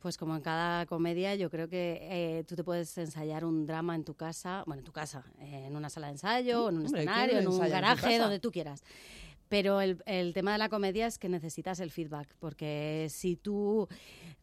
Pues 0.00 0.16
como 0.16 0.34
en 0.34 0.40
cada 0.40 0.86
comedia, 0.86 1.34
yo 1.34 1.50
creo 1.50 1.68
que 1.68 1.98
eh, 2.00 2.44
tú 2.48 2.56
te 2.56 2.64
puedes 2.64 2.96
ensayar 2.96 3.44
un 3.44 3.66
drama 3.66 3.94
en 3.94 4.02
tu 4.04 4.14
casa, 4.14 4.62
bueno, 4.66 4.80
en 4.80 4.84
tu 4.86 4.92
casa, 4.92 5.24
eh, 5.40 5.64
en 5.66 5.76
una 5.76 5.90
sala 5.90 6.06
de 6.06 6.14
ensayo, 6.14 6.70
en 6.70 6.76
un 6.78 6.86
Hombre, 6.86 7.02
¿quién 7.02 7.08
escenario, 7.10 7.38
en 7.38 7.48
un 7.48 7.62
en 7.62 7.70
garaje, 7.70 8.18
donde 8.18 8.38
tú 8.40 8.50
quieras. 8.50 8.82
Pero 9.50 9.82
el, 9.82 10.00
el 10.06 10.32
tema 10.32 10.52
de 10.52 10.58
la 10.58 10.70
comedia 10.70 11.06
es 11.06 11.18
que 11.18 11.28
necesitas 11.28 11.80
el 11.80 11.90
feedback, 11.90 12.34
porque 12.38 13.08
si 13.10 13.36
tú 13.36 13.88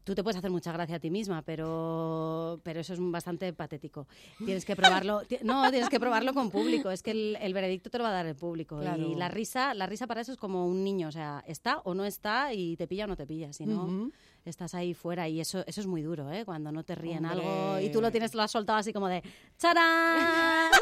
tú 0.07 0.15
te 0.15 0.23
puedes 0.23 0.37
hacer 0.37 0.49
mucha 0.49 0.71
gracia 0.71 0.95
a 0.95 0.99
ti 0.99 1.09
misma, 1.09 1.41
pero, 1.41 2.61
pero 2.63 2.79
eso 2.79 2.93
es 2.93 2.99
bastante 3.01 3.51
patético. 3.51 4.07
Tienes 4.37 4.63
que 4.63 4.73
probarlo, 4.73 5.21
no, 5.43 5.69
tienes 5.69 5.89
que 5.89 5.99
probarlo 5.99 6.33
con 6.33 6.49
público, 6.49 6.89
es 6.91 7.03
que 7.03 7.11
el, 7.11 7.37
el 7.41 7.53
veredicto 7.53 7.89
te 7.89 7.97
lo 7.97 8.05
va 8.05 8.11
a 8.11 8.13
dar 8.13 8.25
el 8.25 8.35
público. 8.35 8.79
Claro. 8.79 9.05
Y 9.05 9.15
la 9.15 9.27
risa, 9.27 9.73
la 9.73 9.85
risa 9.85 10.07
para 10.07 10.21
eso 10.21 10.31
es 10.31 10.37
como 10.37 10.65
un 10.65 10.85
niño, 10.85 11.09
o 11.09 11.11
sea, 11.11 11.43
está 11.45 11.79
o 11.79 11.93
no 11.93 12.05
está 12.05 12.53
y 12.53 12.77
te 12.77 12.87
pilla 12.87 13.03
o 13.03 13.07
no 13.07 13.17
te 13.17 13.27
pilla, 13.27 13.51
si 13.51 13.65
no. 13.65 14.09
Estás 14.49 14.73
ahí 14.73 14.93
fuera 14.93 15.27
y 15.27 15.39
eso, 15.39 15.63
eso 15.67 15.81
es 15.81 15.87
muy 15.87 16.01
duro, 16.01 16.31
¿eh? 16.31 16.45
Cuando 16.45 16.71
no 16.71 16.83
te 16.83 16.95
ríen 16.95 17.25
Hombre. 17.25 17.41
algo 17.45 17.79
y 17.79 17.91
tú 17.91 18.01
lo 18.01 18.11
tienes, 18.11 18.33
lo 18.35 18.41
has 18.43 18.51
soltado 18.51 18.77
así 18.79 18.93
como 18.93 19.07
de 19.07 19.21
¡Charán! 19.57 20.71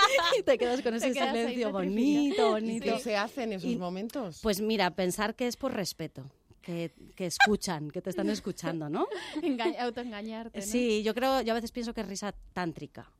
y 0.38 0.42
te 0.42 0.58
quedas 0.58 0.82
con 0.82 0.94
ese 0.94 1.12
quedas 1.12 1.28
silencio 1.34 1.70
bonito, 1.72 2.48
¿Y 2.48 2.50
bonito. 2.50 2.84
qué 2.84 2.98
se 3.00 3.16
hace 3.16 3.44
en 3.44 3.54
esos 3.54 3.70
Y- 3.70 3.76
momentos? 3.76 4.40
Pues 4.42 4.60
mira, 4.60 4.90
pensar 4.90 5.34
que 5.34 5.46
es 5.46 5.56
por 5.56 5.72
respeto. 5.72 6.24
Que, 6.62 6.92
que 7.16 7.24
escuchan, 7.24 7.90
que 7.90 8.02
te 8.02 8.10
están 8.10 8.28
escuchando, 8.28 8.90
¿no? 8.90 9.06
Enga- 9.42 9.78
autoengañarte, 9.78 10.60
¿no? 10.60 10.64
Sí, 10.66 11.02
yo 11.02 11.14
creo, 11.14 11.40
yo 11.40 11.52
a 11.52 11.54
veces 11.54 11.72
pienso 11.72 11.94
que 11.94 12.02
es 12.02 12.06
risa 12.06 12.34
tántrica. 12.52 13.10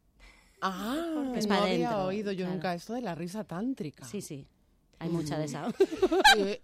Ah, 0.61 1.33
es 1.35 1.47
no 1.47 1.55
para 1.55 1.63
había 1.71 1.99
oído 2.05 2.33
yo 2.33 2.41
claro. 2.41 2.53
nunca 2.53 2.75
esto 2.75 2.93
de 2.93 3.01
la 3.01 3.15
risa 3.15 3.45
tántrica. 3.45 4.05
Sí, 4.05 4.21
sí, 4.21 4.47
hay 4.99 5.09
mucha 5.09 5.39
de 5.39 5.47
esa. 5.47 5.69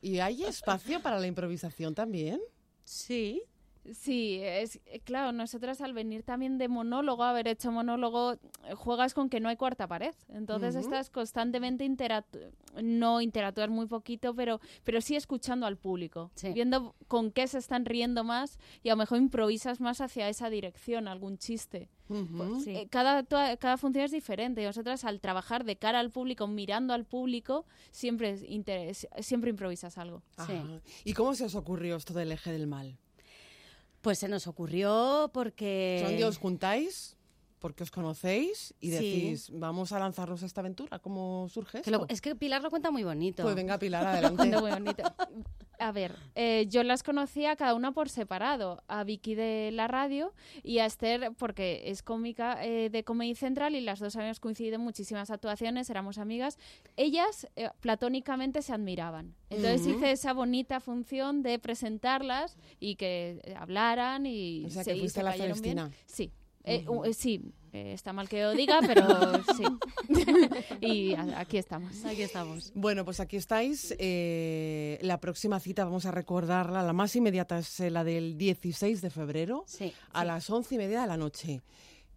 ¿Y, 0.02 0.08
y 0.16 0.18
hay 0.20 0.44
espacio 0.44 1.00
para 1.00 1.18
la 1.18 1.26
improvisación 1.26 1.94
también? 1.94 2.40
Sí. 2.86 3.42
Sí, 3.94 4.40
es 4.42 4.80
eh, 4.86 5.00
claro, 5.04 5.32
nosotras 5.32 5.80
al 5.80 5.92
venir 5.92 6.22
también 6.22 6.58
de 6.58 6.68
monólogo, 6.68 7.22
haber 7.24 7.46
hecho 7.48 7.70
monólogo, 7.70 8.32
eh, 8.32 8.74
juegas 8.74 9.14
con 9.14 9.28
que 9.28 9.40
no 9.40 9.48
hay 9.48 9.56
cuarta 9.56 9.86
pared. 9.86 10.14
Entonces 10.28 10.74
estás 10.80 11.10
constantemente 11.10 11.84
interactu 11.84 12.38
no 12.82 13.20
interactuar 13.20 13.70
muy 13.70 13.86
poquito, 13.86 14.34
pero 14.34 14.60
pero 14.84 15.00
sí 15.00 15.16
escuchando 15.16 15.66
al 15.66 15.76
público, 15.76 16.30
viendo 16.52 16.94
con 17.08 17.30
qué 17.30 17.46
se 17.46 17.58
están 17.58 17.84
riendo 17.84 18.24
más 18.24 18.58
y 18.82 18.88
a 18.88 18.92
lo 18.92 18.98
mejor 18.98 19.18
improvisas 19.18 19.80
más 19.80 20.00
hacia 20.00 20.28
esa 20.28 20.50
dirección, 20.50 21.08
algún 21.08 21.38
chiste. 21.38 21.88
Pues, 22.08 22.64
eh, 22.76 22.86
cada, 22.88 23.24
toda- 23.24 23.56
cada 23.56 23.76
función 23.78 24.04
es 24.04 24.12
diferente. 24.12 24.62
y 24.62 24.64
Nosotras 24.64 25.04
al 25.04 25.20
trabajar 25.20 25.64
de 25.64 25.76
cara 25.76 25.98
al 25.98 26.10
público, 26.12 26.46
mirando 26.46 26.94
al 26.94 27.04
público, 27.04 27.64
siempre, 27.90 28.36
siempre 29.20 29.50
improvisas 29.50 29.98
algo. 29.98 30.22
¿Y 31.04 31.14
cómo 31.14 31.34
se 31.34 31.44
os 31.44 31.54
ocurrió 31.56 31.96
esto 31.96 32.14
del 32.14 32.30
eje 32.32 32.52
del 32.52 32.66
mal? 32.68 32.96
Pues 34.06 34.20
se 34.20 34.28
nos 34.28 34.46
ocurrió 34.46 35.32
porque... 35.34 36.00
¿Son 36.06 36.16
os 36.28 36.38
juntáis? 36.38 37.15
Porque 37.58 37.82
os 37.84 37.90
conocéis 37.90 38.74
y 38.80 38.90
Sí. 38.90 38.94
decís, 38.96 39.50
vamos 39.52 39.90
a 39.92 39.98
lanzarnos 39.98 40.42
a 40.42 40.46
esta 40.46 40.60
aventura. 40.60 40.98
¿Cómo 40.98 41.48
surge 41.48 41.80
Que 41.80 41.90
esto? 41.90 41.90
lo- 41.90 42.06
es 42.08 42.20
que 42.20 42.36
Pilar 42.36 42.62
lo 42.62 42.68
cuenta 42.70 42.90
muy 42.90 43.02
bonito. 43.02 43.42
Pues 43.42 43.54
venga, 43.54 43.78
Pilar, 43.78 44.06
adelante. 44.06 44.46
Muy 44.60 44.70
bonito. 44.70 45.02
A 45.78 45.92
ver, 45.92 46.14
eh, 46.34 46.66
yo 46.68 46.82
las 46.82 47.02
conocía 47.02 47.56
cada 47.56 47.74
una 47.74 47.92
por 47.92 48.08
separado. 48.10 48.82
A 48.88 49.04
Vicky 49.04 49.34
de 49.34 49.70
la 49.72 49.88
radio 49.88 50.32
y 50.62 50.78
a 50.78 50.86
Esther 50.86 51.32
porque 51.38 51.82
es 51.86 52.02
cómica 52.02 52.62
eh, 52.64 52.88
de 52.90 53.04
Comedy 53.04 53.34
Central 53.34 53.74
y 53.74 53.80
las 53.80 54.00
dos 54.00 54.16
habíamos 54.16 54.38
coincidido 54.40 54.76
en 54.76 54.82
muchísimas 54.82 55.30
actuaciones, 55.30 55.88
éramos 55.90 56.18
amigas. 56.18 56.58
Ellas 56.96 57.48
eh, 57.56 57.70
platónicamente 57.80 58.60
se 58.62 58.72
admiraban. 58.74 59.34
Entonces 59.50 59.86
hice 59.86 60.10
esa 60.12 60.32
bonita 60.34 60.80
función 60.80 61.42
de 61.42 61.58
presentarlas 61.58 62.56
y 62.80 62.96
que 62.96 63.40
eh, 63.44 63.54
hablaran 63.56 64.26
y 64.26 64.64
O 64.66 64.70
sea, 64.70 64.84
se, 64.84 64.92
que 64.94 65.00
fuiste 65.00 65.20
se 65.20 65.24
la 65.24 65.30
bien. 65.32 65.42
Celestina. 65.42 65.90
Sí. 66.06 66.32
Eh, 66.68 66.84
Ujú. 66.88 67.00
u- 67.00 67.04
eh, 67.04 67.14
sí, 67.14 67.40
eh, 67.72 67.92
está 67.92 68.12
mal 68.12 68.28
que 68.28 68.42
lo 68.42 68.50
diga, 68.52 68.80
pero 68.84 69.06
sí. 69.56 69.62
y 70.80 71.14
a- 71.14 71.38
aquí 71.40 71.58
estamos. 71.58 72.04
Aquí 72.04 72.22
estamos. 72.22 72.72
Bueno, 72.74 73.04
pues 73.04 73.20
aquí 73.20 73.36
estáis. 73.36 73.94
Eh, 73.98 74.98
la 75.02 75.20
próxima 75.20 75.60
cita 75.60 75.84
vamos 75.84 76.06
a 76.06 76.10
recordarla. 76.10 76.82
La 76.82 76.92
más 76.92 77.14
inmediata 77.16 77.58
es 77.58 77.80
eh, 77.80 77.90
la 77.90 78.02
del 78.04 78.36
16 78.36 79.00
de 79.00 79.10
febrero 79.10 79.64
a 80.12 80.24
las 80.24 80.50
once 80.50 80.74
y 80.74 80.78
media 80.78 81.02
de 81.02 81.06
la 81.06 81.16
noche. 81.16 81.62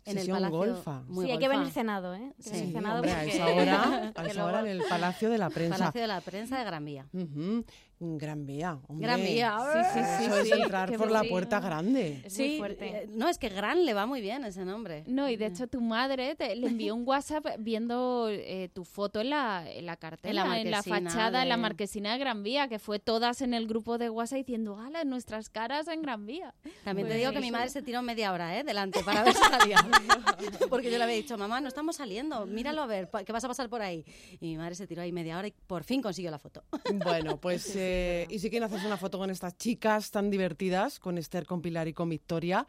En 0.06 0.14
el 0.14 0.20
Sesión 0.20 0.38
Palacio- 0.38 0.58
golfa. 0.58 1.04
muy 1.08 1.26
sí, 1.26 1.32
hay 1.32 1.38
que 1.38 1.46
golfa. 1.46 1.60
venir 1.60 1.74
cenado, 1.74 2.16
¿eh? 2.16 2.34
Sí, 2.40 2.52
venir 2.52 2.74
cenado 2.74 2.96
hombre, 2.96 3.12
a 3.12 3.16
porque- 3.18 3.36
esa 3.36 3.48
hora, 3.50 4.14
a 4.16 4.26
esa 4.26 4.46
hora 4.46 4.60
en 4.62 4.68
el 4.68 4.82
Palacio 4.90 5.30
de 5.30 5.38
la 5.38 5.50
Prensa. 5.50 5.78
Palacio 5.78 6.02
de 6.02 6.08
la 6.08 6.22
Prensa 6.22 6.58
de 6.58 6.64
Gran 6.64 6.86
Vía. 6.86 7.06
Ujú, 7.14 7.66
Gran 8.02 8.46
Vía, 8.46 8.80
hombre. 8.88 9.08
Gran 9.08 9.22
Vía. 9.22 9.58
Sí, 9.74 10.00
sí, 10.00 10.06
sí. 10.18 10.26
Eso 10.26 10.40
es 10.40 10.52
entrar 10.52 10.96
por 10.96 11.12
la 11.12 11.24
puerta 11.24 11.60
grande. 11.60 12.24
Sí, 12.28 12.62
eh, 12.64 13.10
no, 13.12 13.28
es 13.28 13.38
que 13.38 13.50
Gran 13.50 13.84
le 13.86 13.94
va 13.94 14.06
muy 14.06 14.22
bien 14.22 14.46
ese 14.46 14.64
nombre. 14.64 15.04
No, 15.06 15.28
y 15.28 15.36
de 15.36 15.48
hecho 15.48 15.68
tu 15.68 15.82
madre 15.82 16.34
te, 16.36 16.56
le 16.56 16.68
envió 16.68 16.96
un 16.96 17.06
WhatsApp 17.06 17.46
viendo 17.60 18.30
eh, 18.30 18.70
tu 18.74 18.86
foto 18.86 19.20
en 19.20 19.32
la, 19.32 19.70
en 19.70 19.86
la 19.86 19.98
cartela, 19.98 20.44
En 20.44 20.50
la 20.50 20.60
en 20.60 20.72
la 20.72 20.78
marquesina 20.78 21.10
fachada, 21.10 21.44
en 21.44 21.50
la 21.50 21.58
marquesina 21.58 22.14
de 22.14 22.20
Gran 22.20 22.42
Vía, 22.42 22.70
que 22.70 22.80
fue 22.80 23.00
todas 23.00 23.42
en 23.42 23.54
el 23.54 23.68
grupo 23.68 23.98
de 23.98 24.10
WhatsApp 24.10 24.40
diciendo, 24.40 24.80
¡hala, 24.80 25.04
nuestras 25.04 25.50
caras 25.50 25.90
en 25.90 26.02
Gran 26.02 26.26
Vía! 26.26 26.56
También 26.86 27.10
te 27.10 27.16
digo 27.16 27.30
sí, 27.30 27.36
que 27.36 27.42
mi 27.42 27.52
madre 27.52 27.70
se 27.70 27.82
tiró 27.82 28.02
media 28.02 28.32
hora 28.32 28.58
¿eh? 28.58 28.64
delante 28.64 29.04
para 29.04 29.24
ver 29.24 29.34
si 29.34 29.44
salía. 29.44 29.78
Porque 30.70 30.90
yo 30.90 30.98
le 30.98 31.04
había 31.04 31.18
dicho, 31.18 31.38
mamá, 31.38 31.60
no 31.60 31.68
estamos 31.68 31.98
saliendo, 31.98 32.46
míralo 32.46 32.82
a 32.82 32.86
ver, 32.86 33.10
¿qué 33.26 33.34
vas 33.34 33.44
a 33.44 33.50
pasar 33.50 33.68
por 33.68 33.82
ahí? 33.82 34.06
Y 34.40 34.48
mi 34.48 34.58
madre 34.58 34.76
se 34.76 34.88
tiró 34.88 35.02
ahí 35.02 35.12
media 35.12 35.38
hora 35.38 35.50
y 35.50 35.52
por 35.52 35.84
fin 35.84 36.02
consiguió 36.02 36.32
la 36.32 36.40
foto. 36.40 36.64
Bueno, 36.94 37.38
pues 37.38 37.76
eh, 37.76 37.89
y 38.30 38.40
si 38.40 38.50
quieren 38.50 38.66
hacerse 38.66 38.88
una 38.88 38.98
foto 38.98 39.18
con 39.18 39.30
estas 39.30 39.58
chicas 39.58 40.12
tan 40.12 40.30
divertidas, 40.30 41.00
con 41.00 41.18
Esther, 41.18 41.46
con 41.46 41.62
Pilar 41.62 41.88
y 41.88 41.94
con 41.94 42.10
Victoria, 42.10 42.68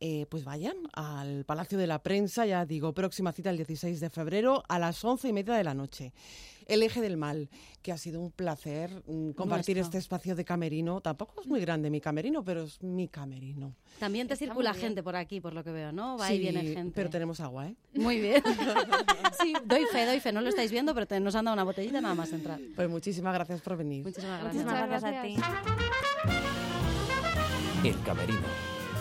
eh, 0.00 0.26
pues 0.28 0.44
vayan 0.44 0.76
al 0.92 1.44
Palacio 1.44 1.78
de 1.78 1.86
la 1.86 2.02
Prensa, 2.02 2.46
ya 2.46 2.64
digo, 2.66 2.92
próxima 2.94 3.32
cita 3.32 3.50
el 3.50 3.56
16 3.56 4.00
de 4.00 4.10
febrero 4.10 4.62
a 4.68 4.78
las 4.78 5.04
once 5.04 5.28
y 5.28 5.32
media 5.32 5.54
de 5.54 5.64
la 5.64 5.74
noche. 5.74 6.12
El 6.66 6.82
eje 6.82 7.02
del 7.02 7.18
mal, 7.18 7.50
que 7.82 7.92
ha 7.92 7.98
sido 7.98 8.22
un 8.22 8.30
placer 8.30 8.90
mm, 9.06 9.32
compartir 9.32 9.76
Nuestro. 9.76 9.82
este 9.82 9.98
espacio 9.98 10.34
de 10.34 10.46
camerino. 10.46 11.02
Tampoco 11.02 11.42
es 11.42 11.46
muy 11.46 11.60
grande 11.60 11.90
mi 11.90 12.00
camerino, 12.00 12.42
pero 12.42 12.62
es 12.62 12.82
mi 12.82 13.06
camerino. 13.08 13.76
También 13.98 14.26
te 14.28 14.32
Está 14.32 14.46
circula 14.46 14.72
gente 14.72 15.02
por 15.02 15.14
aquí, 15.14 15.42
por 15.42 15.52
lo 15.52 15.62
que 15.62 15.72
veo, 15.72 15.92
¿no? 15.92 16.16
Va 16.16 16.28
Sí, 16.28 16.34
y 16.34 16.38
viene 16.38 16.62
gente. 16.62 16.92
pero 16.94 17.10
tenemos 17.10 17.38
agua, 17.40 17.68
¿eh? 17.68 17.76
Muy 17.92 18.18
bien. 18.18 18.42
sí, 19.42 19.52
doy 19.66 19.84
fe, 19.92 20.06
doy 20.06 20.20
fe. 20.20 20.32
No 20.32 20.40
lo 20.40 20.48
estáis 20.48 20.70
viendo, 20.70 20.94
pero 20.94 21.06
te- 21.06 21.20
nos 21.20 21.34
han 21.34 21.44
dado 21.44 21.52
una 21.54 21.64
botellita 21.64 22.00
nada 22.00 22.14
más 22.14 22.32
entrar. 22.32 22.58
Pues 22.74 22.88
muchísimas 22.88 23.34
gracias 23.34 23.60
por 23.60 23.76
venir. 23.76 24.02
Muchísimas 24.02 24.40
gracias. 24.42 24.64
Muchísimas 24.64 24.88
gracias 24.88 25.14
a 25.18 25.22
ti. 25.22 25.36
El 27.88 28.00
Camerino, 28.02 28.40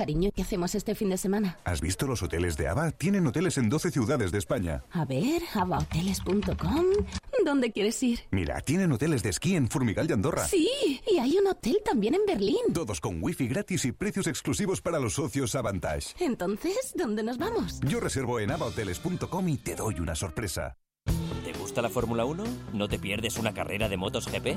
Cariño, 0.00 0.30
¿qué 0.34 0.40
hacemos 0.40 0.74
este 0.74 0.94
fin 0.94 1.10
de 1.10 1.18
semana? 1.18 1.58
¿Has 1.62 1.82
visto 1.82 2.06
los 2.06 2.22
hoteles 2.22 2.56
de 2.56 2.68
ABA? 2.68 2.92
Tienen 2.92 3.26
hoteles 3.26 3.58
en 3.58 3.68
12 3.68 3.90
ciudades 3.90 4.32
de 4.32 4.38
España. 4.38 4.82
A 4.92 5.04
ver, 5.04 5.42
abahoteles.com. 5.52 6.86
¿Dónde 7.44 7.70
quieres 7.70 8.02
ir? 8.02 8.20
Mira, 8.30 8.62
tienen 8.62 8.92
hoteles 8.92 9.22
de 9.22 9.28
esquí 9.28 9.56
en 9.56 9.68
Formigal 9.68 10.08
y 10.08 10.14
Andorra. 10.14 10.48
Sí, 10.48 11.02
y 11.06 11.18
hay 11.18 11.36
un 11.36 11.48
hotel 11.48 11.82
también 11.84 12.14
en 12.14 12.22
Berlín. 12.26 12.72
Todos 12.72 12.98
con 12.98 13.22
wifi 13.22 13.46
gratis 13.46 13.84
y 13.84 13.92
precios 13.92 14.26
exclusivos 14.26 14.80
para 14.80 14.98
los 14.98 15.12
socios 15.12 15.54
Avantage. 15.54 16.14
Entonces, 16.18 16.94
¿dónde 16.96 17.22
nos 17.22 17.36
vamos? 17.36 17.78
Yo 17.80 18.00
reservo 18.00 18.40
en 18.40 18.52
abahoteles.com 18.52 19.48
y 19.50 19.58
te 19.58 19.74
doy 19.74 20.00
una 20.00 20.14
sorpresa. 20.14 20.78
¿Te 21.44 21.52
gusta 21.58 21.82
la 21.82 21.90
Fórmula 21.90 22.24
1? 22.24 22.42
¿No 22.72 22.88
te 22.88 22.98
pierdes 22.98 23.36
una 23.36 23.52
carrera 23.52 23.90
de 23.90 23.98
motos 23.98 24.30
GP? 24.32 24.56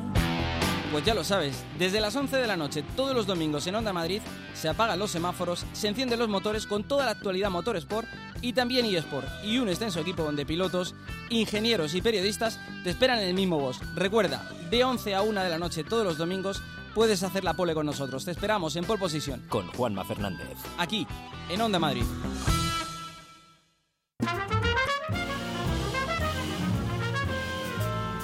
Pues 0.93 1.05
ya 1.05 1.15
lo 1.15 1.23
sabes, 1.23 1.65
desde 1.79 1.99
las 1.99 2.15
11 2.15 2.37
de 2.37 2.45
la 2.45 2.55
noche 2.55 2.83
todos 2.95 3.15
los 3.15 3.25
domingos 3.25 3.65
en 3.65 3.73
Onda 3.73 3.91
Madrid 3.91 4.21
se 4.53 4.69
apagan 4.69 4.99
los 4.99 5.09
semáforos, 5.09 5.65
se 5.73 5.87
encienden 5.87 6.19
los 6.19 6.29
motores 6.29 6.67
con 6.67 6.83
toda 6.83 7.05
la 7.05 7.11
actualidad 7.11 7.49
Motorsport 7.49 8.07
y 8.41 8.53
también 8.53 8.85
eSport 8.85 9.27
y 9.43 9.57
un 9.57 9.69
extenso 9.69 10.01
equipo 10.01 10.31
de 10.31 10.45
pilotos, 10.45 10.93
ingenieros 11.31 11.95
y 11.95 12.03
periodistas 12.03 12.59
te 12.83 12.91
esperan 12.91 13.17
en 13.17 13.29
el 13.29 13.33
mismo 13.33 13.59
boss. 13.59 13.79
Recuerda, 13.95 14.47
de 14.69 14.83
11 14.83 15.15
a 15.15 15.23
1 15.23 15.41
de 15.41 15.49
la 15.49 15.57
noche 15.57 15.83
todos 15.83 16.05
los 16.05 16.19
domingos 16.19 16.61
puedes 16.93 17.23
hacer 17.23 17.43
la 17.43 17.55
pole 17.55 17.73
con 17.73 17.87
nosotros. 17.87 18.23
Te 18.23 18.29
esperamos 18.29 18.75
en 18.75 18.85
pole 18.85 18.99
position, 18.99 19.43
Con 19.49 19.65
Juanma 19.69 20.05
Fernández. 20.05 20.59
aquí, 20.77 21.07
en 21.49 21.59
Onda 21.59 21.79
Madrid. 21.79 22.03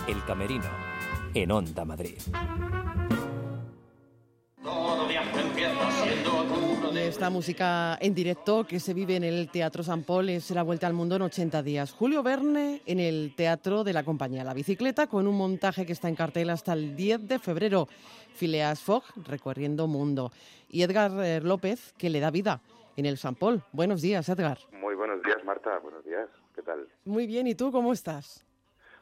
El 0.08 0.24
Camerino, 0.26 0.70
en 1.34 1.52
Onda 1.52 1.86
Madrid. 1.86 2.18
Esta 6.96 7.30
música 7.30 7.98
en 8.00 8.14
directo 8.14 8.66
que 8.68 8.80
se 8.80 8.94
vive 8.94 9.16
en 9.16 9.24
el 9.24 9.50
Teatro 9.50 9.84
San 9.84 10.04
Paul 10.04 10.30
es 10.30 10.52
la 10.52 10.64
vuelta 10.64 10.88
al 10.88 10.94
mundo 10.94 11.16
en 11.16 11.24
80 11.24 11.64
días. 11.64 11.92
Julio 11.92 12.24
Verne 12.24 12.82
en 12.86 13.00
el 13.00 13.34
Teatro 13.36 13.84
de 13.84 13.94
la 13.94 14.04
Compañía 14.04 14.44
La 14.44 14.54
Bicicleta 14.54 15.08
con 15.08 15.28
un 15.28 15.36
montaje 15.36 15.86
que 15.86 15.94
está 15.94 16.08
en 16.08 16.16
cartel 16.16 16.50
hasta 16.50 16.74
el 16.74 16.96
10 16.96 17.28
de 17.28 17.40
febrero. 17.40 17.88
Phileas 18.36 18.82
Fogg 18.82 19.04
recorriendo 19.28 19.88
mundo. 19.88 20.32
Y 20.70 20.84
Edgar 20.84 21.12
eh, 21.24 21.42
López 21.42 21.94
que 21.98 22.10
le 22.10 22.20
da 22.20 22.32
vida 22.32 22.62
en 22.96 23.06
el 23.06 23.18
San 23.18 23.36
Paul. 23.36 23.64
Buenos 23.72 24.02
días, 24.02 24.30
Edgar. 24.30 24.60
Muy 24.72 24.96
buenos 24.96 25.22
días, 25.24 25.44
Marta. 25.44 25.80
Buenos 25.80 26.06
días. 26.06 26.30
¿Qué 26.56 26.62
tal? 26.62 26.88
Muy 27.06 27.28
bien. 27.28 27.48
¿Y 27.48 27.56
tú 27.56 27.72
cómo 27.72 27.92
estás? 27.92 28.46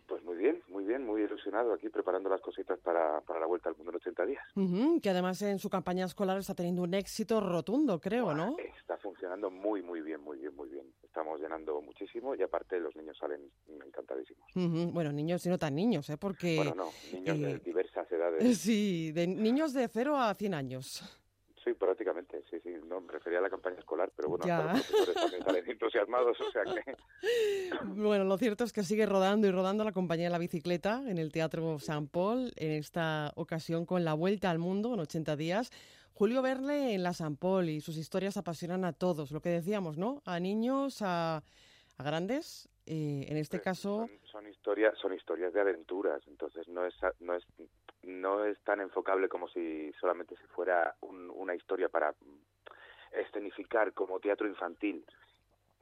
Pues 0.07 0.23
muy 0.23 0.38
bien, 0.38 0.61
muy 0.69 0.86
bien, 0.86 1.05
muy 1.05 1.21
ilusionado 1.47 1.73
aquí 1.73 1.89
preparando 1.89 2.29
las 2.29 2.41
cositas 2.41 2.79
para, 2.79 3.21
para 3.21 3.39
la 3.39 3.45
vuelta 3.45 3.69
al 3.69 3.75
mundo 3.75 3.91
en 3.91 3.95
80 3.97 4.25
días. 4.25 4.43
Que 5.01 5.09
además 5.09 5.41
en 5.41 5.59
su 5.59 5.69
campaña 5.69 6.05
escolar 6.05 6.37
está 6.37 6.53
teniendo 6.53 6.81
un 6.83 6.93
éxito 6.93 7.39
rotundo, 7.39 7.99
creo, 7.99 8.33
¿no? 8.33 8.55
Está 8.79 8.97
funcionando 8.97 9.49
muy, 9.49 9.81
muy 9.81 10.01
bien, 10.01 10.21
muy 10.21 10.37
bien, 10.37 10.55
muy 10.55 10.69
bien. 10.69 10.85
Estamos 11.03 11.39
llenando 11.39 11.81
muchísimo 11.81 12.35
y 12.35 12.41
aparte 12.41 12.79
los 12.79 12.95
niños 12.95 13.17
salen 13.17 13.41
encantadísimos. 13.85 14.45
Bueno, 14.93 15.11
niños 15.11 15.45
y 15.45 15.49
no 15.49 15.57
tan 15.57 15.75
niños, 15.75 16.09
¿eh? 16.09 16.17
Porque... 16.17 16.57
Bueno, 16.57 16.75
no, 16.75 16.89
niños 17.13 17.39
de 17.39 17.51
eh, 17.51 17.59
diversas 17.59 18.11
edades. 18.11 18.57
Sí, 18.67 19.11
de 19.11 19.27
niños 19.27 19.73
de 19.73 19.87
0 19.87 20.17
a 20.17 20.33
100 20.33 20.53
años. 20.53 21.21
Sí, 21.63 21.73
prácticamente, 21.73 22.26
refería 23.18 23.39
a 23.39 23.41
la 23.41 23.49
campaña 23.49 23.78
escolar, 23.80 24.11
pero 24.15 24.30
bueno, 24.30 24.45
Ya. 24.45 24.61
los 24.74 24.82
profesores 24.86 25.15
también 25.15 25.43
salen 25.43 25.65
entusiasmados, 25.72 26.38
o 26.39 26.51
sea 26.51 26.63
que... 26.63 26.95
Bueno, 27.95 28.24
lo 28.24 28.38
cierto 28.38 28.63
es 28.63 28.72
que 28.74 28.84
sigue 28.84 29.05
rodando 29.05 29.47
y 29.47 29.51
rodando 29.51 29.84
la 29.84 29.91
compañía 29.91 30.26
de 30.28 30.32
la 30.32 30.38
bicicleta 30.38 31.03
en 31.07 31.18
el 31.18 31.32
Teatro 31.32 31.80
San 31.80 32.07
Paul, 32.07 32.51
en 32.55 32.72
esta 32.72 33.32
ocasión 33.36 33.86
con 33.86 34.05
la 34.05 34.13
vuelta 34.13 34.49
al 34.49 34.59
mundo 34.59 34.93
en 34.93 34.99
80 34.99 35.36
días. 35.36 35.72
Julio 36.13 36.41
Verne 36.41 36.93
en 36.95 37.03
la 37.03 37.13
San 37.13 37.36
Paul 37.38 37.70
y 37.70 37.82
sus 37.82 37.97
historias 37.97 38.38
apasionan 38.38 38.86
a 38.86 38.93
todos, 38.93 39.32
lo 39.32 39.41
que 39.41 39.49
decíamos, 39.49 39.97
¿no? 39.97 40.22
A 40.26 40.39
niños, 40.39 41.01
a, 41.01 41.38
a 41.97 42.03
grandes. 42.03 42.70
eh, 42.88 43.26
en 43.30 43.38
este 43.38 43.59
caso, 43.61 44.07
son 44.32 44.47
historias 44.47 44.97
son 45.01 45.13
historias 45.13 45.51
de 45.53 45.59
aventuras 45.59 46.22
entonces 46.28 46.68
no 46.70 46.86
es 46.86 46.93
no 47.20 47.34
es 47.36 47.43
no 48.03 48.45
es 48.45 48.57
tan 48.63 48.80
enfocable 48.80 49.28
como 49.28 49.49
si 49.49 49.91
solamente 49.99 50.36
si 50.38 50.43
fuera 50.55 50.95
un- 51.01 51.30
una 51.30 51.53
historia 51.53 51.89
para 51.89 52.13
escenificar 53.11 53.93
como 53.93 54.19
teatro 54.19 54.47
infantil 54.47 55.05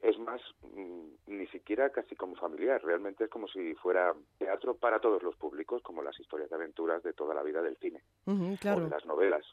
es 0.02 0.18
más 0.20 0.42
mm, 0.62 1.08
ni 1.28 1.48
siquiera 1.48 1.90
casi 1.90 2.16
como 2.16 2.36
familiar 2.36 2.84
realmente 2.84 3.24
es 3.24 3.30
como 3.30 3.48
si 3.48 3.74
fuera 3.76 4.14
teatro 4.38 4.76
para 4.76 5.00
todos 5.00 5.24
los 5.24 5.36
públicos 5.36 5.82
como 5.82 6.04
las 6.04 6.20
historias 6.20 6.50
de 6.50 6.56
aventuras 6.56 7.02
de 7.04 7.14
toda 7.14 7.34
la 7.34 7.42
vida 7.44 7.62
del 7.62 7.78
cine 7.78 8.04
ujú, 8.26 8.54
o 8.54 8.58
claro. 8.58 8.84
de 8.84 8.90
las 8.90 9.06
novelas. 9.06 9.46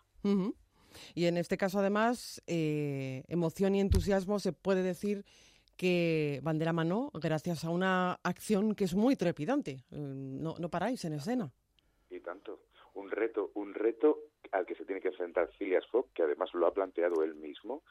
Y 1.15 1.25
en 1.27 1.39
este 1.39 1.57
caso, 1.57 1.79
además, 1.79 2.43
eh, 2.47 3.25
emoción 3.29 3.75
y 3.75 3.81
entusiasmo 3.81 4.39
se 4.39 4.53
puede 4.53 4.83
decir 4.83 5.25
que 5.79 6.41
van 6.43 6.59
de 6.59 6.67
la 6.67 6.75
mano 6.75 7.11
gracias 7.15 7.65
a 7.65 7.71
una 7.71 8.21
acción 8.23 8.75
que 8.75 8.85
es 8.85 8.95
muy 8.95 9.17
trepidante. 9.17 9.85
Eh, 9.91 9.97
No, 9.99 10.55
no 10.59 10.69
paráis 10.69 11.05
en 11.07 11.15
escena. 11.15 11.51
y 12.11 12.21
tanto 12.21 12.61
un 12.95 13.11
reto 13.11 13.53
un 13.55 13.73
reto 13.73 14.19
al 14.53 14.67
que 14.67 14.75
se 14.75 14.85
tiene 14.85 15.01
que 15.01 15.09
enfrentar 15.09 15.49
Phileas 15.59 15.87
Fogg 15.89 16.07
que 16.15 16.23
además 16.23 16.51
lo 16.55 16.67
ha 16.67 16.75
planteado 16.75 17.23
él 17.25 17.35
mismo 17.35 17.83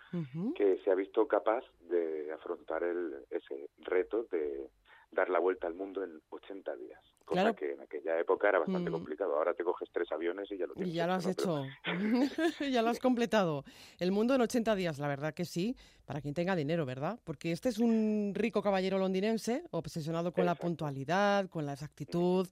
que 0.56 0.80
se 0.84 0.92
ha 0.92 0.96
visto 0.96 1.28
capaz 1.28 1.64
de 1.90 2.32
afrontar 2.32 2.84
el, 2.84 3.26
ese 3.30 3.70
reto 3.80 4.24
de 4.32 4.70
dar 5.12 5.30
la 5.30 5.40
vuelta 5.40 5.68
al 5.68 5.74
mundo 5.74 6.04
en 6.06 6.22
80 6.30 6.74
días. 6.78 7.02
Cosa 7.26 7.42
Claro. 7.42 7.56
que 7.58 7.74
en 7.74 7.82
aquella 7.82 8.18
época 8.20 8.48
era 8.48 8.60
bastante 8.60 8.90
Mm. 8.90 8.94
complicado. 8.94 9.36
Ahora 9.36 9.54
te 9.54 9.64
coges 9.64 9.90
tres 9.92 10.10
aviones 10.12 10.50
y 10.52 10.58
ya 10.58 10.66
lo 10.68 10.72
Y 10.74 10.76
tienes. 10.78 10.94
ya 10.94 11.06
lo 11.08 11.14
has 11.14 11.26
hecho, 11.26 11.48
¿no? 11.48 11.66
hecho. 11.66 11.84
ya 12.72 12.82
lo 12.82 12.90
has 12.90 13.00
completado. 13.00 13.66
El 14.00 14.12
mundo 14.14 14.36
en 14.36 14.42
80 14.42 14.74
días, 14.76 15.00
la 15.00 15.10
verdad 15.10 15.34
que 15.34 15.44
sí, 15.44 15.76
para 16.06 16.22
quien 16.22 16.34
tenga 16.34 16.56
dinero, 16.56 16.86
¿verdad? 16.86 17.20
Porque 17.26 17.52
este 17.52 17.68
es 17.70 17.80
un 17.80 18.32
rico 18.36 18.62
caballero 18.62 18.98
londinense, 19.00 19.64
obsesionado 19.72 20.32
con 20.32 20.46
la 20.46 20.56
puntualidad, 20.56 21.50
con 21.50 21.66
la 21.66 21.74
exactitud, 21.74 22.48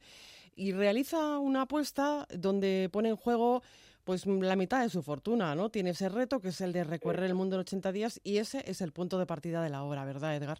y 0.55 0.73
realiza 0.73 1.39
una 1.39 1.61
apuesta 1.61 2.27
donde 2.35 2.89
pone 2.91 3.07
en 3.09 3.15
juego 3.15 3.61
pues 4.09 4.25
la 4.25 4.55
mitad 4.55 4.81
de 4.81 4.89
su 4.89 5.03
fortuna, 5.03 5.53
¿no? 5.53 5.69
Tiene 5.69 5.91
ese 5.91 6.09
reto 6.09 6.39
que 6.39 6.47
es 6.47 6.61
el 6.61 6.73
de 6.73 6.83
recorrer 6.83 7.25
el 7.25 7.35
mundo 7.35 7.55
en 7.55 7.59
80 7.59 7.91
días 7.91 8.19
y 8.23 8.39
ese 8.39 8.63
es 8.65 8.81
el 8.81 8.91
punto 8.91 9.19
de 9.19 9.27
partida 9.27 9.61
de 9.61 9.69
la 9.69 9.83
obra, 9.83 10.03
¿verdad, 10.03 10.35
Edgar? 10.35 10.57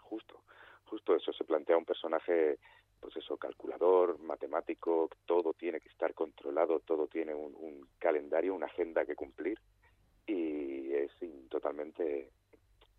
Justo, 0.00 0.40
justo 0.86 1.14
eso. 1.14 1.34
Se 1.34 1.44
plantea 1.44 1.76
un 1.76 1.84
personaje, 1.84 2.58
pues 2.98 3.14
eso, 3.14 3.36
calculador, 3.36 4.18
matemático, 4.20 5.10
todo 5.26 5.52
tiene 5.52 5.80
que 5.80 5.90
estar 5.90 6.14
controlado, 6.14 6.80
todo 6.80 7.08
tiene 7.08 7.34
un, 7.34 7.54
un 7.56 7.86
calendario, 7.98 8.54
una 8.54 8.68
agenda 8.68 9.04
que 9.04 9.16
cumplir 9.16 9.60
y 10.26 10.94
es 10.94 11.12
totalmente 11.50 12.30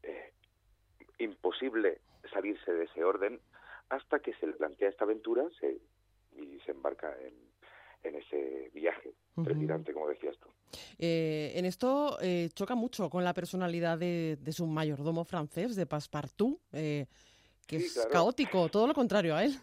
eh, 0.03 0.33
imposible 1.17 2.01
salirse 2.31 2.71
de 2.71 2.83
ese 2.83 3.03
orden 3.03 3.39
hasta 3.89 4.19
que 4.19 4.35
se 4.35 4.45
le 4.45 4.53
plantea 4.53 4.89
esta 4.89 5.05
aventura 5.05 5.47
se, 5.59 5.81
y 6.35 6.59
se 6.59 6.69
embarca 6.69 7.17
en, 7.19 7.46
en 8.03 8.15
ese 8.15 8.71
viaje 8.73 9.13
Ujú. 9.35 9.45
trepidante, 9.45 9.93
como 9.93 10.07
decías 10.09 10.37
tú. 10.39 10.49
Eh, 10.99 11.53
en 11.55 11.65
esto 11.65 12.17
eh, 12.21 12.49
choca 12.53 12.75
mucho 12.75 13.09
con 13.09 13.23
la 13.23 13.33
personalidad 13.33 13.97
de, 13.97 14.37
de 14.39 14.51
su 14.51 14.65
mayordomo 14.67 15.23
francés, 15.23 15.75
de 15.75 15.85
Passepartout, 15.85 16.59
eh, 16.73 17.05
que 17.67 17.79
Sí, 17.79 17.85
es 17.85 17.93
claro. 17.93 18.09
caótico, 18.09 18.69
todo 18.69 18.87
lo 18.87 18.93
contrario 18.93 19.35
a 19.35 19.43
él. 19.43 19.53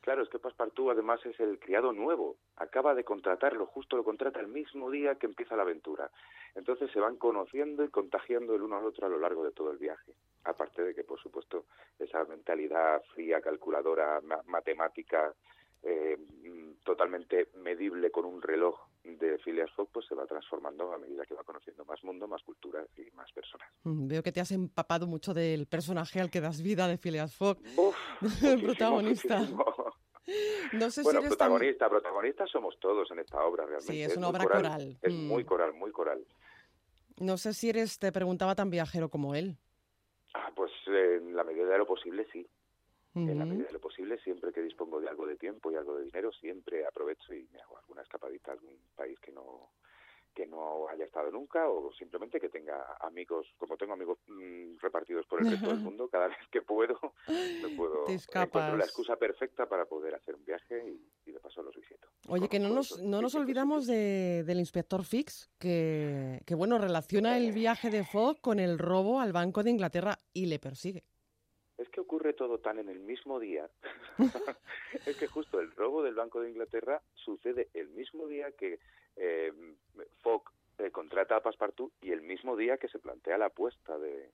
Claro, 0.00 0.22
es 0.24 0.28
que 0.28 0.38
Passepartout 0.40 0.90
además 0.90 1.20
es 1.24 1.38
el 1.38 1.58
criado 1.60 1.92
nuevo. 1.92 2.36
Acaba 2.56 2.92
de 2.94 3.04
contratarlo, 3.04 3.66
justo 3.66 3.96
lo 3.96 4.02
contrata 4.02 4.40
el 4.40 4.48
mismo 4.48 4.90
día 4.90 5.14
que 5.14 5.26
empieza 5.26 5.54
la 5.56 5.62
aventura. 5.62 6.10
Entonces 6.56 6.90
se 6.92 6.98
van 7.00 7.16
conociendo 7.16 7.84
y 7.84 7.88
contagiando 7.88 8.54
el 8.54 8.62
uno 8.62 8.76
al 8.76 8.84
otro 8.84 9.06
a 9.06 9.10
lo 9.10 9.18
largo 9.20 9.44
de 9.44 9.52
todo 9.52 9.70
el 9.70 9.78
viaje. 9.78 10.12
Aparte 10.44 10.82
de 10.82 10.94
que, 10.94 11.04
por 11.04 11.20
supuesto, 11.20 11.66
esa 11.98 12.24
mentalidad 12.24 13.00
fría, 13.14 13.40
calculadora, 13.40 14.20
ma- 14.22 14.42
matemática, 14.46 15.32
eh, 15.82 16.16
mm, 16.16 16.82
totalmente 16.84 17.48
medible 17.56 18.10
con 18.10 18.24
un 18.24 18.40
reloj 18.42 18.78
de 19.04 19.38
Phileas 19.38 19.70
Fogg, 19.74 19.88
pues 19.92 20.06
se 20.06 20.14
va 20.14 20.26
transformando 20.26 20.92
a 20.92 20.98
medida 20.98 21.24
que 21.24 21.34
va 21.34 21.42
conociendo 21.44 21.84
más 21.84 22.02
mundo, 22.04 22.28
más 22.28 22.42
culturas 22.42 22.86
y 22.96 23.10
más 23.16 23.30
personas. 23.32 23.68
Mm, 23.84 24.06
Veo 24.08 24.22
que 24.22 24.32
te 24.32 24.40
has 24.40 24.52
empapado 24.52 25.06
mucho 25.06 25.34
del 25.34 25.66
personaje 25.66 26.20
al 26.20 26.30
que 26.30 26.40
das 26.40 26.62
vida 26.62 26.86
de 26.88 26.98
Phileas 26.98 27.34
Fogg, 27.34 27.58
Uf, 27.76 27.96
el 28.44 28.62
protagonista. 28.62 29.38
muchísimo. 29.38 29.64
No 30.72 30.88
sé 30.92 31.02
bueno, 31.02 31.18
si 31.20 31.26
eres 31.26 31.36
tan... 31.36 31.48
protagonista, 31.48 31.88
protagonistas 31.90 32.48
somos 32.48 32.78
todos 32.78 33.10
en 33.10 33.18
esta 33.18 33.42
obra 33.44 33.66
realmente. 33.66 33.92
Sí, 33.92 34.02
es 34.02 34.16
una 34.16 34.28
obra 34.28 34.44
coral. 34.44 34.96
Es 35.02 35.12
Mm. 35.12 35.26
muy 35.26 35.44
coral, 35.44 35.74
muy 35.74 35.90
coral. 35.90 36.24
No 37.18 37.36
sé 37.36 37.52
si 37.52 37.70
eres, 37.70 37.98
te 37.98 38.12
preguntaba, 38.12 38.54
tan 38.54 38.70
viajero 38.70 39.08
como 39.10 39.34
él. 39.34 39.56
Ah, 40.34 40.50
pues 40.54 40.70
eh, 40.86 41.16
en 41.20 41.34
la 41.34 41.42
medida 41.42 41.66
de 41.66 41.76
lo 41.78 41.86
posible 41.86 42.24
sí. 42.32 42.46
En 43.14 43.38
la 43.38 43.44
medida 43.44 43.66
de 43.66 43.72
lo 43.72 43.80
posible, 43.80 44.18
siempre 44.20 44.52
que 44.52 44.62
dispongo 44.62 45.00
de 45.00 45.08
algo 45.08 45.26
de 45.26 45.36
tiempo 45.36 45.70
y 45.70 45.76
algo 45.76 45.96
de 45.98 46.04
dinero, 46.04 46.32
siempre 46.32 46.86
aprovecho 46.86 47.34
y 47.34 47.46
me 47.52 47.60
hago 47.60 47.76
alguna 47.76 48.02
escapadita 48.02 48.52
a 48.52 48.54
algún 48.54 48.78
país 48.96 49.18
que 49.20 49.32
no 49.32 49.70
que 50.34 50.46
no 50.46 50.88
haya 50.88 51.04
estado 51.04 51.30
nunca 51.30 51.68
o 51.68 51.92
simplemente 51.92 52.40
que 52.40 52.48
tenga 52.48 52.96
amigos, 53.00 53.46
como 53.58 53.76
tengo 53.76 53.92
amigos 53.92 54.18
mm, 54.26 54.78
repartidos 54.80 55.26
por 55.26 55.40
el 55.40 55.50
resto 55.50 55.68
del 55.68 55.80
mundo, 55.80 56.08
cada 56.08 56.28
vez 56.28 56.38
que 56.50 56.62
puedo, 56.62 56.98
me 57.28 57.76
puedo 57.76 58.04
Te 58.04 58.14
encuentro 58.14 58.76
la 58.76 58.84
excusa 58.84 59.16
perfecta 59.16 59.68
para 59.68 59.84
poder 59.84 60.14
hacer 60.14 60.34
un 60.34 60.44
viaje 60.44 60.82
y, 60.88 61.28
y 61.28 61.32
de 61.32 61.40
paso 61.40 61.62
los 61.62 61.76
visito. 61.76 62.08
Oye, 62.28 62.48
que 62.48 62.58
no 62.58 62.70
nos, 62.70 62.98
no 63.02 63.20
nos 63.20 63.34
olvidamos 63.34 63.86
de, 63.86 64.42
del 64.44 64.58
inspector 64.58 65.04
Fix, 65.04 65.50
que, 65.58 66.40
que 66.46 66.54
bueno, 66.54 66.78
relaciona 66.78 67.36
el 67.36 67.52
viaje 67.52 67.90
de 67.90 68.04
Fogg 68.04 68.40
con 68.40 68.58
el 68.58 68.78
robo 68.78 69.20
al 69.20 69.32
Banco 69.32 69.62
de 69.62 69.70
Inglaterra 69.70 70.18
y 70.32 70.46
le 70.46 70.58
persigue. 70.58 71.04
Es 71.82 71.88
que 71.90 72.00
ocurre 72.00 72.32
todo 72.32 72.58
tan 72.58 72.78
en 72.78 72.88
el 72.88 73.00
mismo 73.00 73.38
día. 73.40 73.68
es 75.06 75.16
que 75.16 75.26
justo 75.26 75.60
el 75.60 75.72
robo 75.72 76.02
del 76.02 76.14
Banco 76.14 76.40
de 76.40 76.50
Inglaterra 76.50 77.02
sucede 77.14 77.68
el 77.74 77.88
mismo 77.88 78.26
día 78.26 78.52
que 78.52 78.78
eh, 79.16 79.52
Fogg 80.22 80.44
eh, 80.78 80.90
contrata 80.90 81.36
a 81.36 81.42
Passepartout 81.42 81.92
y 82.00 82.12
el 82.12 82.22
mismo 82.22 82.56
día 82.56 82.78
que 82.78 82.88
se 82.88 82.98
plantea 82.98 83.36
la 83.38 83.46
apuesta 83.46 83.98
de, 83.98 84.30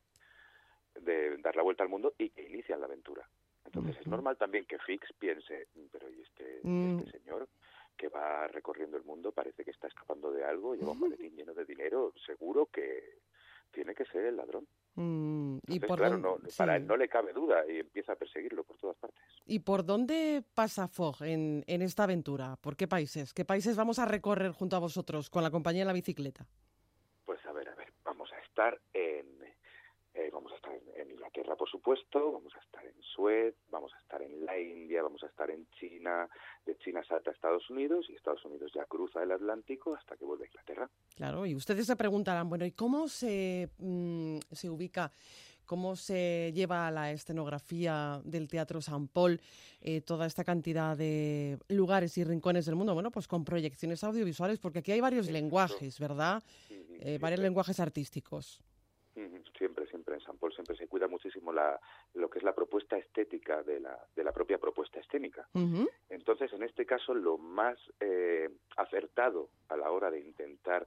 de 1.00 1.36
dar 1.38 1.56
la 1.56 1.62
vuelta 1.62 1.82
al 1.82 1.88
mundo 1.88 2.14
y 2.18 2.30
que 2.30 2.42
inician 2.42 2.80
la 2.80 2.86
aventura. 2.86 3.28
Entonces 3.64 3.96
es 4.00 4.06
normal 4.06 4.36
también 4.36 4.64
que 4.64 4.78
Fix 4.78 5.12
piense, 5.18 5.68
pero 5.92 6.08
¿y 6.08 6.22
este, 6.22 6.60
Mm. 6.62 6.98
este 7.00 7.18
señor 7.18 7.48
que 7.96 8.08
va 8.08 8.46
recorriendo 8.48 8.96
el 8.96 9.04
mundo 9.04 9.32
parece 9.32 9.64
que 9.64 9.72
está 9.72 9.88
escapando 9.88 10.30
de 10.30 10.44
algo, 10.44 10.74
lleva 10.74 10.92
un 10.92 11.00
maletín 11.00 11.34
lleno 11.36 11.52
de 11.52 11.64
dinero, 11.64 12.12
seguro 12.24 12.66
que 12.66 13.18
tiene 13.70 13.94
que 13.94 14.04
ser 14.06 14.24
el 14.24 14.36
ladrón. 14.36 14.66
Mm, 14.94 15.58
y, 15.66 15.74
Entonces, 15.74 15.88
por 15.88 15.98
claro, 15.98 16.18
dónde, 16.18 16.48
no, 16.48 16.56
para 16.56 16.76
él 16.76 16.86
no 16.86 16.96
le 16.96 17.08
cabe 17.08 17.32
duda 17.32 17.64
y 17.70 17.78
empieza 17.78 18.12
a 18.12 18.16
perseguirlo 18.16 18.64
por 18.64 18.76
todas 18.78 18.96
partes. 18.96 19.20
¿Y 19.46 19.60
por 19.60 19.84
dónde 19.84 20.42
pasa 20.54 20.88
Fogg 20.88 21.22
en, 21.22 21.62
en 21.66 21.82
esta 21.82 22.04
aventura? 22.04 22.56
¿Por 22.60 22.76
qué 22.76 22.88
países? 22.88 23.32
¿Qué 23.32 23.44
países 23.44 23.76
vamos 23.76 23.98
a 23.98 24.06
recorrer 24.06 24.52
junto 24.52 24.76
a 24.76 24.80
vosotros 24.80 25.30
con 25.30 25.42
la 25.42 25.50
compañía 25.50 25.82
de 25.82 25.86
la 25.86 25.92
bicicleta? 25.92 26.46
Pues 27.24 27.44
a 27.46 27.52
ver, 27.52 27.68
a 27.68 27.74
ver, 27.74 27.92
vamos 28.04 28.32
a 28.32 28.38
estar 28.40 28.80
en, 28.92 29.37
eh, 30.18 30.30
vamos 30.32 30.52
a 30.52 30.56
estar 30.56 30.72
en, 30.74 31.00
en 31.00 31.10
Inglaterra, 31.12 31.54
por 31.54 31.68
supuesto, 31.68 32.32
vamos 32.32 32.52
a 32.56 32.58
estar 32.58 32.84
en 32.84 33.00
Suez, 33.02 33.54
vamos 33.70 33.92
a 33.94 33.98
estar 33.98 34.20
en 34.20 34.44
la 34.44 34.58
India, 34.58 35.02
vamos 35.02 35.22
a 35.22 35.26
estar 35.26 35.48
en 35.50 35.68
China, 35.78 36.28
de 36.66 36.76
China 36.78 37.02
salta 37.06 37.30
a 37.30 37.34
Estados 37.34 37.70
Unidos 37.70 38.06
y 38.08 38.14
Estados 38.14 38.44
Unidos 38.44 38.72
ya 38.74 38.84
cruza 38.86 39.22
el 39.22 39.30
Atlántico 39.30 39.94
hasta 39.94 40.16
que 40.16 40.24
vuelve 40.24 40.44
a 40.44 40.48
Inglaterra. 40.48 40.90
Claro, 41.14 41.46
y 41.46 41.54
ustedes 41.54 41.86
se 41.86 41.94
preguntarán, 41.94 42.48
bueno, 42.48 42.66
¿y 42.66 42.72
cómo 42.72 43.06
se, 43.06 43.70
mm, 43.78 44.38
se 44.50 44.68
ubica 44.68 45.12
cómo 45.68 45.96
se 45.96 46.50
lleva 46.54 46.90
la 46.90 47.12
escenografía 47.12 48.22
del 48.24 48.48
Teatro 48.48 48.80
San 48.80 49.06
Paul, 49.06 49.38
eh, 49.82 50.00
toda 50.00 50.26
esta 50.26 50.42
cantidad 50.42 50.96
de 50.96 51.58
lugares 51.68 52.16
y 52.16 52.24
rincones 52.24 52.64
del 52.64 52.74
mundo. 52.74 52.94
Bueno, 52.94 53.10
pues 53.10 53.28
con 53.28 53.44
proyecciones 53.44 54.02
audiovisuales, 54.02 54.58
porque 54.58 54.78
aquí 54.78 54.92
hay 54.92 55.02
varios 55.02 55.30
lenguajes, 55.30 56.00
¿verdad? 56.00 56.42
Eh, 56.70 57.18
varios 57.20 57.40
lenguajes 57.40 57.78
artísticos. 57.80 58.62
Siempre, 59.58 59.86
siempre 59.88 60.07
en 60.18 60.24
San 60.24 60.38
Paul 60.38 60.52
siempre 60.52 60.76
se 60.76 60.86
cuida 60.86 61.08
muchísimo 61.08 61.52
la, 61.52 61.80
lo 62.14 62.28
que 62.28 62.38
es 62.38 62.44
la 62.44 62.54
propuesta 62.54 62.96
estética 62.96 63.62
de 63.62 63.80
la, 63.80 63.98
de 64.14 64.24
la 64.24 64.32
propia 64.32 64.58
propuesta 64.58 65.00
escénica. 65.00 65.48
Entonces, 66.08 66.52
en 66.52 66.62
este 66.62 66.84
caso, 66.84 67.14
lo 67.14 67.38
más 67.38 67.78
eh, 68.00 68.50
acertado 68.76 69.50
a 69.68 69.76
la 69.76 69.90
hora 69.90 70.10
de 70.10 70.20
intentar 70.20 70.86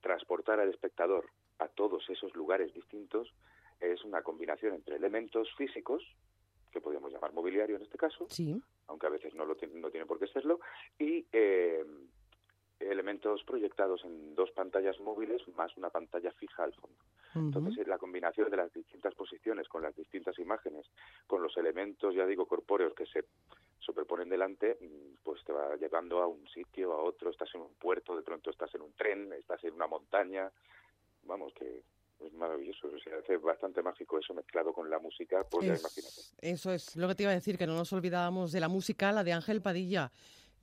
transportar 0.00 0.58
al 0.58 0.70
espectador 0.70 1.26
a 1.58 1.68
todos 1.68 2.08
esos 2.10 2.34
lugares 2.34 2.72
distintos 2.74 3.32
es 3.80 4.04
una 4.04 4.22
combinación 4.22 4.74
entre 4.74 4.96
elementos 4.96 5.48
físicos, 5.56 6.02
que 6.72 6.80
podríamos 6.80 7.12
llamar 7.12 7.32
mobiliario 7.32 7.76
en 7.76 7.82
este 7.82 7.98
caso, 7.98 8.26
aunque 8.88 9.06
a 9.06 9.10
veces 9.10 9.34
no, 9.34 9.44
lo 9.44 9.56
no 9.74 9.90
tiene 9.90 10.06
por 10.06 10.18
qué 10.18 10.26
serlo, 10.26 10.60
y 10.98 11.26
eh, 11.32 11.84
elementos 12.90 13.42
proyectados 13.44 14.04
en 14.04 14.34
dos 14.34 14.50
pantallas 14.52 14.98
móviles 15.00 15.42
más 15.56 15.76
una 15.76 15.90
pantalla 15.90 16.32
fija 16.32 16.64
al 16.64 16.72
fondo. 16.74 16.96
Entonces, 17.34 17.88
la 17.88 17.98
combinación 17.98 18.48
de 18.48 18.56
las 18.56 18.72
distintas 18.72 19.12
posiciones 19.14 19.68
con 19.68 19.82
las 19.82 19.96
distintas 19.96 20.38
imágenes, 20.38 20.86
con 21.26 21.42
los 21.42 21.56
elementos, 21.56 22.14
ya 22.14 22.26
digo, 22.26 22.46
corpóreos 22.46 22.94
que 22.94 23.06
se 23.06 23.24
superponen 23.80 24.28
delante, 24.28 24.78
mm, 24.80 25.22
pues 25.22 25.42
te 25.44 25.52
va 25.52 25.74
llevando 25.76 26.22
a 26.22 26.28
un 26.28 26.46
sitio, 26.48 26.92
a 26.92 27.02
otro, 27.02 27.30
estás 27.30 27.52
en 27.54 27.62
un 27.62 27.74
puerto, 27.74 28.16
de 28.16 28.22
pronto 28.22 28.50
estás 28.50 28.72
en 28.74 28.82
un 28.82 28.92
tren, 28.92 29.32
estás 29.32 29.62
en 29.64 29.74
una 29.74 29.88
montaña, 29.88 30.50
vamos, 31.24 31.52
que 31.54 31.82
es 32.20 32.32
maravilloso, 32.34 32.88
o 32.88 32.98
sea, 32.98 33.18
hace 33.18 33.36
bastante 33.36 33.82
mágico 33.82 34.18
eso 34.18 34.32
mezclado 34.32 34.72
con 34.72 34.88
la 34.88 34.98
música, 34.98 35.44
pues 35.50 35.66
ya 35.66 35.74
imagínate. 35.74 36.20
Eso 36.38 36.72
es 36.72 36.96
lo 36.96 37.08
que 37.08 37.14
te 37.14 37.22
iba 37.24 37.32
a 37.32 37.34
decir, 37.34 37.58
que 37.58 37.66
no 37.66 37.74
nos 37.74 37.92
olvidábamos 37.92 38.52
de 38.52 38.60
la 38.60 38.68
música, 38.68 39.12
la 39.12 39.24
de 39.24 39.32
Ángel 39.32 39.60
Padilla, 39.60 40.12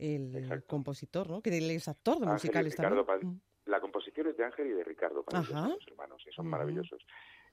el 0.01 0.63
compositor, 0.65 1.29
¿no? 1.29 1.41
Que 1.41 1.57
él 1.57 1.69
es 1.71 1.87
actor 1.87 2.19
de 2.19 2.25
musicales 2.25 2.75
también. 2.75 3.05
Mm. 3.21 3.41
La 3.65 3.79
composición 3.79 4.27
es 4.27 4.37
de 4.37 4.43
Ángel 4.43 4.67
y 4.67 4.71
de 4.71 4.83
Ricardo 4.83 5.23
Padilla, 5.23 5.67
los 5.67 5.87
hermanos, 5.87 6.23
y 6.27 6.33
son 6.33 6.47
maravillosos. 6.47 7.05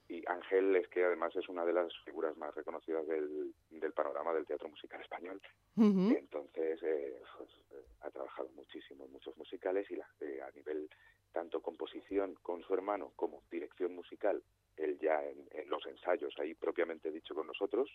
Y 0.07 0.23
Ángel 0.27 0.75
es 0.75 0.87
que 0.87 1.03
además 1.03 1.35
es 1.35 1.47
una 1.49 1.63
de 1.63 1.71
las 1.71 1.93
figuras 2.03 2.35
más 2.35 2.53
reconocidas 2.55 3.05
del, 3.05 3.53
del 3.69 3.93
panorama 3.93 4.33
del 4.33 4.45
teatro 4.45 4.67
musical 4.67 4.99
español. 5.01 5.39
Entonces, 5.77 6.81
eh, 6.81 7.21
pues, 7.37 7.49
eh, 7.71 7.85
ha 8.01 8.09
trabajado 8.09 8.49
muchísimo 8.55 9.05
en 9.05 9.11
muchos 9.11 9.37
musicales 9.37 9.89
y 9.91 9.95
la, 9.95 10.07
eh, 10.21 10.41
a 10.41 10.49
nivel 10.51 10.89
tanto 11.31 11.61
composición 11.61 12.35
con 12.41 12.63
su 12.63 12.73
hermano 12.73 13.11
como 13.15 13.43
dirección 13.51 13.95
musical, 13.95 14.41
él 14.77 14.97
ya 14.99 15.23
en, 15.23 15.69
los 15.69 15.85
ensayos 15.85 16.33
ahí 16.39 16.55
propiamente 16.55 17.11
dicho 17.11 17.35
con 17.35 17.47
nosotros, 17.47 17.89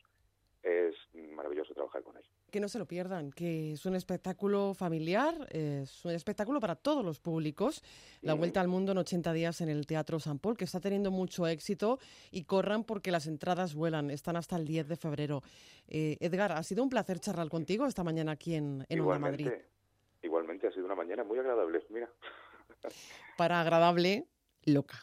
es 0.64 0.94
maravilloso 1.14 1.74
trabajar 1.74 2.02
con 2.02 2.16
él. 2.16 2.22
Que 2.50 2.60
no 2.60 2.68
se 2.68 2.78
lo 2.78 2.86
pierdan, 2.86 3.30
que 3.30 3.72
es 3.72 3.84
un 3.84 3.94
espectáculo 3.94 4.74
familiar, 4.74 5.34
es 5.50 6.04
un 6.04 6.12
espectáculo 6.12 6.60
para 6.60 6.76
todos 6.76 7.04
los 7.04 7.20
públicos. 7.20 7.82
La 8.22 8.34
Vuelta 8.34 8.60
al 8.60 8.68
Mundo 8.68 8.92
en 8.92 8.98
80 8.98 9.32
días 9.32 9.60
en 9.60 9.68
el 9.68 9.86
Teatro 9.86 10.18
San 10.20 10.38
Paul, 10.38 10.56
que 10.56 10.64
está 10.64 10.80
teniendo 10.80 11.10
mucho 11.10 11.46
éxito 11.46 11.98
y 12.30 12.44
corran 12.44 12.84
porque 12.84 13.10
las 13.10 13.26
entradas 13.26 13.74
vuelan, 13.74 14.10
están 14.10 14.36
hasta 14.36 14.56
el 14.56 14.66
10 14.66 14.88
de 14.88 14.96
febrero. 14.96 15.42
Eh, 15.88 16.16
Edgar, 16.20 16.52
ha 16.52 16.62
sido 16.62 16.82
un 16.82 16.88
placer 16.88 17.18
charlar 17.18 17.48
contigo 17.48 17.86
esta 17.86 18.04
mañana 18.04 18.32
aquí 18.32 18.54
en, 18.54 18.86
en 18.88 19.04
Madrid. 19.20 19.50
Igualmente, 20.22 20.68
ha 20.68 20.72
sido 20.72 20.86
una 20.86 20.94
mañana 20.94 21.24
muy 21.24 21.38
agradable, 21.38 21.84
mira 21.90 22.08
para 23.36 23.60
agradable, 23.60 24.26
loca. 24.64 24.98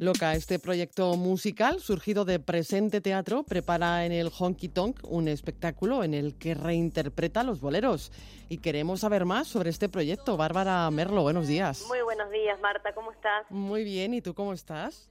Loca, 0.00 0.34
este 0.34 0.58
proyecto 0.58 1.14
musical 1.14 1.78
surgido 1.78 2.24
de 2.24 2.40
Presente 2.40 3.00
Teatro 3.00 3.44
prepara 3.44 4.04
en 4.04 4.10
el 4.10 4.28
Honky 4.36 4.68
Tonk 4.68 4.98
un 5.04 5.28
espectáculo 5.28 6.02
en 6.02 6.14
el 6.14 6.36
que 6.36 6.54
reinterpreta 6.54 7.44
los 7.44 7.60
boleros. 7.60 8.10
Y 8.48 8.58
queremos 8.58 9.00
saber 9.00 9.24
más 9.24 9.46
sobre 9.46 9.70
este 9.70 9.88
proyecto. 9.88 10.36
Bárbara 10.36 10.90
Merlo, 10.90 11.22
buenos 11.22 11.46
días. 11.46 11.84
Muy 11.86 12.00
buenos 12.02 12.28
días, 12.32 12.60
Marta, 12.60 12.92
¿cómo 12.92 13.12
estás? 13.12 13.48
Muy 13.50 13.84
bien, 13.84 14.14
¿y 14.14 14.20
tú 14.20 14.34
cómo 14.34 14.52
estás? 14.52 15.08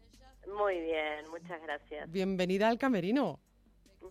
Muy 0.53 0.81
bien, 0.81 1.29
muchas 1.31 1.61
gracias. 1.61 2.11
Bienvenida 2.11 2.67
al 2.67 2.77
Camerino. 2.77 3.39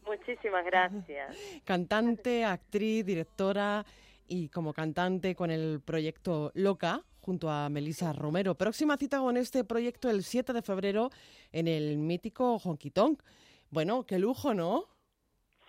Muchísimas 0.06 0.64
gracias. 0.64 1.36
Cantante, 1.64 2.46
actriz, 2.46 3.04
directora, 3.04 3.84
y 4.26 4.48
como 4.48 4.72
cantante 4.72 5.34
con 5.34 5.50
el 5.50 5.82
proyecto 5.84 6.50
Loca 6.54 7.04
junto 7.22 7.48
a 7.48 7.68
Melissa 7.68 8.12
Romero. 8.12 8.54
Próxima 8.54 8.96
cita 8.96 9.18
con 9.18 9.36
este 9.36 9.64
proyecto 9.64 10.10
el 10.10 10.24
7 10.24 10.52
de 10.52 10.60
febrero 10.60 11.10
en 11.52 11.68
el 11.68 11.96
mítico 11.98 12.56
Honky 12.58 12.90
Tonk. 12.90 13.22
Bueno, 13.70 14.04
qué 14.04 14.18
lujo, 14.18 14.52
¿no? 14.52 14.86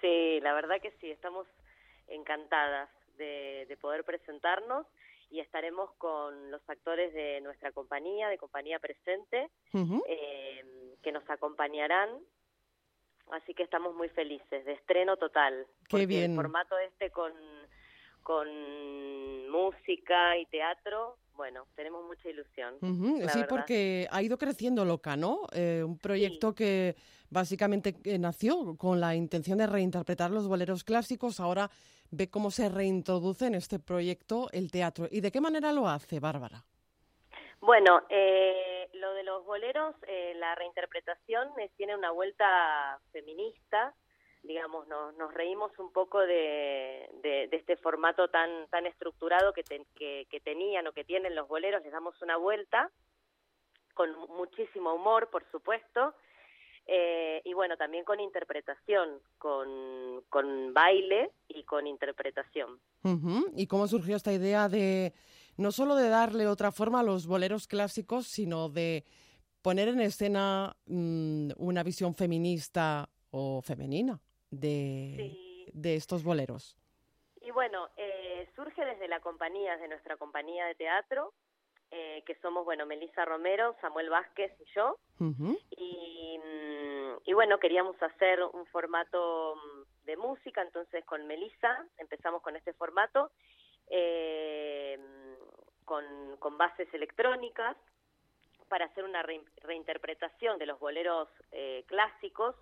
Sí, 0.01 0.39
la 0.41 0.53
verdad 0.53 0.81
que 0.81 0.91
sí, 0.99 1.09
estamos 1.11 1.47
encantadas 2.07 2.89
de, 3.17 3.77
poder 3.79 4.03
presentarnos 4.03 4.87
y 5.29 5.39
estaremos 5.39 5.91
con 5.97 6.51
los 6.51 6.61
actores 6.69 7.13
de 7.13 7.41
nuestra 7.41 7.71
compañía, 7.71 8.29
de 8.29 8.37
Compañía 8.37 8.79
Presente, 8.79 9.49
eh, 9.73 10.95
que 11.01 11.11
nos 11.11 11.27
acompañarán. 11.29 12.09
Así 13.31 13.53
que 13.53 13.63
estamos 13.63 13.95
muy 13.95 14.09
felices, 14.09 14.65
de 14.65 14.73
estreno 14.73 15.17
total. 15.17 15.65
Qué 15.89 16.05
bien. 16.05 16.31
El 16.31 16.37
formato 16.37 16.77
este 16.77 17.09
con 17.09 17.33
con 18.23 18.47
música 19.49 20.37
y 20.37 20.45
teatro, 20.47 21.17
bueno, 21.35 21.65
tenemos 21.75 22.05
mucha 22.05 22.29
ilusión. 22.29 22.75
sí, 23.29 23.43
porque 23.49 24.07
ha 24.11 24.21
ido 24.21 24.37
creciendo 24.37 24.85
Loca, 24.85 25.15
¿no? 25.15 25.41
Eh, 25.53 25.83
un 25.83 25.97
proyecto 25.97 26.53
que 26.53 26.95
básicamente 27.29 27.95
eh, 28.03 28.19
nació 28.19 28.75
con 28.77 28.99
la 28.99 29.15
intención 29.15 29.57
de 29.57 29.67
reinterpretar 29.67 30.31
los 30.31 30.47
boleros 30.47 30.83
clásicos, 30.83 31.39
ahora 31.39 31.69
ve 32.11 32.29
cómo 32.29 32.51
se 32.51 32.69
reintroduce 32.69 33.47
en 33.47 33.55
este 33.55 33.79
proyecto 33.79 34.49
el 34.51 34.71
teatro. 34.71 35.07
¿Y 35.09 35.21
de 35.21 35.31
qué 35.31 35.41
manera 35.41 35.71
lo 35.71 35.87
hace, 35.87 36.19
Bárbara? 36.19 36.63
Bueno, 37.59 38.03
eh, 38.09 38.89
lo 38.93 39.13
de 39.13 39.23
los 39.23 39.45
boleros, 39.45 39.95
la 40.35 40.53
reinterpretación 40.55 41.49
tiene 41.77 41.95
una 41.95 42.11
vuelta 42.11 42.99
feminista, 43.11 43.95
digamos, 44.43 44.87
nos, 44.87 45.15
nos 45.15 45.33
reímos 45.33 45.71
un 45.79 45.91
poco 45.91 46.19
de, 46.19 47.09
de, 47.21 47.49
este 47.51 47.77
formato 47.77 48.27
tan, 48.27 48.67
tan 48.69 48.85
estructurado 48.85 49.53
que, 49.53 49.63
que, 49.63 50.39
tenían 50.41 50.85
o 50.87 50.91
que 50.91 51.05
tienen 51.05 51.35
los 51.35 51.47
boleros, 51.47 51.81
les 51.83 51.91
damos 51.91 52.21
una 52.21 52.37
vuelta, 52.37 52.91
con 53.93 54.09
muchísimo 54.37 54.93
humor, 54.93 55.29
por 55.29 55.49
supuesto, 55.49 56.13
eh, 56.85 57.41
y 57.45 57.53
bueno, 57.53 57.77
también 57.77 58.03
con 58.03 58.19
interpretación, 58.19 59.21
con, 59.37 60.21
con 60.29 60.73
baile 60.73 61.31
y 61.47 61.63
con 61.63 61.87
interpretación. 61.87 62.79
¿Y 63.55 63.67
cómo 63.67 63.87
surgió 63.87 64.17
esta 64.17 64.33
idea 64.33 64.67
de 64.67 65.13
no 65.55 65.71
solo 65.71 65.95
de 65.95 66.09
darle 66.09 66.47
otra 66.47 66.71
forma 66.71 66.99
a 66.99 67.03
los 67.03 67.27
boleros 67.27 67.67
clásicos, 67.67 68.27
sino 68.27 68.67
de 68.67 69.05
poner 69.61 69.87
en 69.87 70.01
escena 70.01 70.75
mm, 70.87 71.51
una 71.57 71.83
visión 71.83 72.15
feminista 72.15 73.09
o 73.31 73.61
femenina? 73.61 74.19
De, 74.59 75.65
de 75.73 75.95
estos 75.95 76.23
boleros? 76.23 76.77
Y 77.43 77.51
bueno, 77.51 77.89
eh, 77.97 78.49
surge 78.55 78.85
desde 78.85 79.07
la 79.09 79.19
compañía, 79.19 79.75
de 79.77 79.89
nuestra 79.89 80.15
compañía 80.15 80.65
de 80.65 80.75
teatro, 80.75 81.33
eh, 81.91 82.23
que 82.25 82.35
somos, 82.35 82.63
bueno, 82.63 82.85
Melissa 82.85 83.25
Romero, 83.25 83.75
Samuel 83.81 84.09
Vázquez 84.09 84.53
y 84.59 84.65
yo. 84.73 84.97
y, 85.71 86.39
mm, 86.39 87.17
y, 87.25 87.33
bueno, 87.33 87.59
queríamos 87.59 88.01
hacer 88.01 88.41
un 88.41 88.65
formato 88.67 89.55
mm, 89.55 90.05
de 90.05 90.17
música, 90.17 90.61
entonces 90.61 91.03
con 91.05 91.27
Melissa 91.27 91.85
empezamos 91.97 92.41
con 92.41 92.55
este 92.55 92.71
formato, 92.73 93.31
eh, 93.89 94.97
con, 95.83 96.37
con, 96.37 96.57
bases 96.57 96.91
electrónicas, 96.93 97.75
para 98.69 98.85
hacer 98.85 99.03
una 99.03 99.21
reinterpretación 99.61 100.57
de 100.57 100.65
los 100.65 100.79
boleros 100.79 101.27
clásicos 101.85 102.55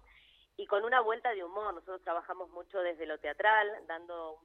y 0.57 0.65
con 0.67 0.83
una 0.83 1.01
vuelta 1.01 1.33
de 1.33 1.43
humor. 1.43 1.73
Nosotros 1.73 2.01
trabajamos 2.03 2.49
mucho 2.49 2.79
desde 2.81 3.05
lo 3.05 3.17
teatral, 3.17 3.67
dando 3.87 4.37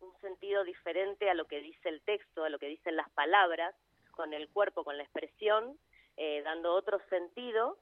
un, 0.00 0.12
sentido 0.20 0.64
diferente 0.64 1.30
a 1.30 1.34
lo 1.34 1.46
que 1.46 1.62
dice 1.62 1.88
el 1.88 2.02
texto, 2.02 2.44
a 2.44 2.50
lo 2.50 2.58
que 2.58 2.66
dicen 2.66 2.94
las 2.94 3.08
palabras, 3.10 3.74
con 4.10 4.34
el 4.34 4.50
cuerpo, 4.50 4.84
con 4.84 4.98
la 4.98 5.02
expresión, 5.02 5.78
eh, 6.18 6.42
dando 6.42 6.74
otro 6.74 7.00
sentido. 7.08 7.78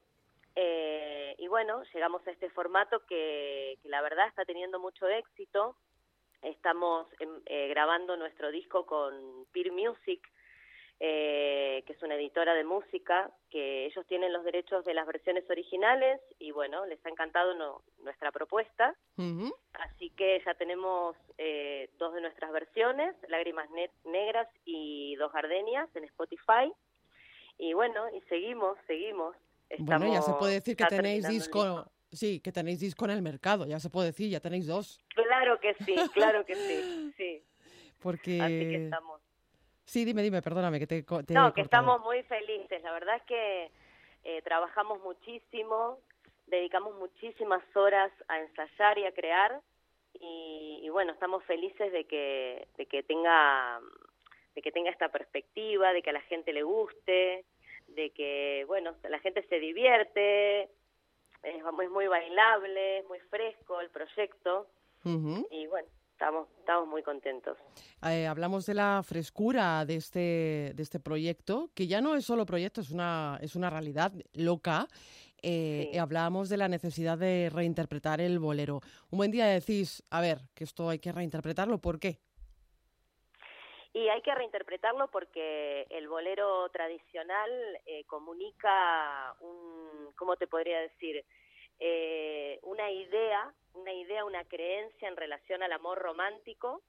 Eh, 0.54 1.34
y 1.38 1.48
bueno, 1.48 1.82
llegamos 1.92 2.24
a 2.26 2.30
este 2.30 2.48
formato 2.50 3.04
que, 3.06 3.78
la 3.84 4.00
verdad 4.02 4.28
está 4.28 4.44
teniendo 4.44 4.78
mucho 4.78 5.08
éxito. 5.08 5.76
Estamos 6.42 7.08
em, 7.18 7.40
eh, 7.46 7.66
grabando 7.68 8.16
nuestro 8.16 8.52
disco 8.52 8.86
con 8.86 9.46
Peer 9.52 9.72
Music, 9.72 10.20
eh, 11.00 11.84
que 11.86 11.92
es 11.92 12.02
una 12.02 12.16
editora 12.16 12.54
de 12.54 12.64
música, 12.64 13.30
que 13.50 13.86
ellos 13.86 14.04
tienen 14.08 14.32
los 14.32 14.44
derechos 14.44 14.84
de 14.84 14.94
las 14.94 15.06
versiones 15.06 15.48
originales 15.48 16.20
y 16.40 16.50
bueno, 16.50 16.86
les 16.86 17.04
ha 17.06 17.08
encantado 17.08 17.54
nuestra 18.02 18.32
propuesta. 18.32 18.96
Así 19.74 20.10
que 20.10 20.42
ya 20.44 20.54
tenemos 20.54 21.16
eh, 21.36 21.88
dos 21.98 22.14
de 22.14 22.20
nuestras 22.20 22.50
versiones, 22.52 23.14
Lágrimas 23.28 23.68
Negras 24.04 24.48
y 24.64 25.14
Dos 25.16 25.32
Gardenias 25.32 25.88
en 25.94 26.04
Spotify. 26.04 26.72
Y 27.58 27.74
bueno, 27.74 28.08
y 28.10 28.20
seguimos, 28.22 28.76
seguimos. 28.88 29.36
bueno, 29.78 30.12
ya 30.12 30.22
se 30.22 30.32
puede 30.32 30.54
decir 30.54 30.76
que 30.76 30.86
tenéis 30.86 31.28
disco, 31.28 31.84
sí, 32.10 32.40
que 32.40 32.50
tenéis 32.50 32.80
disco 32.80 33.04
en 33.04 33.12
el 33.12 33.22
mercado, 33.22 33.66
ya 33.66 33.78
se 33.78 33.90
puede 33.90 34.08
decir, 34.08 34.30
ya 34.30 34.40
tenéis 34.40 34.66
dos. 34.66 35.00
Claro 35.14 35.60
que 35.60 35.74
sí, 35.74 35.94
claro 36.12 36.44
que 36.44 36.56
sí, 36.56 37.12
sí. 37.16 37.42
Porque... 38.00 38.40
Así 38.40 38.60
que 38.60 38.84
estamos 38.84 39.17
Sí, 39.88 40.04
dime, 40.04 40.22
dime, 40.22 40.42
perdóname 40.42 40.78
que 40.78 40.86
te, 40.86 41.02
te 41.02 41.32
No, 41.32 41.54
que 41.54 41.62
estamos 41.62 42.02
muy 42.02 42.22
felices. 42.24 42.82
La 42.82 42.92
verdad 42.92 43.16
es 43.16 43.22
que 43.22 43.70
eh, 44.22 44.42
trabajamos 44.42 45.00
muchísimo, 45.00 45.98
dedicamos 46.46 46.94
muchísimas 46.96 47.64
horas 47.74 48.12
a 48.28 48.38
ensayar 48.38 48.98
y 48.98 49.06
a 49.06 49.12
crear 49.12 49.62
y, 50.20 50.86
bueno, 50.90 51.12
estamos 51.12 51.42
felices 51.44 51.90
de 51.90 52.04
que, 52.04 52.68
de 52.76 52.84
que 52.84 53.02
tenga 53.02 53.80
de 54.54 54.60
que 54.60 54.72
tenga 54.72 54.90
esta 54.90 55.08
perspectiva, 55.08 55.94
de 55.94 56.02
que 56.02 56.10
a 56.10 56.14
la 56.14 56.22
gente 56.22 56.52
le 56.52 56.64
guste, 56.64 57.46
de 57.86 58.10
que, 58.10 58.64
bueno, 58.66 58.94
la 59.08 59.20
gente 59.20 59.42
se 59.48 59.58
divierte, 59.58 60.64
es, 61.44 61.62
muy 61.90 62.08
bailable, 62.08 62.98
es 62.98 63.06
muy 63.06 63.20
fresco 63.30 63.80
el 63.80 63.88
proyecto. 63.88 64.66
Y 65.50 65.66
bueno, 65.68 65.88
estamos, 66.18 66.48
estamos 66.58 66.88
muy 66.88 67.02
contentos. 67.04 67.56
Eh, 68.02 68.26
hablamos 68.26 68.66
de 68.66 68.74
la 68.74 69.02
frescura 69.04 69.84
de 69.84 69.94
este, 69.94 70.72
de 70.74 70.82
este 70.82 70.98
proyecto, 70.98 71.70
que 71.76 71.86
ya 71.86 72.00
no 72.00 72.16
es 72.16 72.24
solo 72.24 72.44
proyecto, 72.44 72.80
es 72.80 72.90
una, 72.90 73.38
es 73.40 73.54
una 73.54 73.70
realidad 73.70 74.10
loca. 74.34 74.88
Eh, 75.40 75.96
Hablábamos 76.00 76.48
de 76.48 76.56
la 76.56 76.66
necesidad 76.66 77.16
de 77.16 77.50
reinterpretar 77.54 78.20
el 78.20 78.40
bolero. 78.40 78.80
Un 79.12 79.18
buen 79.18 79.30
día 79.30 79.46
decís, 79.46 80.02
a 80.10 80.20
ver, 80.20 80.38
que 80.56 80.64
esto 80.64 80.88
hay 80.88 80.98
que 80.98 81.12
reinterpretarlo, 81.12 81.78
¿por 81.78 82.00
qué? 82.00 82.18
Y 83.92 84.08
hay 84.08 84.20
que 84.22 84.34
reinterpretarlo 84.34 85.08
porque 85.12 85.86
el 85.90 86.08
bolero 86.08 86.68
tradicional 86.70 87.50
eh, 87.86 88.04
comunica 88.06 89.36
un, 89.40 90.12
¿cómo 90.16 90.36
te 90.36 90.48
podría 90.48 90.80
decir? 90.80 91.24
Eh, 91.80 92.58
una 92.62 92.90
idea, 92.90 93.52
una 93.74 93.92
idea, 93.92 94.24
una 94.24 94.44
creencia 94.44 95.08
en 95.08 95.16
relación 95.16 95.62
al 95.62 95.72
amor 95.72 95.98
romántico, 95.98 96.82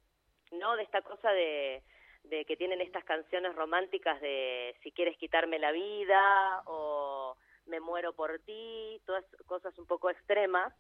¿no? 0.52 0.76
De 0.76 0.84
esta 0.84 1.02
cosa 1.02 1.32
de, 1.32 1.84
de 2.24 2.46
que 2.46 2.58
tienen 2.58 2.82
estas 2.82 3.04
canciones 3.04 3.56
románticas 3.56 4.20
de 4.22 4.76
si 4.84 4.92
quieres 4.92 5.18
quitarme 5.18 5.60
la 5.60 5.72
vida 5.72 6.64
o 6.66 7.38
me 7.68 7.80
muero 7.80 8.14
por 8.14 8.40
ti, 8.40 9.02
todas 9.06 9.24
cosas 9.46 9.78
un 9.78 9.86
poco 9.86 10.10
extremas, 10.10 10.74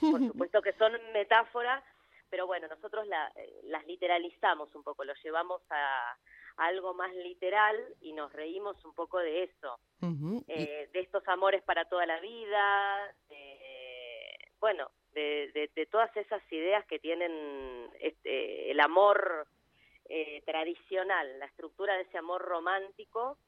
por 0.00 0.20
supuesto 0.26 0.62
que 0.62 0.72
son 0.74 0.92
metáforas, 1.12 1.82
pero 2.28 2.46
bueno, 2.46 2.68
nosotros 2.68 3.06
eh, 3.36 3.60
las 3.64 3.86
literalizamos 3.86 4.74
un 4.74 4.82
poco, 4.82 5.04
lo 5.04 5.14
llevamos 5.22 5.62
a, 5.70 6.16
algo 6.60 6.94
más 6.94 7.14
literal 7.14 7.76
y 8.00 8.12
nos 8.12 8.32
reímos 8.32 8.82
un 8.84 8.94
poco 8.94 9.18
de 9.18 9.44
eso, 9.44 9.78
eh, 10.46 10.88
de 10.92 11.00
estos 11.00 11.26
amores 11.28 11.62
para 11.62 11.86
toda 11.86 12.06
la 12.06 12.20
vida, 12.20 13.14
bueno, 14.60 14.90
de, 15.12 15.70
de, 15.74 15.86
todas 15.86 16.14
esas 16.16 16.42
ideas 16.52 16.84
que 16.86 16.98
tienen 16.98 17.90
este, 18.00 18.70
el 18.70 18.80
amor 18.80 19.46
eh, 20.04 20.42
tradicional, 20.44 21.38
la 21.38 21.46
estructura 21.46 21.96
de 21.96 22.02
ese 22.02 22.18
amor 22.18 22.42
romántico, 22.42 23.38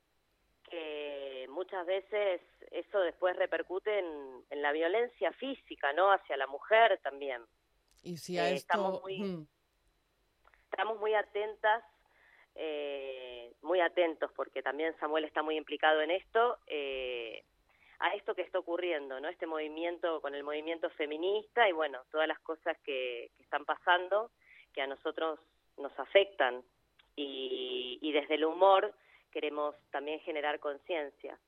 que 0.70 1.46
muchas 1.50 1.84
veces 1.86 2.40
eso 2.70 3.00
después 3.00 3.36
repercute 3.36 3.98
en, 3.98 4.44
en 4.48 4.62
la 4.62 4.72
violencia 4.72 5.32
física, 5.32 5.92
¿no? 5.92 6.10
Hacia 6.10 6.36
la 6.36 6.46
mujer 6.46 6.98
también. 7.02 7.42
Y 8.02 8.16
si 8.16 8.38
a 8.38 8.48
eh, 8.48 8.54
esto... 8.54 8.72
Estamos 8.72 9.02
muy, 9.02 9.46
estamos 10.70 10.98
muy 10.98 11.14
atentas 11.14 11.84
eh, 12.54 13.52
muy 13.62 13.80
atentos 13.80 14.30
porque 14.34 14.62
también 14.62 14.94
Samuel 14.98 15.24
está 15.24 15.42
muy 15.42 15.56
implicado 15.56 16.00
en 16.02 16.10
esto 16.10 16.58
eh, 16.66 17.44
a 17.98 18.14
esto 18.14 18.34
que 18.34 18.42
está 18.42 18.58
ocurriendo 18.58 19.20
no 19.20 19.28
este 19.28 19.46
movimiento 19.46 20.20
con 20.20 20.34
el 20.34 20.44
movimiento 20.44 20.90
feminista 20.90 21.68
y 21.68 21.72
bueno 21.72 22.00
todas 22.10 22.28
las 22.28 22.38
cosas 22.40 22.76
que, 22.84 23.30
están 23.40 23.64
pasando 23.64 24.30
que 24.72 24.82
a 24.82 24.86
nosotros 24.86 25.38
nos 25.78 25.96
afectan 25.98 26.62
y, 27.16 27.98
y 28.00 28.12
desde 28.12 28.34
el 28.34 28.44
humor 28.44 28.92
queremos 29.30 29.74
también 29.90 30.20
generar 30.20 30.58
conciencia 30.60 31.38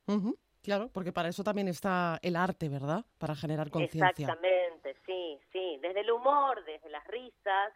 Claro, 0.65 0.89
porque 0.89 1.13
para 1.13 1.29
eso 1.29 1.45
también 1.45 1.69
está 1.69 2.19
el 2.23 2.37
arte, 2.37 2.71
¿verdad? 2.71 3.05
Para 3.19 3.35
generar 3.35 3.69
conciencia. 3.69 4.25
Exactamente, 4.25 4.97
sí, 5.05 5.39
sí. 5.53 5.79
Desde 5.83 6.01
el 6.01 6.11
humor, 6.11 6.65
desde 6.65 6.89
las 6.89 7.07
risas, 7.07 7.75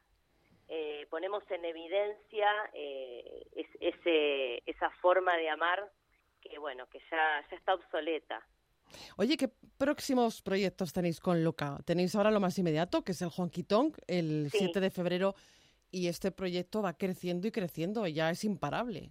eh, 0.69 1.07
ponemos 1.09 1.43
en 1.51 1.65
evidencia 1.65 2.49
eh, 2.75 3.47
ese, 3.81 4.63
esa 4.67 4.91
forma 5.01 5.35
de 5.37 5.49
amar 5.49 5.91
que, 6.43 6.59
bueno, 6.59 6.87
que 6.91 7.01
ya, 7.11 7.43
ya 7.51 7.57
está 7.57 7.75
obsoleta. 7.75 8.47
Oye, 9.17 9.37
¿qué 9.39 9.49
próximos 9.79 10.43
proyectos 10.43 10.93
tenéis 10.93 11.21
con 11.21 11.43
Luca? 11.43 11.79
Tenéis 11.87 12.15
ahora 12.15 12.31
lo 12.31 12.41
más 12.41 12.59
inmediato, 12.59 13.03
que 13.03 13.13
es 13.13 13.23
el 13.23 13.31
Honky 13.35 13.63
Tonk, 13.63 13.97
el 14.07 14.51
7 14.51 14.81
de 14.81 14.91
febrero, 14.91 15.35
y 15.91 16.09
este 16.09 16.31
proyecto 16.33 16.83
va 16.83 16.99
creciendo 16.99 17.49
y 17.49 17.53
creciendo, 17.53 18.07
ya 18.07 18.31
es 18.31 18.45
imparable. 18.45 19.11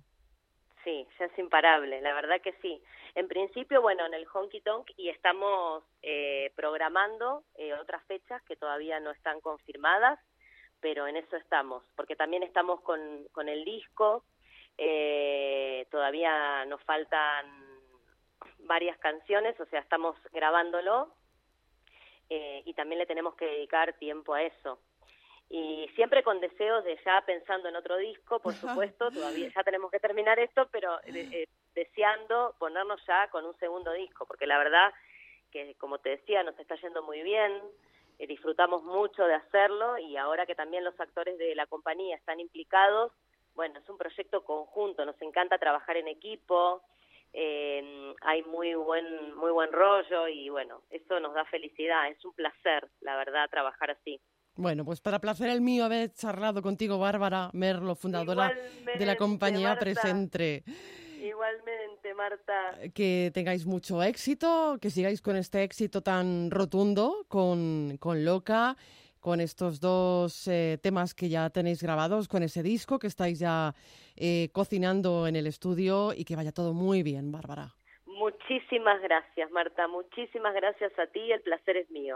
Sí, 0.83 1.07
ya 1.19 1.25
es 1.25 1.39
imparable, 1.39 2.01
la 2.01 2.13
verdad 2.13 2.39
que 2.41 2.53
sí. 2.61 2.81
En 3.15 3.27
principio, 3.27 3.81
bueno, 3.81 4.05
en 4.05 4.13
el 4.13 4.27
Honky 4.31 4.61
Tonk 4.61 4.91
y 4.95 5.09
estamos 5.09 5.83
eh, 6.03 6.51
programando 6.55 7.43
otras 7.81 8.03
fechas 8.05 8.43
que 8.43 8.55
todavía 8.55 8.99
no 8.99 9.11
están 9.11 9.41
confirmadas, 9.41 10.19
pero 10.79 11.07
en 11.07 11.17
eso 11.17 11.35
estamos, 11.35 11.83
porque 11.95 12.15
también 12.15 12.43
estamos 12.43 12.81
con, 12.81 12.99
con 13.31 13.49
el 13.49 13.63
disco, 13.65 14.23
eh, 14.77 15.87
todavía 15.89 16.65
nos 16.65 16.81
faltan 16.83 17.45
varias 18.59 18.97
canciones, 18.99 19.59
o 19.59 19.65
sea, 19.65 19.79
estamos 19.79 20.15
grabándolo 20.31 21.09
eh, 22.29 22.61
y 22.65 22.73
también 22.73 22.99
le 22.99 23.05
tenemos 23.05 23.35
que 23.35 23.45
dedicar 23.45 23.93
tiempo 23.93 24.33
a 24.33 24.43
eso. 24.43 24.79
Y 25.49 25.89
siempre 25.95 26.23
con 26.23 26.41
deseos 26.41 26.83
de 26.83 26.99
ya 27.05 27.21
pensando 27.21 27.69
en 27.69 27.77
otro 27.77 27.95
disco, 27.97 28.39
por 28.39 28.53
supuesto, 28.53 29.09
todavía 29.11 29.49
ya 29.55 29.63
tenemos 29.63 29.89
que 29.89 29.99
terminar 29.99 30.37
esto, 30.39 30.67
pero 30.71 30.99
eh, 31.05 31.47
deseando 31.73 32.53
ponernos 32.59 33.01
ya 33.07 33.29
con 33.29 33.45
un 33.45 33.57
segundo 33.57 33.93
disco, 33.93 34.25
porque 34.25 34.45
la 34.45 34.57
verdad 34.57 34.93
que, 35.51 35.75
como 35.75 35.99
te 35.99 36.09
decía, 36.09 36.43
nos 36.43 36.59
está 36.59 36.75
yendo 36.75 37.01
muy 37.01 37.21
bien, 37.23 37.61
eh, 38.19 38.27
disfrutamos 38.27 38.83
mucho 38.83 39.23
de 39.23 39.35
hacerlo 39.35 39.97
y 39.97 40.17
ahora 40.17 40.45
que 40.45 40.55
también 40.55 40.83
los 40.83 40.99
actores 40.99 41.37
de 41.37 41.55
la 41.55 41.67
compañía 41.67 42.15
están 42.15 42.39
implicados, 42.39 43.11
bueno, 43.55 43.79
es 43.79 43.89
un 43.89 43.97
proyecto 43.97 44.43
conjunto, 44.43 45.05
nos 45.05 45.19
encanta 45.21 45.57
trabajar 45.57 45.97
en 45.97 46.07
equipo, 46.07 46.83
eh, 47.33 48.13
hay 48.21 48.43
muy 48.43 48.73
buen, 48.75 49.35
muy 49.35 49.51
buen 49.51 49.71
rollo 49.71 50.27
y 50.27 50.49
bueno, 50.49 50.81
eso 50.89 51.19
nos 51.19 51.33
da 51.33 51.45
felicidad, 51.45 52.09
es 52.09 52.23
un 52.23 52.33
placer, 52.33 52.89
la 53.01 53.15
verdad, 53.15 53.49
trabajar 53.49 53.91
así. 53.91 54.19
Bueno, 54.55 54.83
pues 54.83 55.01
para 55.01 55.19
placer 55.19 55.49
el 55.49 55.61
mío 55.61 55.85
haber 55.85 56.11
charlado 56.13 56.63
contigo, 56.63 56.97
Bárbara 56.97 57.51
Merlo, 57.53 57.95
fundadora 57.95 58.51
de 58.97 59.05
la 59.05 59.15
compañía 59.15 59.77
Presente. 59.77 60.63
Igualmente, 61.27 62.13
Marta. 62.13 62.77
Que 62.93 63.31
tengáis 63.33 63.65
mucho 63.65 64.01
éxito, 64.01 64.77
que 64.81 64.89
sigáis 64.89 65.21
con 65.21 65.35
este 65.35 65.63
éxito 65.63 66.01
tan 66.01 66.49
rotundo 66.51 67.25
con, 67.27 67.97
con 67.99 68.23
Loca, 68.23 68.77
con 69.19 69.41
estos 69.41 69.81
dos 69.81 70.47
eh, 70.47 70.77
temas 70.81 71.13
que 71.13 71.27
ya 71.27 71.49
tenéis 71.49 71.83
grabados, 71.83 72.27
con 72.27 72.43
ese 72.43 72.63
disco 72.63 72.97
que 72.97 73.07
estáis 73.07 73.39
ya 73.39 73.73
eh, 74.15 74.49
cocinando 74.53 75.27
en 75.27 75.35
el 75.35 75.47
estudio 75.47 76.13
y 76.15 76.23
que 76.23 76.37
vaya 76.37 76.53
todo 76.53 76.73
muy 76.73 77.03
bien, 77.03 77.31
Bárbara. 77.31 77.73
Muchísimas 78.05 79.01
gracias, 79.01 79.51
Marta. 79.51 79.87
Muchísimas 79.87 80.53
gracias 80.55 80.97
a 80.97 81.07
ti. 81.07 81.31
El 81.31 81.41
placer 81.41 81.77
es 81.77 81.91
mío. 81.91 82.15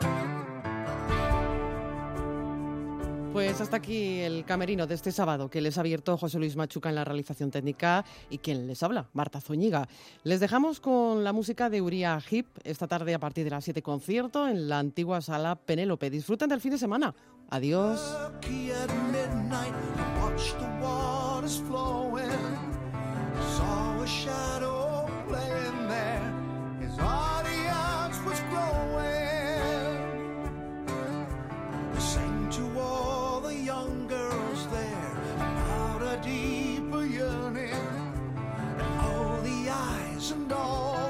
Pues 3.33 3.61
hasta 3.61 3.77
aquí 3.77 4.19
el 4.19 4.43
camerino 4.43 4.87
de 4.87 4.95
este 4.95 5.13
sábado 5.13 5.49
que 5.49 5.61
les 5.61 5.77
ha 5.77 5.81
abierto 5.81 6.17
José 6.17 6.37
Luis 6.37 6.57
Machuca 6.57 6.89
en 6.89 6.95
la 6.95 7.05
realización 7.05 7.49
técnica 7.49 8.03
y 8.29 8.39
quien 8.39 8.67
les 8.67 8.83
habla, 8.83 9.07
Marta 9.13 9.39
Zúñiga. 9.39 9.87
Les 10.23 10.41
dejamos 10.41 10.81
con 10.81 11.23
la 11.23 11.31
música 11.31 11.69
de 11.69 11.81
Uriah 11.81 12.19
Hip 12.29 12.47
esta 12.65 12.87
tarde 12.87 13.13
a 13.13 13.19
partir 13.19 13.45
de 13.45 13.51
las 13.51 13.63
7 13.63 13.81
concierto 13.81 14.49
en 14.49 14.67
la 14.67 14.79
antigua 14.79 15.21
sala 15.21 15.55
Penélope. 15.55 16.09
Disfruten 16.09 16.49
del 16.49 16.59
fin 16.59 16.71
de 16.71 16.77
semana. 16.77 17.15
Adiós. 17.49 18.01
and 40.31 40.51
all. 40.53 41.00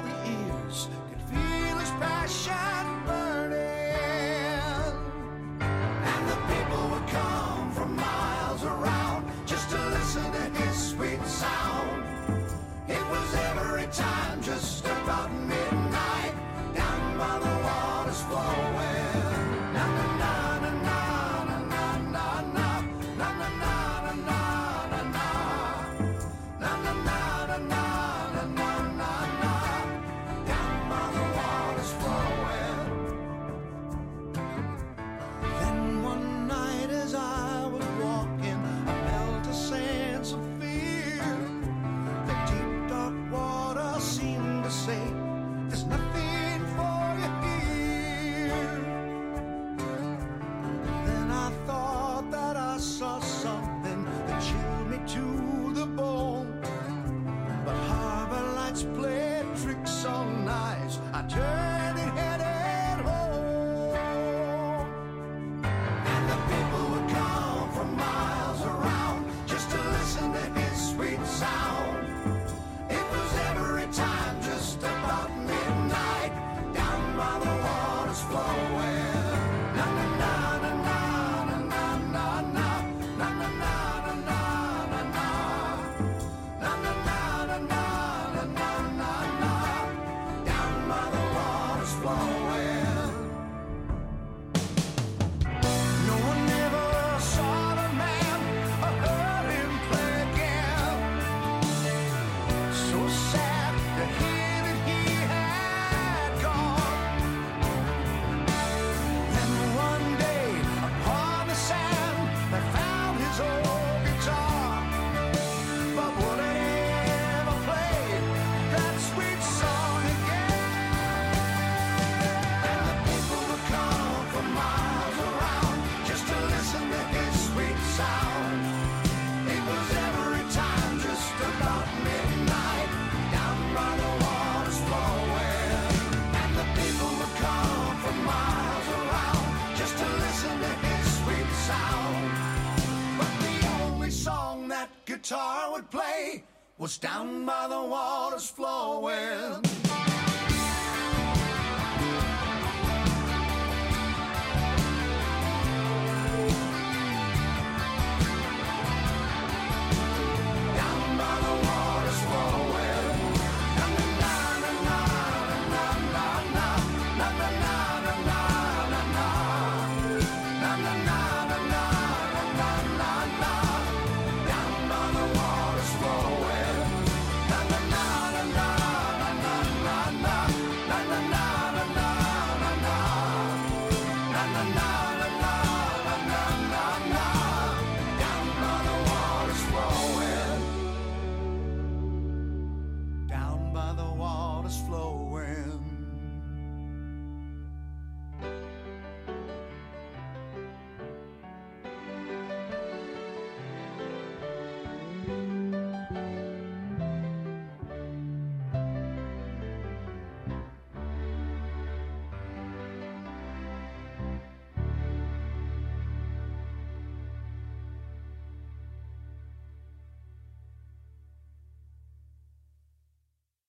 Play 145.92 146.42
was 146.78 146.96
down 146.96 147.44
by 147.44 147.68
the 147.68 147.80
water's 147.80 148.48
flowing. 148.48 149.62